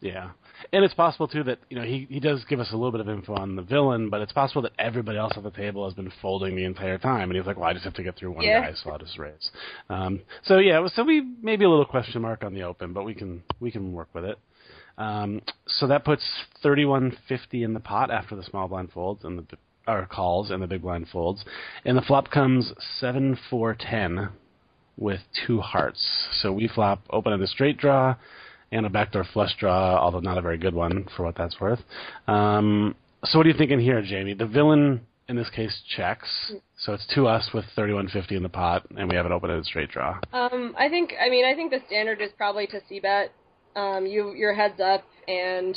[0.00, 0.30] Yeah,
[0.72, 3.00] and it's possible too that you know he he does give us a little bit
[3.00, 5.94] of info on the villain, but it's possible that everybody else at the table has
[5.94, 8.32] been folding the entire time, and he's like, "Well, I just have to get through
[8.32, 8.60] one Yeah.
[8.60, 9.50] guy, so I'll just raise."
[9.90, 13.14] Um, so yeah, so we maybe a little question mark on the open, but we
[13.14, 14.38] can we can work with it.
[14.98, 16.24] Um, so that puts
[16.62, 19.58] thirty one fifty in the pot after the small blind folds and the
[19.88, 21.44] or calls and the big blind folds,
[21.84, 24.30] and the flop comes seven four ten
[24.96, 26.02] with two hearts.
[26.40, 28.16] So we flop open-ended straight draw
[28.72, 31.80] and a backdoor flush draw, although not a very good one for what that's worth.
[32.26, 32.94] Um,
[33.24, 34.34] so what are you thinking here, Jamie?
[34.34, 38.42] The villain in this case checks, so it's to us with thirty one fifty in
[38.42, 40.18] the pot, and we have it open-ended straight draw.
[40.32, 43.32] Um, I think I mean I think the standard is probably to c bet.
[43.74, 45.76] Um, you your heads up and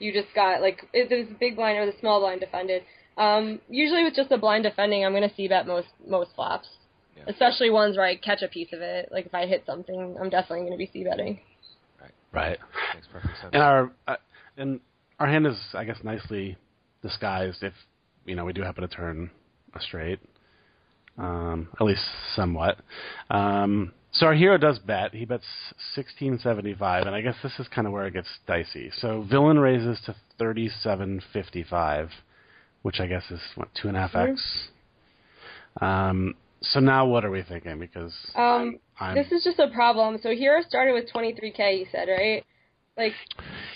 [0.00, 2.82] you just got like if there's the big blind or the small blind defended.
[3.16, 6.68] Um, usually with just a blind defending, I'm gonna c bet most most flops,
[7.16, 7.24] Yeah.
[7.28, 9.10] especially ones where I catch a piece of it.
[9.12, 11.40] Like if I hit something, I'm definitely gonna be c betting.
[12.32, 12.58] Right.
[12.94, 13.50] Makes perfect sense.
[13.52, 14.16] And our uh,
[14.56, 14.80] and
[15.18, 16.56] our hand is, I guess, nicely
[17.02, 17.72] disguised if
[18.26, 19.30] you know we do happen to turn
[19.74, 20.20] a straight,
[21.16, 22.78] um, at least somewhat.
[23.30, 25.14] Um, so our hero does bet.
[25.14, 25.44] He bets
[25.94, 28.90] sixteen seventy five, and I guess this is kind of where it gets dicey.
[28.98, 32.10] So villain raises to thirty seven fifty five,
[32.82, 34.68] which I guess is what two and a half x.
[35.80, 37.78] Um, so now what are we thinking?
[37.78, 40.18] Because Um, I'm this is just a problem.
[40.22, 42.44] So Hero started with 23k, you said, right?
[42.96, 43.14] Like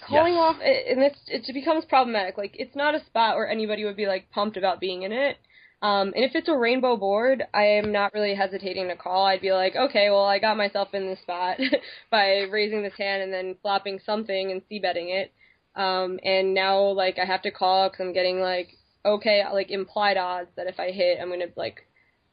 [0.07, 0.39] calling Yes.
[0.39, 2.36] off, and this it becomes problematic.
[2.39, 5.39] Like it's not a spot where anybody would be like pumped about being in it.
[5.82, 9.27] Um, and if it's a rainbow board, I am not really hesitating to call.
[9.27, 11.59] I'd be like, okay, well, I got myself in this spot
[12.11, 15.32] by raising this hand and then flopping something and c betting it.
[15.74, 18.69] Um, and now like I have to call because I'm getting like
[19.05, 21.86] okay, like implied odds that if I hit, I'm gonna like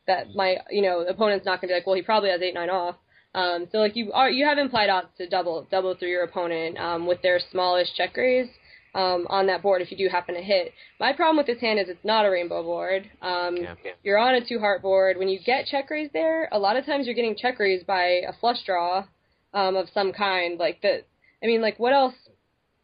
[0.09, 2.69] that my you know opponent's not gonna be like, well, he probably has eight nine
[2.69, 2.95] off.
[3.33, 6.77] Um, so like you are you have implied odds to double double through your opponent
[6.77, 8.49] um, with their smallish check raise
[8.95, 10.73] um, on that board if you do happen to hit.
[10.99, 13.09] My problem with this hand is it's not a rainbow board.
[13.21, 13.75] Um, Yeah.
[14.03, 15.17] You're on a two heart board.
[15.17, 18.21] When you get check raised there, a lot of times you're getting check raised by
[18.27, 19.05] a flush draw
[19.53, 20.57] um, of some kind.
[20.57, 21.03] Like the,
[21.43, 22.15] I mean, like what else?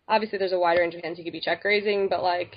[0.08, 2.52] Obviously, there's a wide range of hands you could be check raising, but like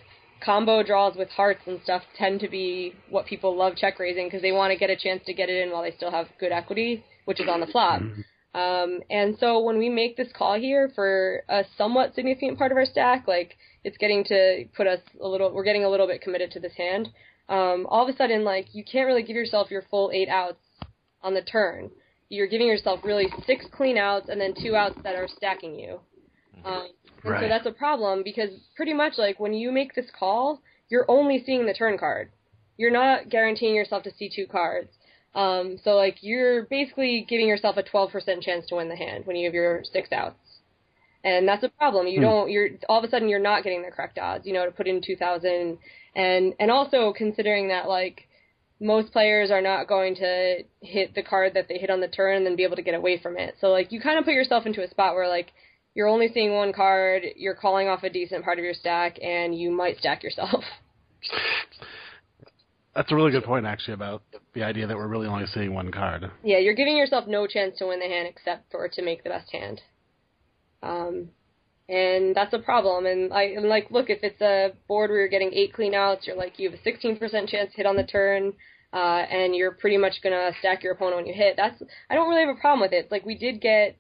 [0.45, 4.43] combo draws with hearts and stuff tend to be what people love check raising because
[4.43, 6.53] they want to get a chance to get it in while they still have good
[6.53, 8.03] equity, which is on the flop.
[8.55, 12.79] Um, and so when we make this call here for a somewhat significant part of
[12.79, 16.23] our stack, like it's getting to put us a little, we're getting a little bit
[16.23, 17.09] committed to this hand.
[17.49, 20.61] Um, all of a sudden, like you can't really give yourself your full eight outs
[21.23, 21.91] on the turn.
[22.31, 26.01] You're giving yourself really six clean outs and then two outs that are stacking you.
[26.65, 26.89] Um,
[27.25, 31.07] and so that's a problem because pretty much like when you make this call, you're
[31.09, 32.31] only seeing the turn card.
[32.77, 34.91] You're not guaranteeing yourself to see two cards.
[35.35, 39.37] Um, so like you're basically giving yourself a 12% chance to win the hand when
[39.37, 40.37] you have your six outs.
[41.25, 42.07] And that's a problem.
[42.07, 44.65] You don't you're all of a sudden you're not getting the correct odds, you know,
[44.65, 45.79] to put in 2000
[46.15, 48.29] and and also considering that like
[48.81, 52.37] most players are not going to hit the card that they hit on the turn
[52.37, 53.57] and then be able to get away from it.
[53.61, 55.53] So like you kind of put yourself into a spot where like
[55.95, 59.59] you're only seeing one card, you're calling off a decent part of your stack, and
[59.59, 60.65] you might stack yourself.
[62.95, 64.23] That's a really good point, actually, about
[64.55, 66.31] the idea that we're really only seeing one card.
[66.43, 69.31] yeah, you're giving yourself no chance to win the hand except for to make the
[69.31, 69.81] best hand.
[70.83, 71.29] Um,
[71.89, 73.07] and that's a problem.
[73.07, 76.27] And I and like, look, if it's a board where you're getting eight clean outs,
[76.27, 78.53] you're like you have a 16% chance to hit on the turn,
[78.93, 78.97] uh,
[79.31, 81.55] and you're pretty much gonna stack your opponent when you hit.
[81.57, 83.11] That's I don't really have a problem with it.
[83.11, 83.97] Like we did get.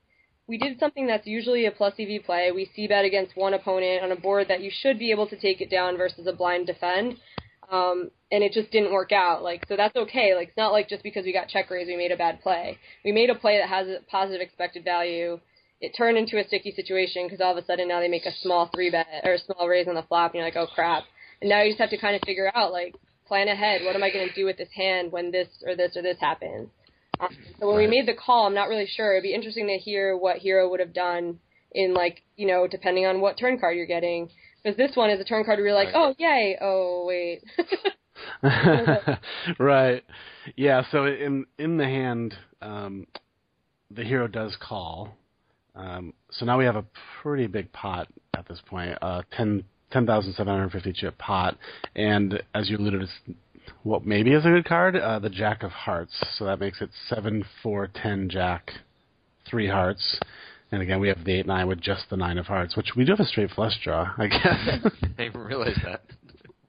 [0.48, 2.50] We did something that's usually a plus EV play.
[2.52, 5.36] We c bet against one opponent on a board that you should be able to
[5.38, 7.18] take it down versus a blind defend
[7.70, 9.42] um, and it just didn't work out.
[9.42, 10.34] Like, so that's okay.
[10.34, 12.78] Like, it's not like just because we got check raised, we made a bad play.
[13.04, 15.38] We made a play that has a positive expected value.
[15.80, 18.34] It turned into a sticky situation because all of a sudden now they make a
[18.42, 21.04] small three bet or a small raise on the flop, and you're like, oh crap.
[21.40, 22.96] And now you just have to kind of figure out, like,
[23.26, 23.82] plan ahead.
[23.84, 26.18] What am I going to do with this hand when this or this or this
[26.20, 26.68] happens?
[27.60, 29.12] So when we made the call, I'm not really sure.
[29.12, 31.38] It'd be interesting to hear what Hero would have done
[31.72, 34.28] in like, you know, depending on what turn card you're getting.
[34.62, 37.42] Because this one is a turn card where you're like, oh yay, oh wait.
[39.58, 40.04] right.
[40.56, 40.82] Yeah.
[40.90, 43.06] So in in the hand, um,
[43.90, 45.16] the hero does call.
[45.74, 46.84] Um, so now we have a
[47.22, 51.56] pretty big pot at this point, uh, 10 10,750 chip pot,
[51.94, 53.36] and as you alluded, it's
[53.82, 56.12] what maybe is a good card, uh, the Jack of Hearts.
[56.36, 58.70] So that makes it seven, four, ten, Jack,
[59.48, 60.18] three hearts.
[60.70, 63.04] And again, we have the eight nine with just the nine of hearts, which we
[63.04, 64.92] do have a straight flush draw, I guess.
[65.02, 66.02] I didn't realize that.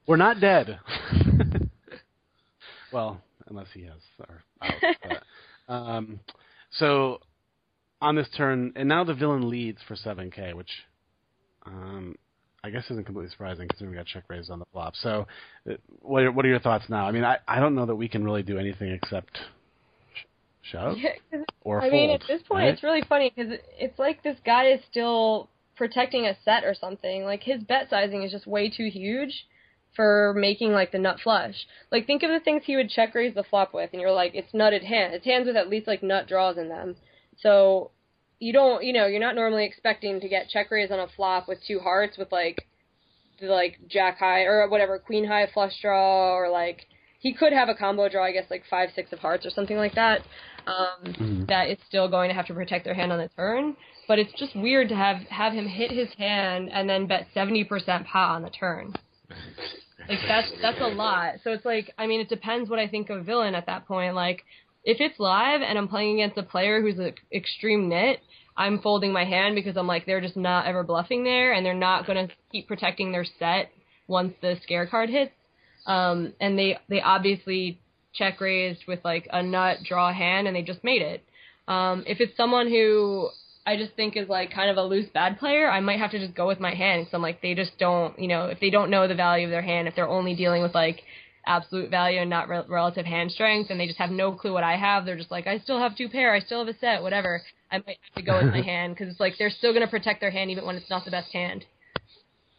[0.08, 0.80] We're not dead.
[2.94, 4.74] well, unless he has or out.
[5.68, 6.20] But, um,
[6.72, 7.20] so
[8.02, 10.72] on this turn, and now the villain leads for seven K, which
[11.66, 12.16] um,
[12.64, 14.96] I guess isn't completely surprising considering we got check raised on the flop.
[14.96, 15.28] So,
[15.70, 17.06] uh, what are, what are your thoughts now?
[17.08, 19.38] I mean, I, I don't know that we can really do anything except
[20.14, 21.92] sh- shove Yeah, or I fold.
[21.92, 22.74] mean, at this point, right?
[22.74, 27.24] it's really funny because it's like this guy is still protecting a set or something.
[27.24, 29.46] Like his bet sizing is just way too huge
[29.96, 31.56] for making like the nut flush.
[31.92, 34.34] Like think of the things he would check raise the flop with, and you're like,
[34.36, 35.14] it's nutted hand.
[35.14, 36.96] It's hands with at least like nut draws in them.
[37.38, 37.92] So
[38.40, 41.48] you don't, you know, you're not normally expecting to get check raise on a flop
[41.48, 42.66] with two hearts with like,
[43.40, 46.86] the, like jack high or whatever queen high flush draw or like
[47.20, 49.78] he could have a combo draw, I guess like five six of hearts or something
[49.78, 50.22] like that.
[50.68, 53.76] Um, That it's still going to have to protect their hand on the turn,
[54.08, 57.64] but it's just weird to have have him hit his hand and then bet seventy
[57.64, 58.94] percent pot on the turn.
[60.08, 61.36] Like that's that's a lot.
[61.44, 64.16] So it's like I mean it depends what I think of villain at that point.
[64.16, 64.44] Like
[64.84, 68.22] if it's live and I'm playing against a player who's an extreme nit,
[68.60, 71.74] I'm folding my hand because I'm like they're just not ever bluffing there and they're
[71.74, 73.72] not going to keep protecting their set
[74.08, 75.32] once the scare card hits.
[75.88, 77.80] Um, and they they obviously
[78.14, 81.24] check raised with like a nut draw hand and they just made it.
[81.70, 83.30] Um, if it's someone who
[83.66, 86.20] I just think is like kind of a loose bad player, I might have to
[86.20, 88.72] just go with my hand because I'm like they just don't, you know, if they
[88.72, 91.02] don't know the value of their hand, if they're only dealing with like
[91.50, 94.64] absolute value and not rel relative hand strength, and they just have no clue what
[94.64, 97.02] I have, they're just like I still have two pair, I still have a set,
[97.02, 97.42] whatever.
[97.72, 100.22] I might have to go with my hand because it's like they're still gonna protect
[100.22, 101.66] their hand even when it's not the best hand.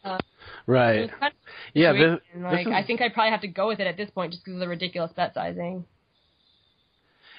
[0.03, 0.17] Uh,
[0.67, 1.01] right.
[1.01, 3.67] It's kind of Yeah, this, like this is, I think I'd probably have to go
[3.67, 5.85] with it at this point just because of the ridiculous bet sizing.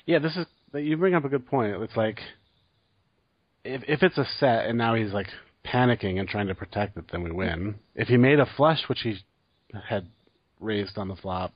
[0.06, 1.74] Yeah, this is you bring up a good point.
[1.82, 2.20] It's like
[3.64, 5.28] if if it's a set and now he's like
[5.64, 7.76] panicking and trying to protect it, then we win.
[7.94, 9.18] If he made a flush, which he
[9.88, 10.06] had
[10.62, 11.52] raised on the flop,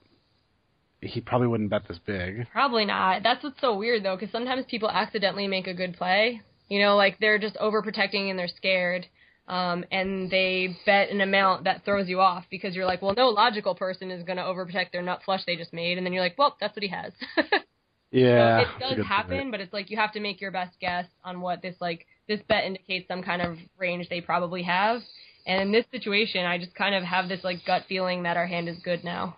[1.00, 2.48] he probably wouldn't bet this big.
[2.50, 3.22] Probably not.
[3.22, 6.40] That's what's so weird though, because sometimes people accidentally make a good play.
[6.68, 9.06] You know, like they're just overprotecting and they're scared,
[9.46, 13.28] um, and they bet an amount that throws you off because you're like, well, no
[13.28, 16.24] logical person is going to overprotect their nut flush they just made, and then you're
[16.24, 17.12] like, well, that's what he has.
[18.12, 19.50] Yeah, so it does happen, point.
[19.50, 22.40] but it's like you have to make your best guess on what this like this
[22.48, 25.02] bet indicates some kind of range they probably have.
[25.46, 28.46] And in this situation, I just kind of have this like gut feeling that our
[28.46, 29.36] hand is good now.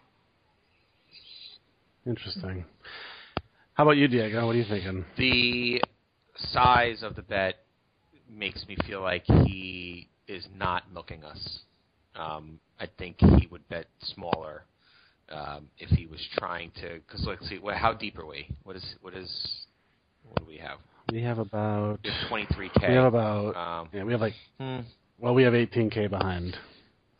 [2.06, 2.64] Interesting.
[3.74, 4.46] How about you, Diego?
[4.46, 5.04] What are you thinking?
[5.18, 5.82] The
[6.52, 7.56] size of the bet
[8.28, 11.60] makes me feel like he is not milking us.
[12.16, 14.64] Um, I think he would bet smaller
[15.30, 17.00] um, if he was trying to.
[17.06, 18.48] Because let's see, well, how deep are we?
[18.64, 19.30] What is what is
[20.24, 20.78] what do we have?
[21.12, 22.88] We have about We have 23k.
[22.88, 24.80] we have about Um, yeah we have like hmm.
[25.18, 26.56] Well we have 18k behind.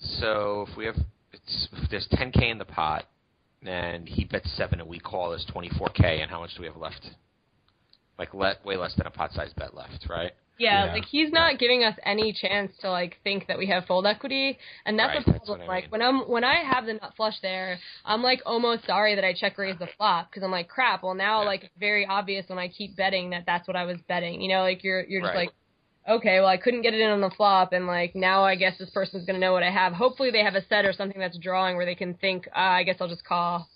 [0.00, 0.96] So if we have,
[1.32, 3.04] it's, if there's 10k in the pot,
[3.66, 6.76] and he bets seven, and we call as 24k, and how much do we have
[6.76, 7.04] left?
[8.18, 10.32] Like le- way less than a pot size bet left, right?
[10.58, 10.92] Yeah, Yeah.
[10.92, 14.58] like he's not giving us any chance to like think that we have fold equity,
[14.86, 15.60] and that's Right, a that's problem.
[15.60, 15.90] what I like mean.
[15.90, 19.32] when I'm when I have the nut flush there, I'm like almost sorry that I
[19.34, 21.04] check raised the flop because I'm like crap.
[21.04, 21.46] Well now Yeah.
[21.48, 24.40] like it's very obvious when I keep betting that that's what I was betting.
[24.40, 25.46] You know, like you're you're just Right.
[25.46, 25.52] like
[26.08, 28.78] okay, well I couldn't get it in on the flop, and like now I guess
[28.78, 29.92] this person's gonna know what I have.
[29.92, 32.82] Hopefully they have a set or something that's drawing where they can think, ah, I
[32.84, 33.68] guess I'll just call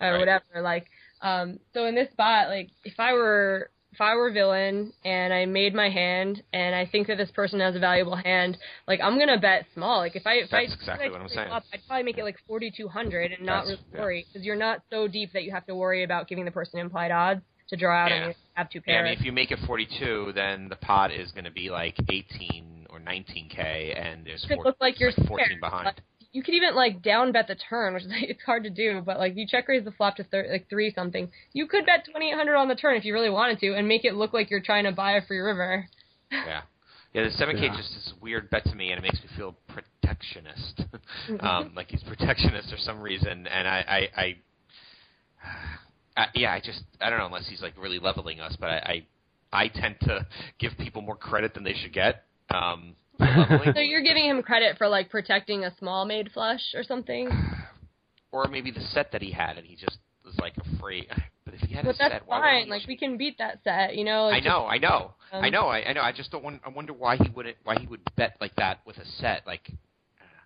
[0.00, 0.18] or Right.
[0.18, 0.62] whatever.
[0.62, 0.86] Like,
[1.20, 5.44] um, so in this spot, like if I were if I were villain and I
[5.44, 8.56] made my hand and I think that this person has a valuable hand,
[8.88, 9.98] like I'm gonna bet small.
[9.98, 11.50] Like if I if I That's exactly I what I'm saying.
[11.50, 14.46] Up, I'd probably make it like forty two hundred and not That's- really worry because
[14.46, 17.42] you're not so deep that you have to worry about giving the person implied odds
[17.68, 18.16] to draw out Yeah.
[18.16, 18.94] and you have two pairs.
[18.96, 21.70] Yeah, I mean, if you make it 42, then the pot is going to be
[21.70, 25.60] like 18 or 19k, and there's it could four, look like you're like 14 scared.
[25.60, 25.84] behind.
[25.86, 25.96] Like,
[26.32, 29.02] you could even like down bet the turn, which is like, it's hard to do.
[29.04, 32.06] But like you check raise the flop to thir- like three something, you could bet
[32.10, 34.32] twenty eight hundred on the turn if you really wanted to, and make it look
[34.32, 35.86] like you're trying to buy a free river.
[36.30, 36.62] Yeah.
[37.14, 37.76] Yeah, the 7K Yeah.
[37.76, 40.80] just is a weird bet to me, and it makes me feel protectionist.
[41.40, 44.36] um, like he's protectionist for some reason, and I, I, I,
[46.16, 49.04] I, yeah, I just, I don't know, unless he's like really leveling us, but I,
[49.52, 50.26] I, I tend to
[50.58, 52.24] give people more credit than they should get.
[52.50, 52.94] Um.
[53.74, 57.28] So you're giving him credit for like protecting a small made flush or something.
[58.32, 61.06] or maybe the set that he had, and he just was like afraid.
[61.44, 62.64] But if he had But a that's set, why fine.
[62.66, 64.26] he Like we can beat that set, you know.
[64.26, 66.00] I Like, know, I know, um, I know, I, I know.
[66.00, 66.60] I just don't want.
[66.64, 67.56] I wonder why he wouldn't.
[67.64, 69.44] Why he would bet like that with a set.
[69.44, 69.68] Like,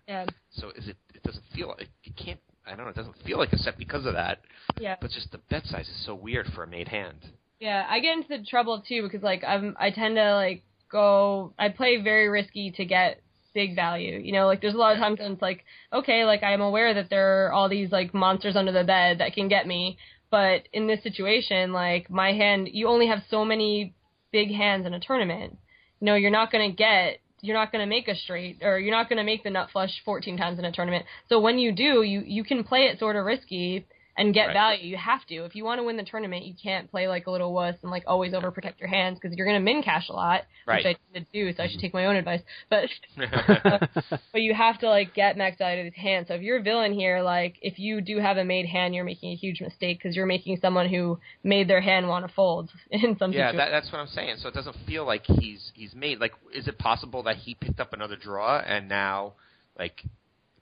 [0.07, 0.97] Yeah, so is it?
[1.13, 1.75] It doesn't feel.
[1.77, 2.39] It, it can't.
[2.67, 2.89] I don't know.
[2.89, 4.39] It doesn't feel like a set because of that.
[4.79, 7.19] yeah, But just the bet size is so weird for a made hand.
[7.59, 7.85] yeah.
[7.89, 11.53] I get into the trouble too because like I'm I tend to like go.
[11.57, 13.21] I play very risky to get
[13.53, 14.19] big value.
[14.19, 16.93] You know, like there's a lot of times when it's like, okay, like I'm aware
[16.93, 19.97] that there are all these like monsters under the bed that can get me,
[20.29, 23.93] but in this situation, like my hand, you only have so many
[24.31, 25.57] big hands in a tournament.
[25.99, 27.19] You know, you're not gonna get.
[27.41, 29.69] You're not going to make a straight, or you're not going to make the nut
[29.71, 31.05] flush 14 times in a tournament.
[31.29, 33.85] So when you do, you you can play it sort of risky
[34.17, 34.53] and get Right.
[34.53, 34.89] value.
[34.89, 35.45] You have to.
[35.45, 37.91] If you want to win the tournament, you can't play like a little wuss and
[37.91, 40.83] like always overprotect your hands because you're going to min cash a lot, Right.
[40.83, 41.53] which I tend to do.
[41.53, 41.81] So I should mm-hmm.
[41.81, 42.41] take my own advice.
[42.69, 42.89] But
[44.31, 46.25] but you have to like get max out of his hand.
[46.27, 49.03] So if you're a villain here, like if you do have a made hand, you're
[49.03, 52.71] making a huge mistake because you're making someone who made their hand want to fold
[52.91, 54.37] in some yeah, that, that's what I'm saying.
[54.41, 56.19] So it doesn't feel like he's he's made.
[56.19, 59.33] Like, is it possible that he picked up another draw and now,
[59.77, 60.03] like,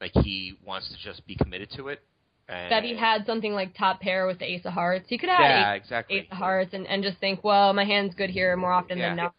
[0.02, 2.02] like he wants to just be committed to it?
[2.48, 5.06] And, that he had something like top pair with the ace of hearts.
[5.10, 6.18] He could have Yeah, ace, exactly.
[6.20, 9.16] ace of hearts and, and just think, well, my hand's good here more often than
[9.16, 9.34] not.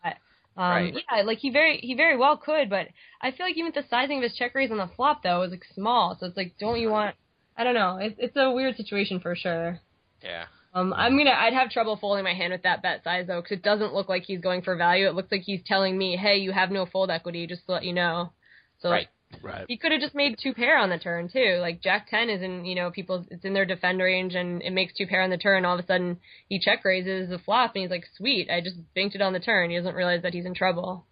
[0.56, 0.94] Um, Right.
[0.94, 2.88] Yeah, like he very he very well could, but
[3.20, 5.50] I feel like even the sizing of his check raise on the flop though is
[5.50, 6.16] like small.
[6.18, 7.14] So it's like, don't you want?
[7.58, 7.98] I don't know.
[8.00, 9.80] It's it's a weird situation for sure.
[10.22, 10.46] Yeah.
[10.74, 11.30] Um, I'm gonna.
[11.30, 14.08] I'd have trouble folding my hand with that bet size though, because it doesn't look
[14.08, 15.06] like he's going for value.
[15.06, 17.84] It looks like he's telling me, "Hey, you have no fold equity, just to let
[17.84, 18.32] you know."
[18.80, 19.08] So Right.
[19.42, 19.64] Right.
[19.68, 21.58] he could have just made two pair on the turn too.
[21.60, 24.72] Like Jack ten is in, you know, people it's in their defend range and it
[24.72, 25.64] makes two pair on the turn.
[25.64, 26.18] All of a sudden
[26.48, 29.40] he check raises the flop and he's like, "Sweet, I just banked it on the
[29.40, 31.06] turn." He doesn't realize that he's in trouble.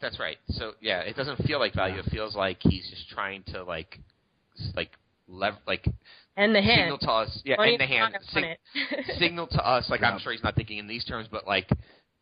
[0.00, 0.36] That's right.
[0.48, 1.98] So yeah, it doesn't feel like value.
[1.98, 3.98] It feels like he's just trying to like,
[4.76, 4.90] like,
[5.28, 5.84] lever like
[6.36, 6.82] And the hand.
[6.82, 7.42] signal to us.
[7.44, 8.16] Yeah, and the hand.
[8.32, 8.58] Sig-
[9.18, 9.88] signal to us.
[9.90, 11.68] Like I'm sure he's not thinking in these terms, but like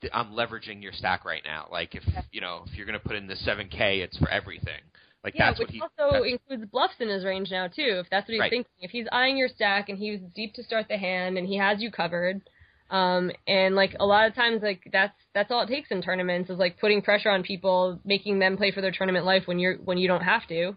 [0.01, 1.69] th- I'm leveraging your stack right now.
[1.71, 2.03] Like if
[2.33, 4.81] you know if you're gonna put in the seven K, it's for everything.
[5.27, 5.83] Like Yeah, that's which what he.
[6.01, 8.01] also includes bluffs in his range now too.
[8.01, 8.51] If that's what he's Right.
[8.51, 11.57] thinking, if he's eyeing your stack and he's deep to start the hand and he
[11.59, 12.43] has you covered,
[12.91, 16.49] um, and like a lot of times like that's that's all it takes in tournaments
[16.49, 19.79] is like putting pressure on people, making them play for their tournament life when you're
[19.79, 20.77] when you don't have to.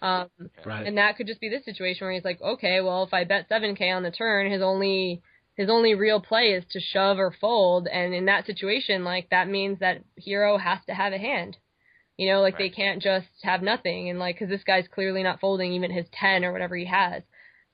[0.00, 0.28] Um,
[0.64, 0.86] Right.
[0.86, 3.50] and that could just be this situation where he's like, okay, well, if I bet
[3.50, 5.20] 7K on the turn, his only
[5.56, 9.46] his only real play is to shove or fold, and in that situation, like that
[9.46, 11.58] means that hero has to have a hand.
[12.20, 15.40] You know, like they can't just have nothing, and like because this guy's clearly not
[15.40, 17.22] folding even his 10 or whatever he has.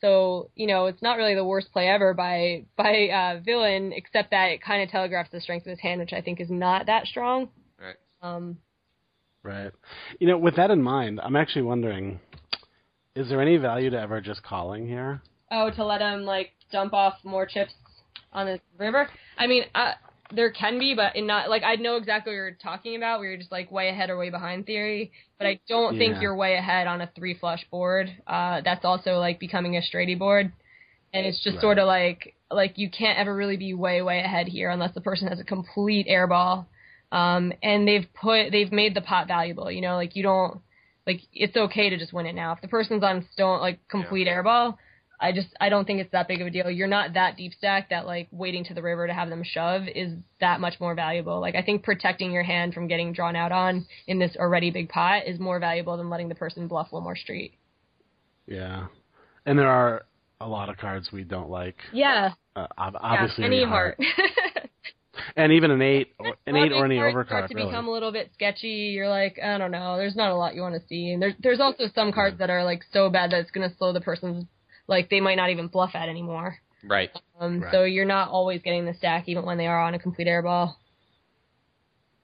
[0.00, 4.30] So you know, it's not really the worst play ever by by uh, villain, except
[4.30, 6.86] that it kind of telegraphs the strength of his hand, which I think is not
[6.86, 7.48] that strong.
[7.76, 7.96] Right.
[8.22, 8.58] Um,
[9.42, 9.72] Right.
[10.20, 12.20] You know, with that in mind, I'm actually wondering,
[13.16, 15.22] is there any value to ever just calling here?
[15.50, 17.72] Oh, to let him like dump off more chips
[18.32, 19.08] on the river.
[19.38, 19.94] I mean, uh,
[20.32, 23.20] there can be, but in not like I know exactly what you're talking about.
[23.20, 26.34] Where you're just like way ahead or way behind theory, but I don't think you're
[26.34, 28.10] way ahead on a three flush board.
[28.26, 30.52] Uh, that's also like becoming a straighty board,
[31.12, 31.60] and it's just Right.
[31.60, 35.00] sort of like like you can't ever really be way way ahead here unless the
[35.00, 36.66] person has a complete airball.
[37.12, 39.70] Um, and they've put they've made the pot valuable.
[39.70, 40.60] You know, like you don't
[41.06, 42.52] like it's okay to just win it now.
[42.52, 44.76] If the person's on stone like complete airball,
[45.18, 46.70] I just I don't think it's that big of a deal.
[46.70, 49.82] You're not that deep stack that like waiting to the river to have them shove
[49.94, 51.40] is that much more valuable.
[51.40, 54.88] Like I think protecting your hand from getting drawn out on in this already big
[54.90, 57.54] pot is more valuable than letting the person bluff one more street.
[58.46, 58.86] Yeah.
[59.46, 60.04] And there are
[60.40, 61.76] a lot of cards we don't like.
[61.92, 63.98] Yeah, Uh, ob- yeah, any any heart.
[65.36, 67.26] and even an eight, or an eight or any overcard.
[67.26, 67.68] start to really.
[67.70, 68.92] become a little bit sketchy.
[68.94, 69.96] You're like, I don't know.
[69.96, 72.50] There's not a lot you want to see, and there's there's also some cards that
[72.50, 74.44] are like so bad that it's gonna slow the person's
[74.88, 76.58] like they might not even bluff at anymore.
[76.84, 77.10] Right.
[77.40, 77.72] Um, Right.
[77.72, 80.74] So you're not always getting the stack even when they are on a complete airball.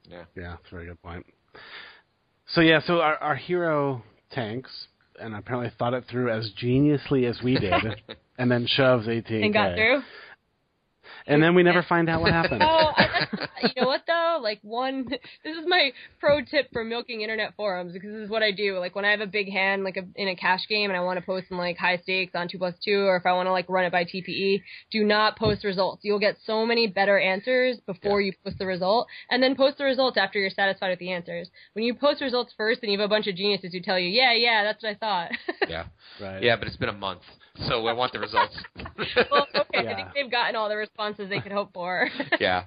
[0.08, 0.24] Yeah.
[0.36, 1.26] Yeah, that's a very good point.
[2.48, 4.70] So yeah, so our, our hero tanks
[5.18, 7.72] and apparently thought it through as geniusly as we did,
[8.38, 10.02] and then shoves 18 And got through.
[11.26, 12.62] And then we never find out what happened.
[12.62, 14.38] Oh, I, that's, you know what though?
[14.42, 18.42] Like one, this is my pro tip for milking internet forums because this is what
[18.42, 18.78] I do.
[18.78, 21.00] Like when I have a big hand, like a, in a cash game, and I
[21.00, 23.46] want to post some like high stakes on two plus two, or if I want
[23.46, 26.02] to like run it by TPE, do not post results.
[26.04, 29.84] You'll get so many better answers before you post the result, and then post the
[29.84, 31.48] results after you're satisfied with the answers.
[31.74, 34.08] When you post results first, and you have a bunch of geniuses who tell you,
[34.08, 35.30] yeah, yeah, that's what I thought.
[35.68, 35.84] Yeah.
[36.20, 36.42] Right.
[36.42, 37.22] Yeah, but it's been a month,
[37.68, 38.56] so I want the results.
[39.30, 42.08] well, okay, I think they've gotten all the responses they could hope for.
[42.40, 42.64] yeah.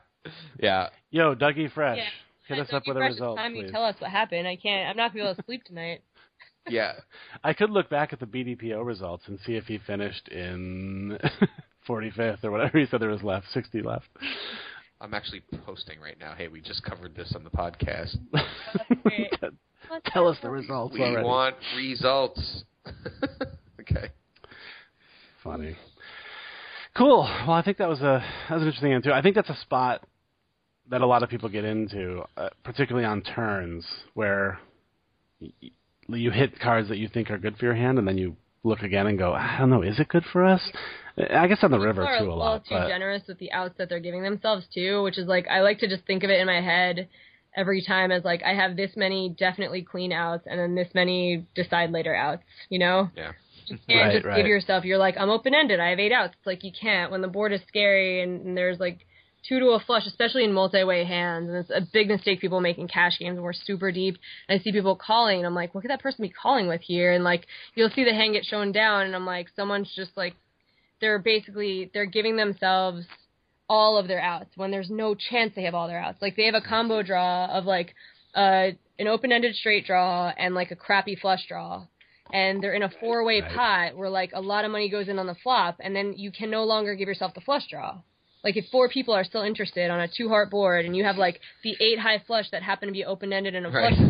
[0.60, 0.90] Yeah.
[1.12, 2.10] Yo, Dougie Fresh, Yeah.
[2.56, 4.48] hit us So up you with a fresh result, time you tell us what happened.
[4.48, 4.90] I can't.
[4.90, 6.02] I'm not gonna be able to sleep tonight.
[6.68, 6.94] Yeah.
[7.44, 11.16] I could look back at the BDPO results and see if he finished in
[11.88, 14.08] 45th or whatever he said there was left, 60 left.
[15.00, 16.34] I'm actually posting right now.
[16.36, 18.18] Hey, we just covered this on the podcast.
[18.34, 19.32] Oh, great.
[20.08, 21.24] Tell us the results We already.
[21.24, 22.64] want results.
[23.80, 24.10] okay.
[25.46, 25.76] Funny.
[26.98, 27.22] Cool.
[27.48, 29.12] Well, I think that was a that was an interesting answer.
[29.14, 30.04] I think that's a spot
[30.90, 33.86] that a lot of people get into, uh, particularly on turns
[34.16, 34.60] where
[35.42, 35.70] y- y-
[36.18, 38.82] you hit cards that you think are good for your hand, and then you look
[38.82, 40.62] again and go, I don't know, is it good for us?
[41.18, 42.16] I guess on the river too a lot.
[42.16, 42.66] People are too a little lot.
[42.66, 45.62] too but- generous with the outs that they're giving themselves too, which is like I
[45.62, 47.08] like to just think of it in my head
[47.56, 51.46] every time as like I have this many definitely clean outs and then this many
[51.56, 52.44] decide later outs.
[52.70, 53.32] You know, Yeah.
[53.70, 54.38] You can't Right, just right.
[54.38, 54.86] give yourself.
[54.86, 55.80] You're like I'm open ended.
[55.80, 56.34] I have eight outs.
[56.38, 59.06] It's like you can't when the board is scary and, and there's like
[59.48, 61.50] two to a flush, especially in multi-way hands.
[61.50, 63.40] And it's a big mistake people make in cash games.
[63.40, 64.18] We're super deep,
[64.48, 66.82] and I see people calling, and I'm like, what could that person be calling with
[66.82, 67.14] here?
[67.14, 70.34] And like, you'll see the hand get shown down, and I'm like, someone's just like,
[71.02, 73.06] they're basically they're giving themselves
[73.68, 76.22] all of their outs when there's no chance they have all their outs.
[76.22, 77.94] Like they have a combo draw of like
[78.34, 78.70] uh,
[79.00, 81.86] an open-ended straight draw and like a crappy flush draw.
[82.34, 83.52] And they're in a four-way Right.
[83.52, 86.32] pot where like a lot of money goes in on the flop, and then you
[86.32, 88.00] can no longer give yourself the flush draw.
[88.44, 91.18] Like if four people are still interested on a two heart board and you have
[91.18, 93.96] like the eight high flush that happen to be open ended and a Right.
[93.96, 94.10] flush,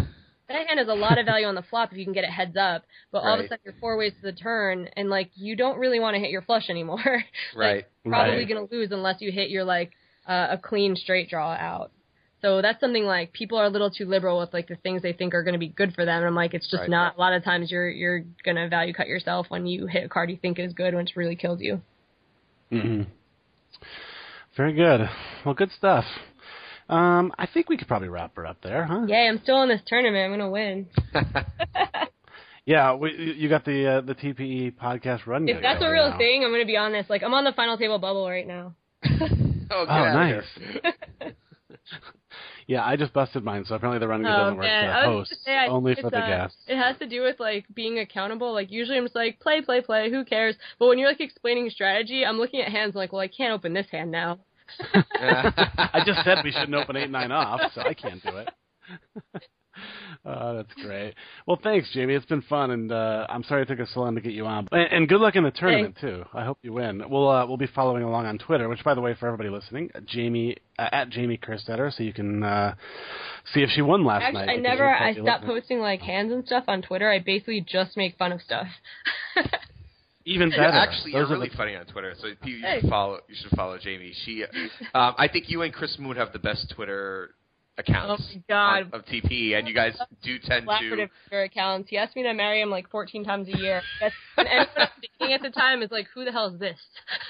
[0.50, 2.30] that hand has a lot of value on the flop if you can get it
[2.30, 2.84] heads up.
[3.12, 5.78] But all of a sudden you're four ways to the turn and like you don't
[5.80, 7.24] really want to hit your flush anymore.
[7.56, 7.86] Right.
[8.06, 8.50] probably Right.
[8.50, 9.92] gonna lose unless you hit your like
[10.28, 11.92] uh, a clean straight draw out.
[12.46, 15.14] So that's something like people are a little too liberal with like the things they
[15.14, 16.18] think are going to be good for them.
[16.18, 16.90] And I'm like, it's just Right.
[16.92, 17.18] not.
[17.18, 20.30] A lot of times you're you're gonna value cut yourself when you hit a card
[20.30, 21.82] you think is good when it really kills you.
[22.72, 23.10] Mm-hmm.
[24.56, 25.10] Very good.
[25.44, 26.06] Well, good stuff.
[26.88, 29.08] Um, I think we could probably wrap her up there, huh?
[29.08, 29.28] Yay!
[29.28, 30.32] I'm still in this tournament.
[30.32, 30.86] I'm gonna win.
[32.68, 35.48] Yeah, we, you got the uh, the TPE podcast run.
[35.48, 36.18] If that's a real now.
[36.18, 37.12] thing, I'm gonna be honest.
[37.12, 38.76] Like I'm on the final table bubble right now.
[39.72, 40.44] Oh, Oh, nice.
[42.68, 42.78] Here.
[42.78, 45.08] Yeah, I just busted mine, so apparently the run Oh doesn't work man, for I
[45.08, 46.58] was hosts, just say, I- only it's, for the uh, guests.
[46.68, 48.54] It has to do with like being accountable.
[48.54, 50.10] Like usually I'm just like play, play, play.
[50.10, 50.56] Who cares?
[50.80, 53.74] But when you're like explaining strategy, I'm looking at hands like, well, I can't open
[53.74, 54.40] this hand now.
[54.94, 58.50] I just said we shouldn't open eight nine off, so I can't do it.
[60.27, 61.14] Oh, that's great.
[61.45, 62.15] Well, thanks, Jamie.
[62.15, 64.47] It's been fun, and uh, I'm sorry it took us so long to get you
[64.47, 64.68] on.
[64.72, 66.23] And, and good luck in the tournament too.
[66.34, 67.03] I hope you win.
[67.07, 69.91] We'll uh, we'll be following along on Twitter, which, by the way, for everybody listening,
[70.07, 72.73] Jamie uh, at Jamie Kerstetter, so you can uh,
[73.53, 74.57] see if she won last Actually, night.
[74.57, 74.88] I never.
[74.91, 75.61] I probably stopped listening.
[75.61, 77.11] posting like hands and stuff on Twitter.
[77.11, 78.65] I basically just make fun of stuff.
[80.27, 80.77] Even You're better.
[80.77, 82.15] actually, Those you're are really the- funny on Twitter.
[82.19, 82.80] So you, you Hey.
[82.81, 83.19] should follow.
[83.30, 84.11] You should follow Jamie.
[84.26, 84.43] She,
[84.95, 87.35] um, I think you and Chris Moon have the best Twitter
[87.77, 88.84] accounts Oh God.
[88.84, 91.89] on- of TP, and you guys do tend Collaborative Twitter accounts.
[91.89, 93.81] He asked me to marry him like 14 times a year.
[94.02, 94.88] That's, and anyone I'm
[95.19, 96.80] dating at the time is like, who the hell is this?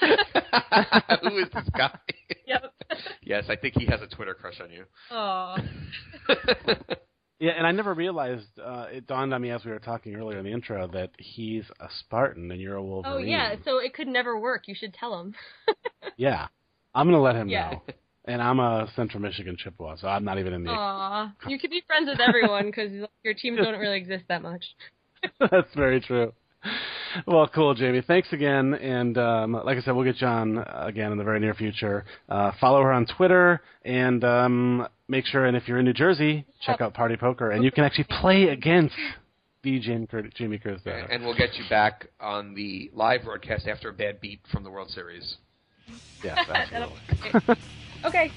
[0.00, 1.98] Who is this guy?
[2.46, 2.72] yep.
[3.22, 4.84] yes, I think he has a Twitter crush on you.
[5.10, 5.56] Aw.
[7.38, 8.46] Yeah, and I never realized.
[8.58, 11.64] Uh, it dawned on me as we were talking earlier in the intro that he's
[11.80, 13.14] a Spartan and you're a Wolverine.
[13.14, 13.56] Oh yeah.
[13.62, 14.62] So it could never work.
[14.68, 15.34] You should tell him.
[16.16, 16.46] Yeah.
[16.94, 17.72] I'm gonna let him Yeah.
[17.72, 17.82] know.
[18.26, 20.70] And I'm a Central Michigan Chippewa, so I'm not even in the.
[20.70, 21.32] Aw.
[21.48, 22.90] You could be friends with everyone because
[23.22, 24.64] your teams don't really exist that much.
[25.38, 26.32] That's very true.
[27.26, 28.02] Well, cool, Jamie.
[28.06, 31.38] Thanks again, and um, like I said, we'll get you on again in the very
[31.40, 32.04] near future.
[32.28, 35.46] Uh, follow her on Twitter, and um, make sure.
[35.46, 38.48] And if you're in New Jersey, check out Party Poker, and you can actually play
[38.48, 38.94] against
[39.62, 41.06] the Jamie Cur- Jamie Kurzweil.
[41.10, 44.70] and we'll get you back on the live broadcast after a bad beat from the
[44.70, 45.36] World Series.
[46.22, 47.56] Yes, That'll absolutely.
[48.04, 48.30] Okay.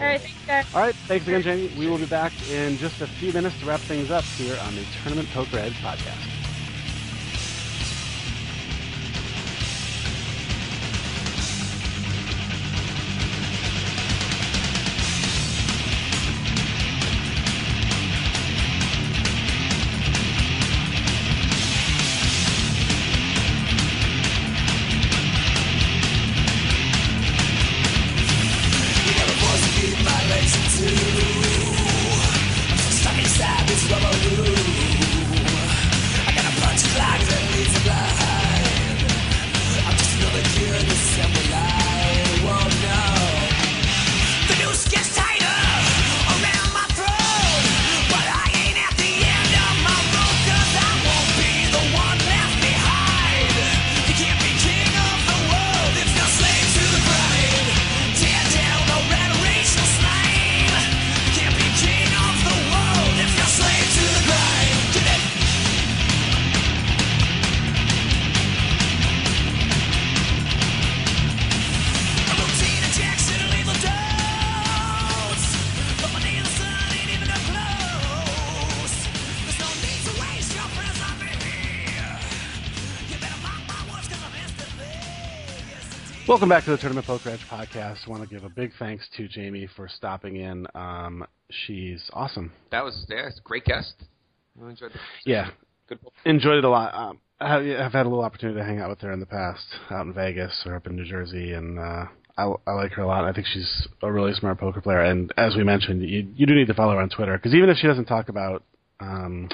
[0.00, 0.20] All right.
[0.20, 0.74] Thanks, guys.
[0.74, 1.70] All right, thanks again, Jamie.
[1.78, 4.74] We will be back in just a few minutes to wrap things up here on
[4.74, 6.41] the Tournament Poker Edge podcast.
[86.32, 87.98] Welcome back to the Tournament Poker Edge podcast.
[88.06, 90.66] I want to give a big thanks to Jamie for stopping in.
[90.74, 92.50] Um, she's awesome.
[92.70, 93.92] That was yeah, it's a great guest.
[94.56, 95.00] Really enjoyed it.
[95.26, 95.50] Yeah,
[95.90, 95.98] Good.
[96.24, 96.94] enjoyed it a lot.
[96.94, 99.26] Um, I have, I've had a little opportunity to hang out with her in the
[99.26, 102.06] past, out in Vegas or up in New Jersey, and uh,
[102.38, 103.26] I, I like her a lot.
[103.26, 105.02] I think she's a really smart poker player.
[105.02, 107.68] And as we mentioned, you you do need to follow her on Twitter because even
[107.68, 108.64] if she doesn't talk about
[109.00, 109.50] um,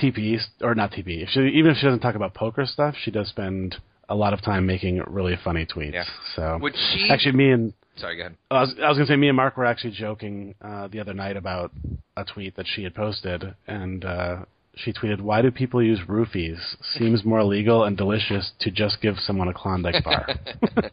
[0.00, 3.10] TP or not TP, if she, even if she doesn't talk about poker stuff, she
[3.10, 3.74] does spend
[4.08, 5.92] a lot of time making really funny tweets.
[5.94, 6.04] Yeah.
[6.36, 7.08] So Would she?
[7.10, 8.36] actually, me and sorry, go ahead.
[8.50, 11.00] I was, I was going to say, me and Mark were actually joking uh, the
[11.00, 11.72] other night about
[12.16, 14.36] a tweet that she had posted, and uh,
[14.76, 16.58] she tweeted, "Why do people use roofies?
[16.96, 20.28] Seems more legal and delicious to just give someone a Klondike bar."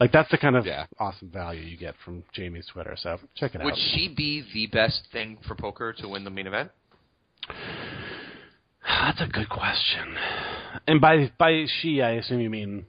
[0.00, 0.86] like that's the kind of Yeah.
[0.98, 2.94] awesome value you get from Jamie's Twitter.
[2.98, 3.76] So check it Would out.
[3.76, 6.70] Would she be the best thing for poker to win the main event?
[8.86, 10.16] That's a good question.
[10.86, 12.86] And by by she, I assume you mean,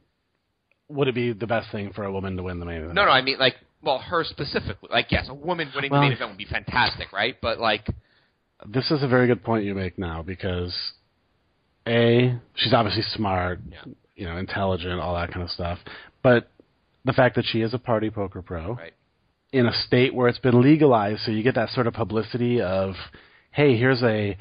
[0.90, 2.94] would it be the best thing for a woman to win the main event?
[2.96, 4.90] No, no, I mean like, well, her specifically.
[4.92, 7.36] Like, yes, a woman winning Well- the main event would be fantastic, right?
[7.42, 7.88] But like,
[8.66, 10.74] This is a very good point you make now because
[11.88, 13.94] a she's obviously smart, Yeah.
[14.16, 15.80] you know, intelligent, all that kind of stuff.
[16.24, 16.50] But
[17.06, 18.94] the fact that she is a party poker pro right?
[19.52, 22.96] in a state where it's been legalized, so you get that sort of publicity of,
[23.52, 24.36] hey, here's a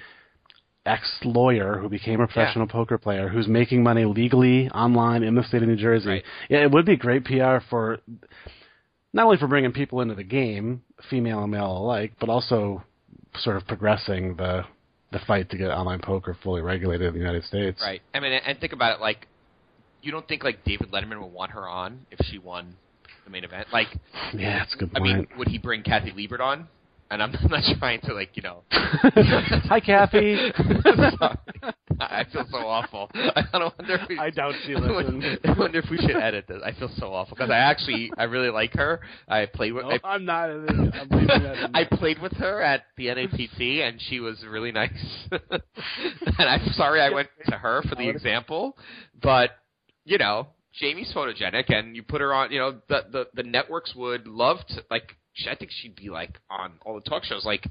[0.86, 5.42] ex lawyer who became a professional poker player who's making money legally online in the
[5.42, 6.08] state of New Jersey.
[6.08, 6.24] Right.
[6.48, 7.98] Yeah, it would be great PR for
[9.12, 12.82] not only for bringing people into the game, female and male alike, but also
[13.36, 14.64] sort of progressing the
[15.12, 17.80] the fight to get online poker fully regulated in the United States.
[17.80, 18.02] Right.
[18.12, 19.00] I mean, and think about it.
[19.00, 19.28] Like,
[20.02, 22.74] you don't think like David Letterman would want her on if she won
[23.24, 23.68] the main event?
[23.72, 23.88] Like,
[24.34, 26.68] Yeah, that's a good I mean, would he bring Kathy Liebert on?
[27.10, 28.62] And I'm, not trying to like, you know.
[28.70, 30.36] Hi, Kathy.
[31.18, 31.36] Sorry.
[32.00, 33.08] I feel so awful.
[33.14, 35.38] I don't wonder if we, I doubt she I wonder- listens.
[35.44, 36.60] I wonder if we should edit this.
[36.64, 39.00] I feel so awful because I actually I really like her.
[39.28, 40.50] I played with No, I, I'm not.
[40.50, 44.90] I'm I played with her at the NAPT and she was really nice.
[45.30, 48.76] and I'm sorry I went to her for the example,
[49.22, 49.50] but
[50.04, 53.94] you know, Jamie's photogenic and you put her on, you know, the the the networks
[53.94, 55.14] would love to like
[55.50, 57.66] I think she'd be like on all the talk shows like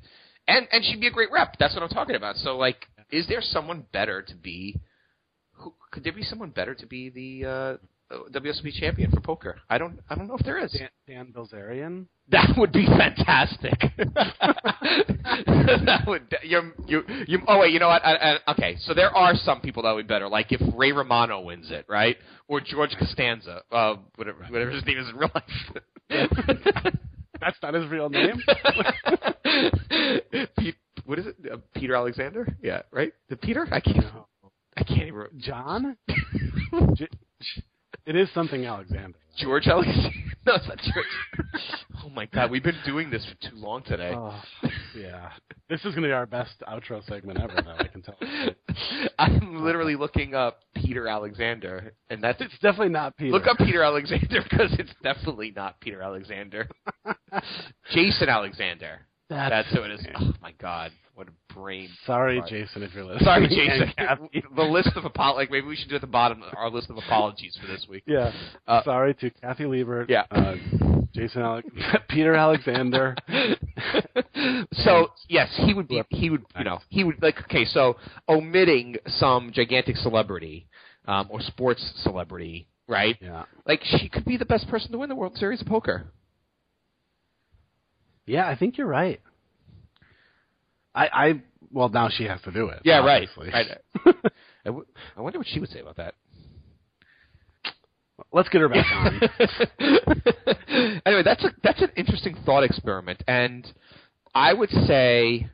[0.47, 1.57] and and she'd be a great rep.
[1.59, 2.35] That's what I'm talking about.
[2.37, 4.79] So like is there someone better to be
[5.53, 7.77] who could there be someone better to be the uh
[8.31, 9.59] WSOP champion for poker?
[9.69, 10.73] I don't I don't know if there is.
[10.73, 12.07] Dan, Dan Bilzerian.
[12.29, 13.73] That would be fantastic.
[13.97, 17.39] that would you you you.
[17.47, 18.05] Oh wait, you know what?
[18.05, 20.29] I, I, okay, so there are some people that would be better.
[20.29, 22.17] Like if Ray Romano wins it, right?
[22.47, 25.43] Or George Costanza, uh, whatever whatever his name is in real life.
[27.43, 28.41] That's not his real name.
[30.57, 30.75] Pete,
[31.05, 31.35] what is it?
[31.51, 32.47] Uh, Peter Alexander?
[32.61, 33.11] Yeah, right.
[33.29, 33.67] The Peter?
[33.71, 34.05] I can't.
[34.77, 35.27] I can't even.
[35.37, 35.97] John.
[36.95, 37.07] J-
[38.05, 39.17] it is something Alexander.
[39.37, 40.09] George Alexander?
[40.45, 41.63] No, it's not George.
[42.03, 44.11] Oh my God, we've been doing this for too long today.
[44.13, 44.37] Oh,
[44.93, 45.29] yeah.
[45.69, 48.17] This is going to be our best outro segment ever, though, I can tell.
[49.19, 53.31] I'm literally looking up Peter Alexander, and that's It's definitely not Peter.
[53.31, 56.67] look up Peter Alexander because it's definitely not Peter Alexander.
[57.93, 58.99] Jason Alexander.
[59.33, 60.05] That's, who it is.
[60.15, 61.89] Oh my God, what a brain.
[62.05, 62.49] Sorry, Right.
[62.49, 63.25] Jason, if you're listening.
[63.25, 63.93] Sorry, Jason.
[64.55, 66.97] The list of apol like maybe we should do at the bottom our list of
[66.97, 68.03] apologies for this week.
[68.05, 68.31] Yeah.
[68.67, 70.09] Uh, Sorry to Kathy Liebert.
[70.09, 70.23] Yeah.
[70.31, 70.55] Uh,
[71.13, 71.67] Jason Alex,
[72.09, 73.15] Peter Alexander.
[74.73, 76.01] so yes, he would be.
[76.09, 76.43] He would.
[76.57, 77.39] You know, he would like.
[77.43, 77.97] Okay, so
[78.27, 80.67] omitting some gigantic celebrity
[81.05, 83.17] um, or sports celebrity, right?
[83.21, 83.43] Yeah.
[83.67, 86.05] Like she could be the best person to win the World Series of Poker.
[88.25, 89.19] Yeah, I think you're right.
[90.95, 91.41] I, I
[91.71, 92.81] well now she has to do it.
[92.85, 93.49] Yeah, obviously.
[93.49, 93.67] right.
[94.65, 94.85] I, w-
[95.17, 96.15] I wonder what she would say about that.
[98.31, 99.21] Let's get her back on.
[101.05, 103.65] anyway, that's a that's an interesting thought experiment, and
[104.35, 105.49] I would say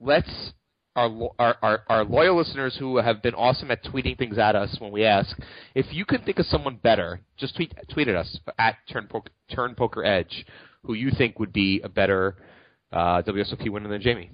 [0.00, 0.52] let's
[0.96, 4.76] our, our our our loyal listeners who have been awesome at tweeting things at us
[4.80, 5.36] when we ask
[5.74, 9.30] if you can think of someone better, just tweet tweet at us at Turn Poker,
[9.52, 10.46] Turn Poker Edge,
[10.84, 12.36] who you think would be a better
[12.92, 14.30] uh, WSOP winner than Jamie.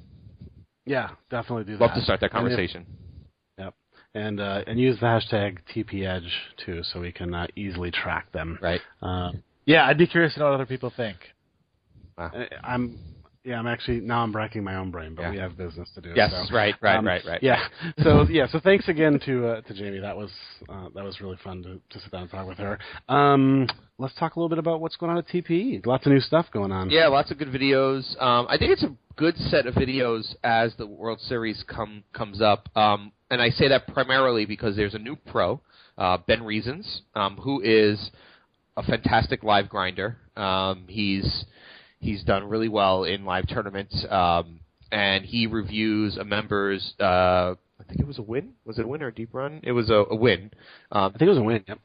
[0.86, 1.96] yeah, definitely do Love that.
[1.96, 2.86] to start that And if- conversation.
[3.58, 3.74] Yep.
[4.14, 6.28] And uh, and use the hashtag TPEdge
[6.64, 8.58] too, so we can uh, easily track them.
[8.62, 8.80] Right.
[9.02, 11.16] Um, Yeah, I'd be curious to know what other people think.
[12.18, 12.98] I- I'm
[13.44, 15.30] yeah, I'm actually now I'm racking my own brain, but Yeah.
[15.30, 16.12] we have business to do.
[16.16, 16.54] Yes, so.
[16.54, 17.42] right, right, Um, right, right.
[17.42, 17.68] Yeah.
[18.02, 20.00] So yeah, so thanks again to uh, to Jamie.
[20.00, 20.30] That was
[20.68, 22.78] uh, that was really fun to, to sit down and talk with her.
[23.08, 23.68] Um,
[23.98, 25.84] let's talk a little bit about what's going on at TPE.
[25.86, 26.90] Lots of new stuff going on.
[26.90, 28.20] Yeah, lots of good videos.
[28.20, 32.40] Um, I think it's a good set of videos as the World Series come comes
[32.40, 32.68] up.
[32.76, 35.60] Um, and I say that primarily because there's a new pro
[35.98, 38.10] uh, Ben Reasons, um, who is
[38.76, 40.16] a fantastic live grinder.
[40.36, 41.44] Um, he's
[42.04, 44.60] he's done really well in live tournaments, um,
[44.92, 46.94] and he reviews a member's.
[47.00, 48.52] Uh, I think it was a win.
[48.64, 49.60] Was it a win or a deep run?
[49.62, 50.50] It was a, a win.
[50.92, 51.64] Um, I think it was a win.
[51.66, 51.78] Yep.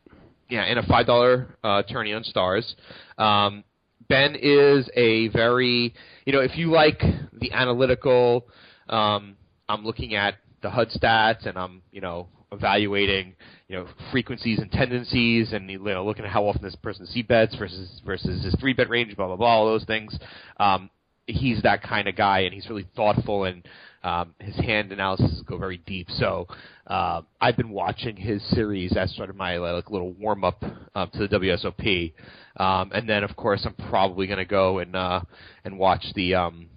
[0.50, 2.76] yeah, and a five dollar uh, tourney on Stars.
[3.18, 3.64] Um,
[4.10, 5.94] ben is a very,
[6.26, 7.02] you know, if you like
[7.34, 8.48] the analytical,
[8.90, 9.36] um,
[9.68, 13.36] I'm looking at the HUD stats and I'm, you know, evaluating,
[13.70, 17.22] you know, frequencies and tendencies and you know, looking at how often this person c
[17.22, 20.18] bets versus versus his three bet range, blah blah blah, all those things.
[20.60, 20.90] Um,
[21.28, 23.64] he's that kind of guy, and he's really thoughtful, and
[24.04, 26.10] um, his hand analysis go very deep.
[26.10, 26.48] So
[26.88, 30.64] uh, I've been watching his series as sort of my like little warm up
[30.96, 32.14] um, to the WSOP,
[32.58, 35.22] um, and then of course I'm probably going to go and uh,
[35.64, 36.68] and watch the um,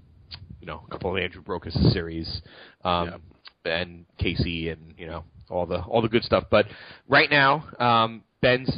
[0.61, 2.43] you know a couple of Andrew Brokos series,
[2.85, 3.23] um,
[3.65, 6.45] and Casey, and you know all the all the good stuff.
[6.51, 6.67] But
[7.09, 8.71] right now, um, Ben's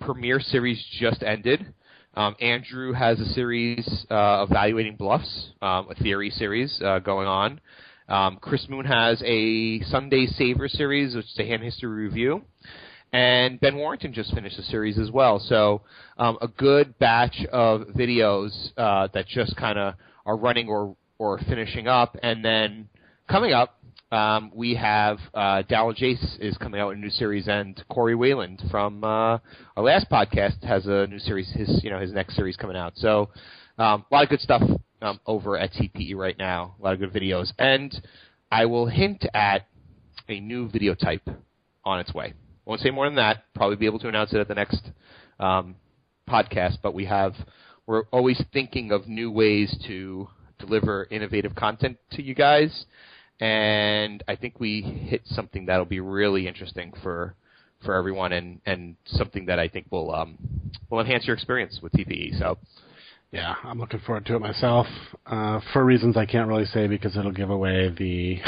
[0.00, 1.74] premiere series just ended.
[2.14, 7.60] Um, Andrew has a series uh, evaluating bluffs, um, a theory series uh, going on.
[8.08, 12.42] Um, Chris Moon has a Sunday Saver series, which is a hand history review.
[13.12, 15.38] And Ben Warrington just finished a series as well.
[15.38, 15.82] So
[16.18, 19.94] um, a good batch of videos uh, that just kind of
[20.26, 22.16] are running or, or finishing up.
[22.22, 22.88] And then
[23.28, 23.77] coming up,
[24.10, 28.14] um, we have uh, Dallin Jace is coming out with a new series, and Corey
[28.14, 29.38] Wayland from uh,
[29.76, 31.50] our last podcast has a new series.
[31.52, 32.94] His you know his next series coming out.
[32.96, 33.28] So
[33.76, 34.62] um, a lot of good stuff
[35.02, 36.74] um, over at TPE right now.
[36.80, 37.94] A lot of good videos, and
[38.50, 39.66] I will hint at
[40.28, 41.28] a new video type
[41.84, 42.32] on its way.
[42.64, 43.44] Won't say more than that.
[43.54, 44.90] Probably be able to announce it at the next
[45.38, 45.76] um,
[46.26, 46.78] podcast.
[46.82, 47.34] But we have
[47.86, 50.28] we're always thinking of new ways to
[50.58, 52.86] deliver innovative content to you guys
[53.40, 57.34] and I think we hit something that'll be really interesting for
[57.84, 60.38] for everyone, and and something that I think will um
[60.90, 62.38] will enhance your experience with TPE.
[62.38, 62.58] So
[63.30, 64.86] Yeah, I'm looking forward to it myself.
[65.26, 68.38] Uh, for reasons I can't really say because it'll give away the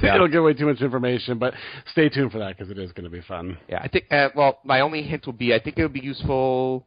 [0.02, 1.38] it'll give away too much information.
[1.38, 1.54] But
[1.92, 3.58] stay tuned for that because it is going to be fun.
[3.68, 6.86] yeah, I think uh, well, my only hint will be I think it'll be useful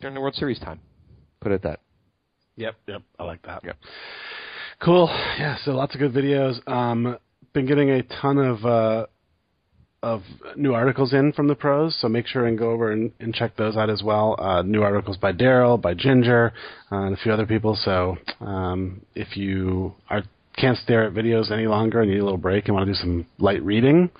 [0.00, 0.80] during the World Series time.
[1.40, 1.80] Put it that.
[2.56, 3.64] Yep, yep, I like that.
[3.64, 3.76] Yep.
[4.82, 5.08] Cool.
[5.38, 6.66] Yeah, so lots of good videos.
[6.68, 7.18] Um,
[7.52, 9.06] been getting a ton of uh,
[10.02, 10.22] of
[10.56, 13.56] new articles in from the pros, so make sure and go over and, and check
[13.56, 14.36] those out as well.
[14.38, 16.52] Uh, new articles by Daryl, by Ginger,
[16.90, 17.76] uh, and a few other people.
[17.76, 20.22] So um, if you are
[20.56, 22.98] can't stare at videos any longer and need a little break and want to do
[22.98, 24.10] some light reading,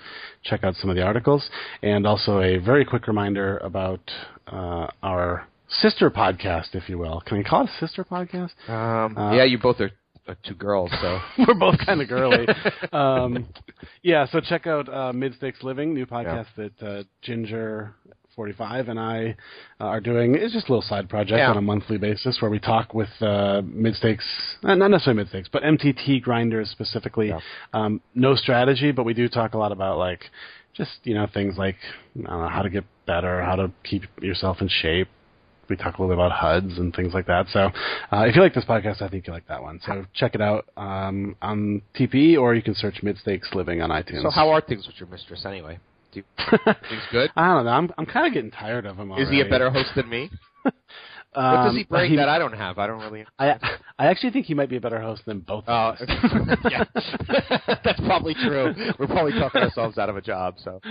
[0.43, 1.49] check out some of the articles.
[1.83, 3.99] And also a very quick reminder about
[4.47, 7.21] uh, our sister podcast, if you will.
[7.25, 8.51] Can we call it a sister podcast?
[8.67, 9.91] Um, Uh, yeah, you both are,
[10.27, 12.47] are two girls, so We're both kind of girly.
[12.93, 13.47] um,
[14.03, 17.95] yeah, so check out uh, Mid Stakes Living, new podcast that uh, Ginger.
[18.33, 19.35] 45 and I
[19.81, 21.49] uh, are doing it's just a little side project Yeah.
[21.49, 24.23] on a monthly basis where we talk with uh, mid stakes,
[24.63, 27.27] uh, not necessarily mid stakes, but MTT grinders specifically.
[27.27, 27.39] Yeah.
[27.73, 30.21] Um, no strategy, but we do talk a lot about like
[30.73, 31.75] just you know things like
[32.15, 35.09] I don't know, how to get better, how to keep yourself in shape.
[35.71, 37.47] We talk a little bit about HUDs and things like that.
[37.47, 37.71] So
[38.11, 39.79] uh, if you like this podcast, I think you like that one.
[39.85, 43.89] So check it out um, on TPE or you can search Mid Stakes Living on
[43.89, 44.21] iTunes.
[44.21, 45.79] so how are things with your mistress anyway?
[46.11, 46.25] Do you,
[46.65, 47.31] things good?
[47.37, 47.71] I don't know.
[47.71, 49.13] I'm I'm kind of getting tired of him.
[49.13, 50.29] Is he a better host than me?
[51.33, 52.77] What Um, does he bring he- that I don't have?
[52.77, 53.25] I don't really.
[53.39, 53.51] I
[53.97, 55.63] I actually think he might be a better host than both.
[55.67, 56.57] Oh, of us.
[56.69, 56.83] yeah,
[57.83, 58.73] that's probably true.
[58.99, 60.55] We're probably talking ourselves out of a job.
[60.63, 60.81] So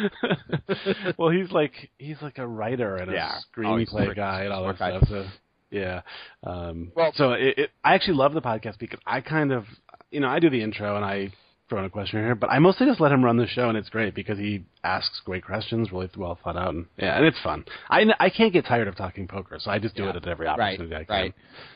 [1.18, 3.32] well, he's like he's like a writer and a Yeah.
[3.36, 4.16] Oh, screenplay great.
[4.16, 5.08] guy and all that stuff.
[5.08, 5.26] So
[5.70, 6.02] yeah.
[6.44, 9.64] Um, Well- so it, it, I actually love the podcast because I kind of
[10.10, 11.32] you know I do the intro and I
[11.70, 13.78] throw in a question here, but I mostly just let him run the show and
[13.78, 17.40] it's great because he asks great questions, really well thought out, and yeah, and it's
[17.42, 17.64] fun.
[17.88, 20.10] I I can't get tired of talking poker, so I just do Yeah.
[20.10, 21.14] it at every right, opportunity I can.
[21.16, 21.34] right.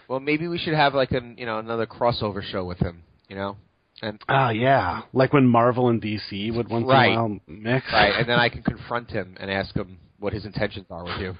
[0.09, 3.03] Well, maybe we should have like an you know another crossover show with him.
[3.29, 3.57] You know,
[4.03, 7.13] and Ah, yeah, like when Marvel and DC would once Right.
[7.13, 7.87] in a while mix.
[7.93, 11.19] right, and then I can confront him and ask him what his intentions are with
[11.21, 11.35] you.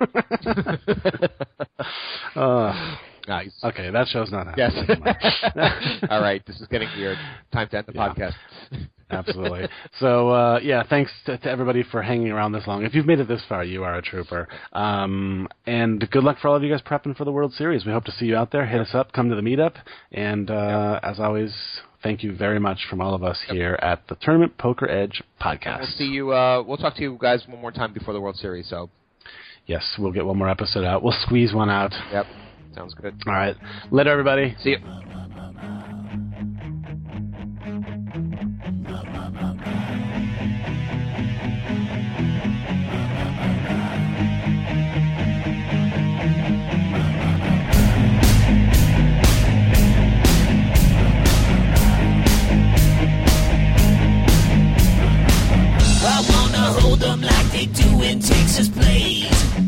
[2.36, 2.96] uh,
[3.28, 3.52] Nice.
[3.62, 5.02] okay, that show's not happening.
[5.04, 6.02] Yes.
[6.10, 7.18] All right, this is getting weird.
[7.52, 8.08] Time to end the Yeah.
[8.08, 8.32] podcast.
[9.10, 9.66] Absolutely.
[10.00, 12.84] So uh, yeah, thanks to, to everybody for hanging around this long.
[12.84, 14.48] If you've made it this far, you are a trooper.
[14.74, 17.86] Um, and good luck for all of you guys prepping for the World Series.
[17.86, 18.66] We hope to see you out there.
[18.66, 19.12] Hit us up.
[19.12, 19.76] Come to the meetup.
[20.12, 21.54] And uh, as always,
[22.02, 25.78] thank you very much from all of us here at the Tournament Poker Edge podcast.
[25.80, 26.32] We'll see you.
[26.34, 28.68] Uh, we'll talk to you guys one more time before the World Series.
[28.68, 28.90] So,
[29.66, 31.02] Yes, we'll get one more episode out.
[31.02, 31.92] We'll squeeze one out.
[32.12, 32.24] yep,
[32.74, 33.14] Sounds good.
[33.26, 33.56] All right.
[33.90, 34.54] Later, everybody.
[34.62, 34.78] See you.
[56.98, 59.67] them like they do in Texas Plays.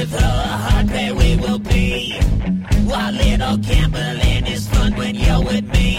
[0.00, 2.14] with her, heart, honey, we will be.
[2.88, 5.98] While little gambling is fun when you're with me.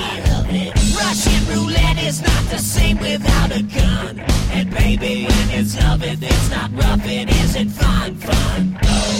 [1.02, 4.20] Russian roulette is not the same without a gun.
[4.58, 8.80] And baby, when it's love, it, it's not rough, it isn't fun, fun.
[8.84, 9.12] Oh,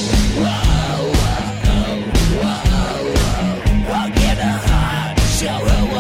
[0.44, 1.42] whoa, whoa,
[1.74, 2.00] oh,
[2.42, 3.12] whoa, whoa, whoa.
[3.12, 4.12] Oh, oh, oh, oh.
[4.16, 5.91] get a heart, show her.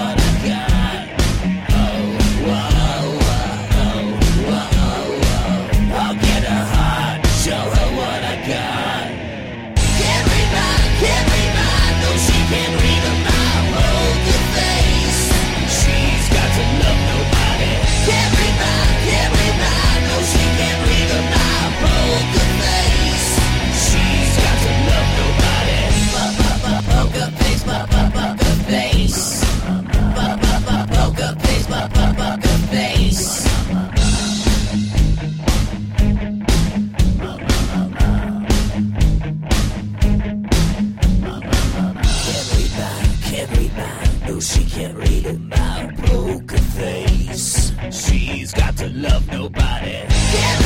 [49.02, 50.61] love nobody.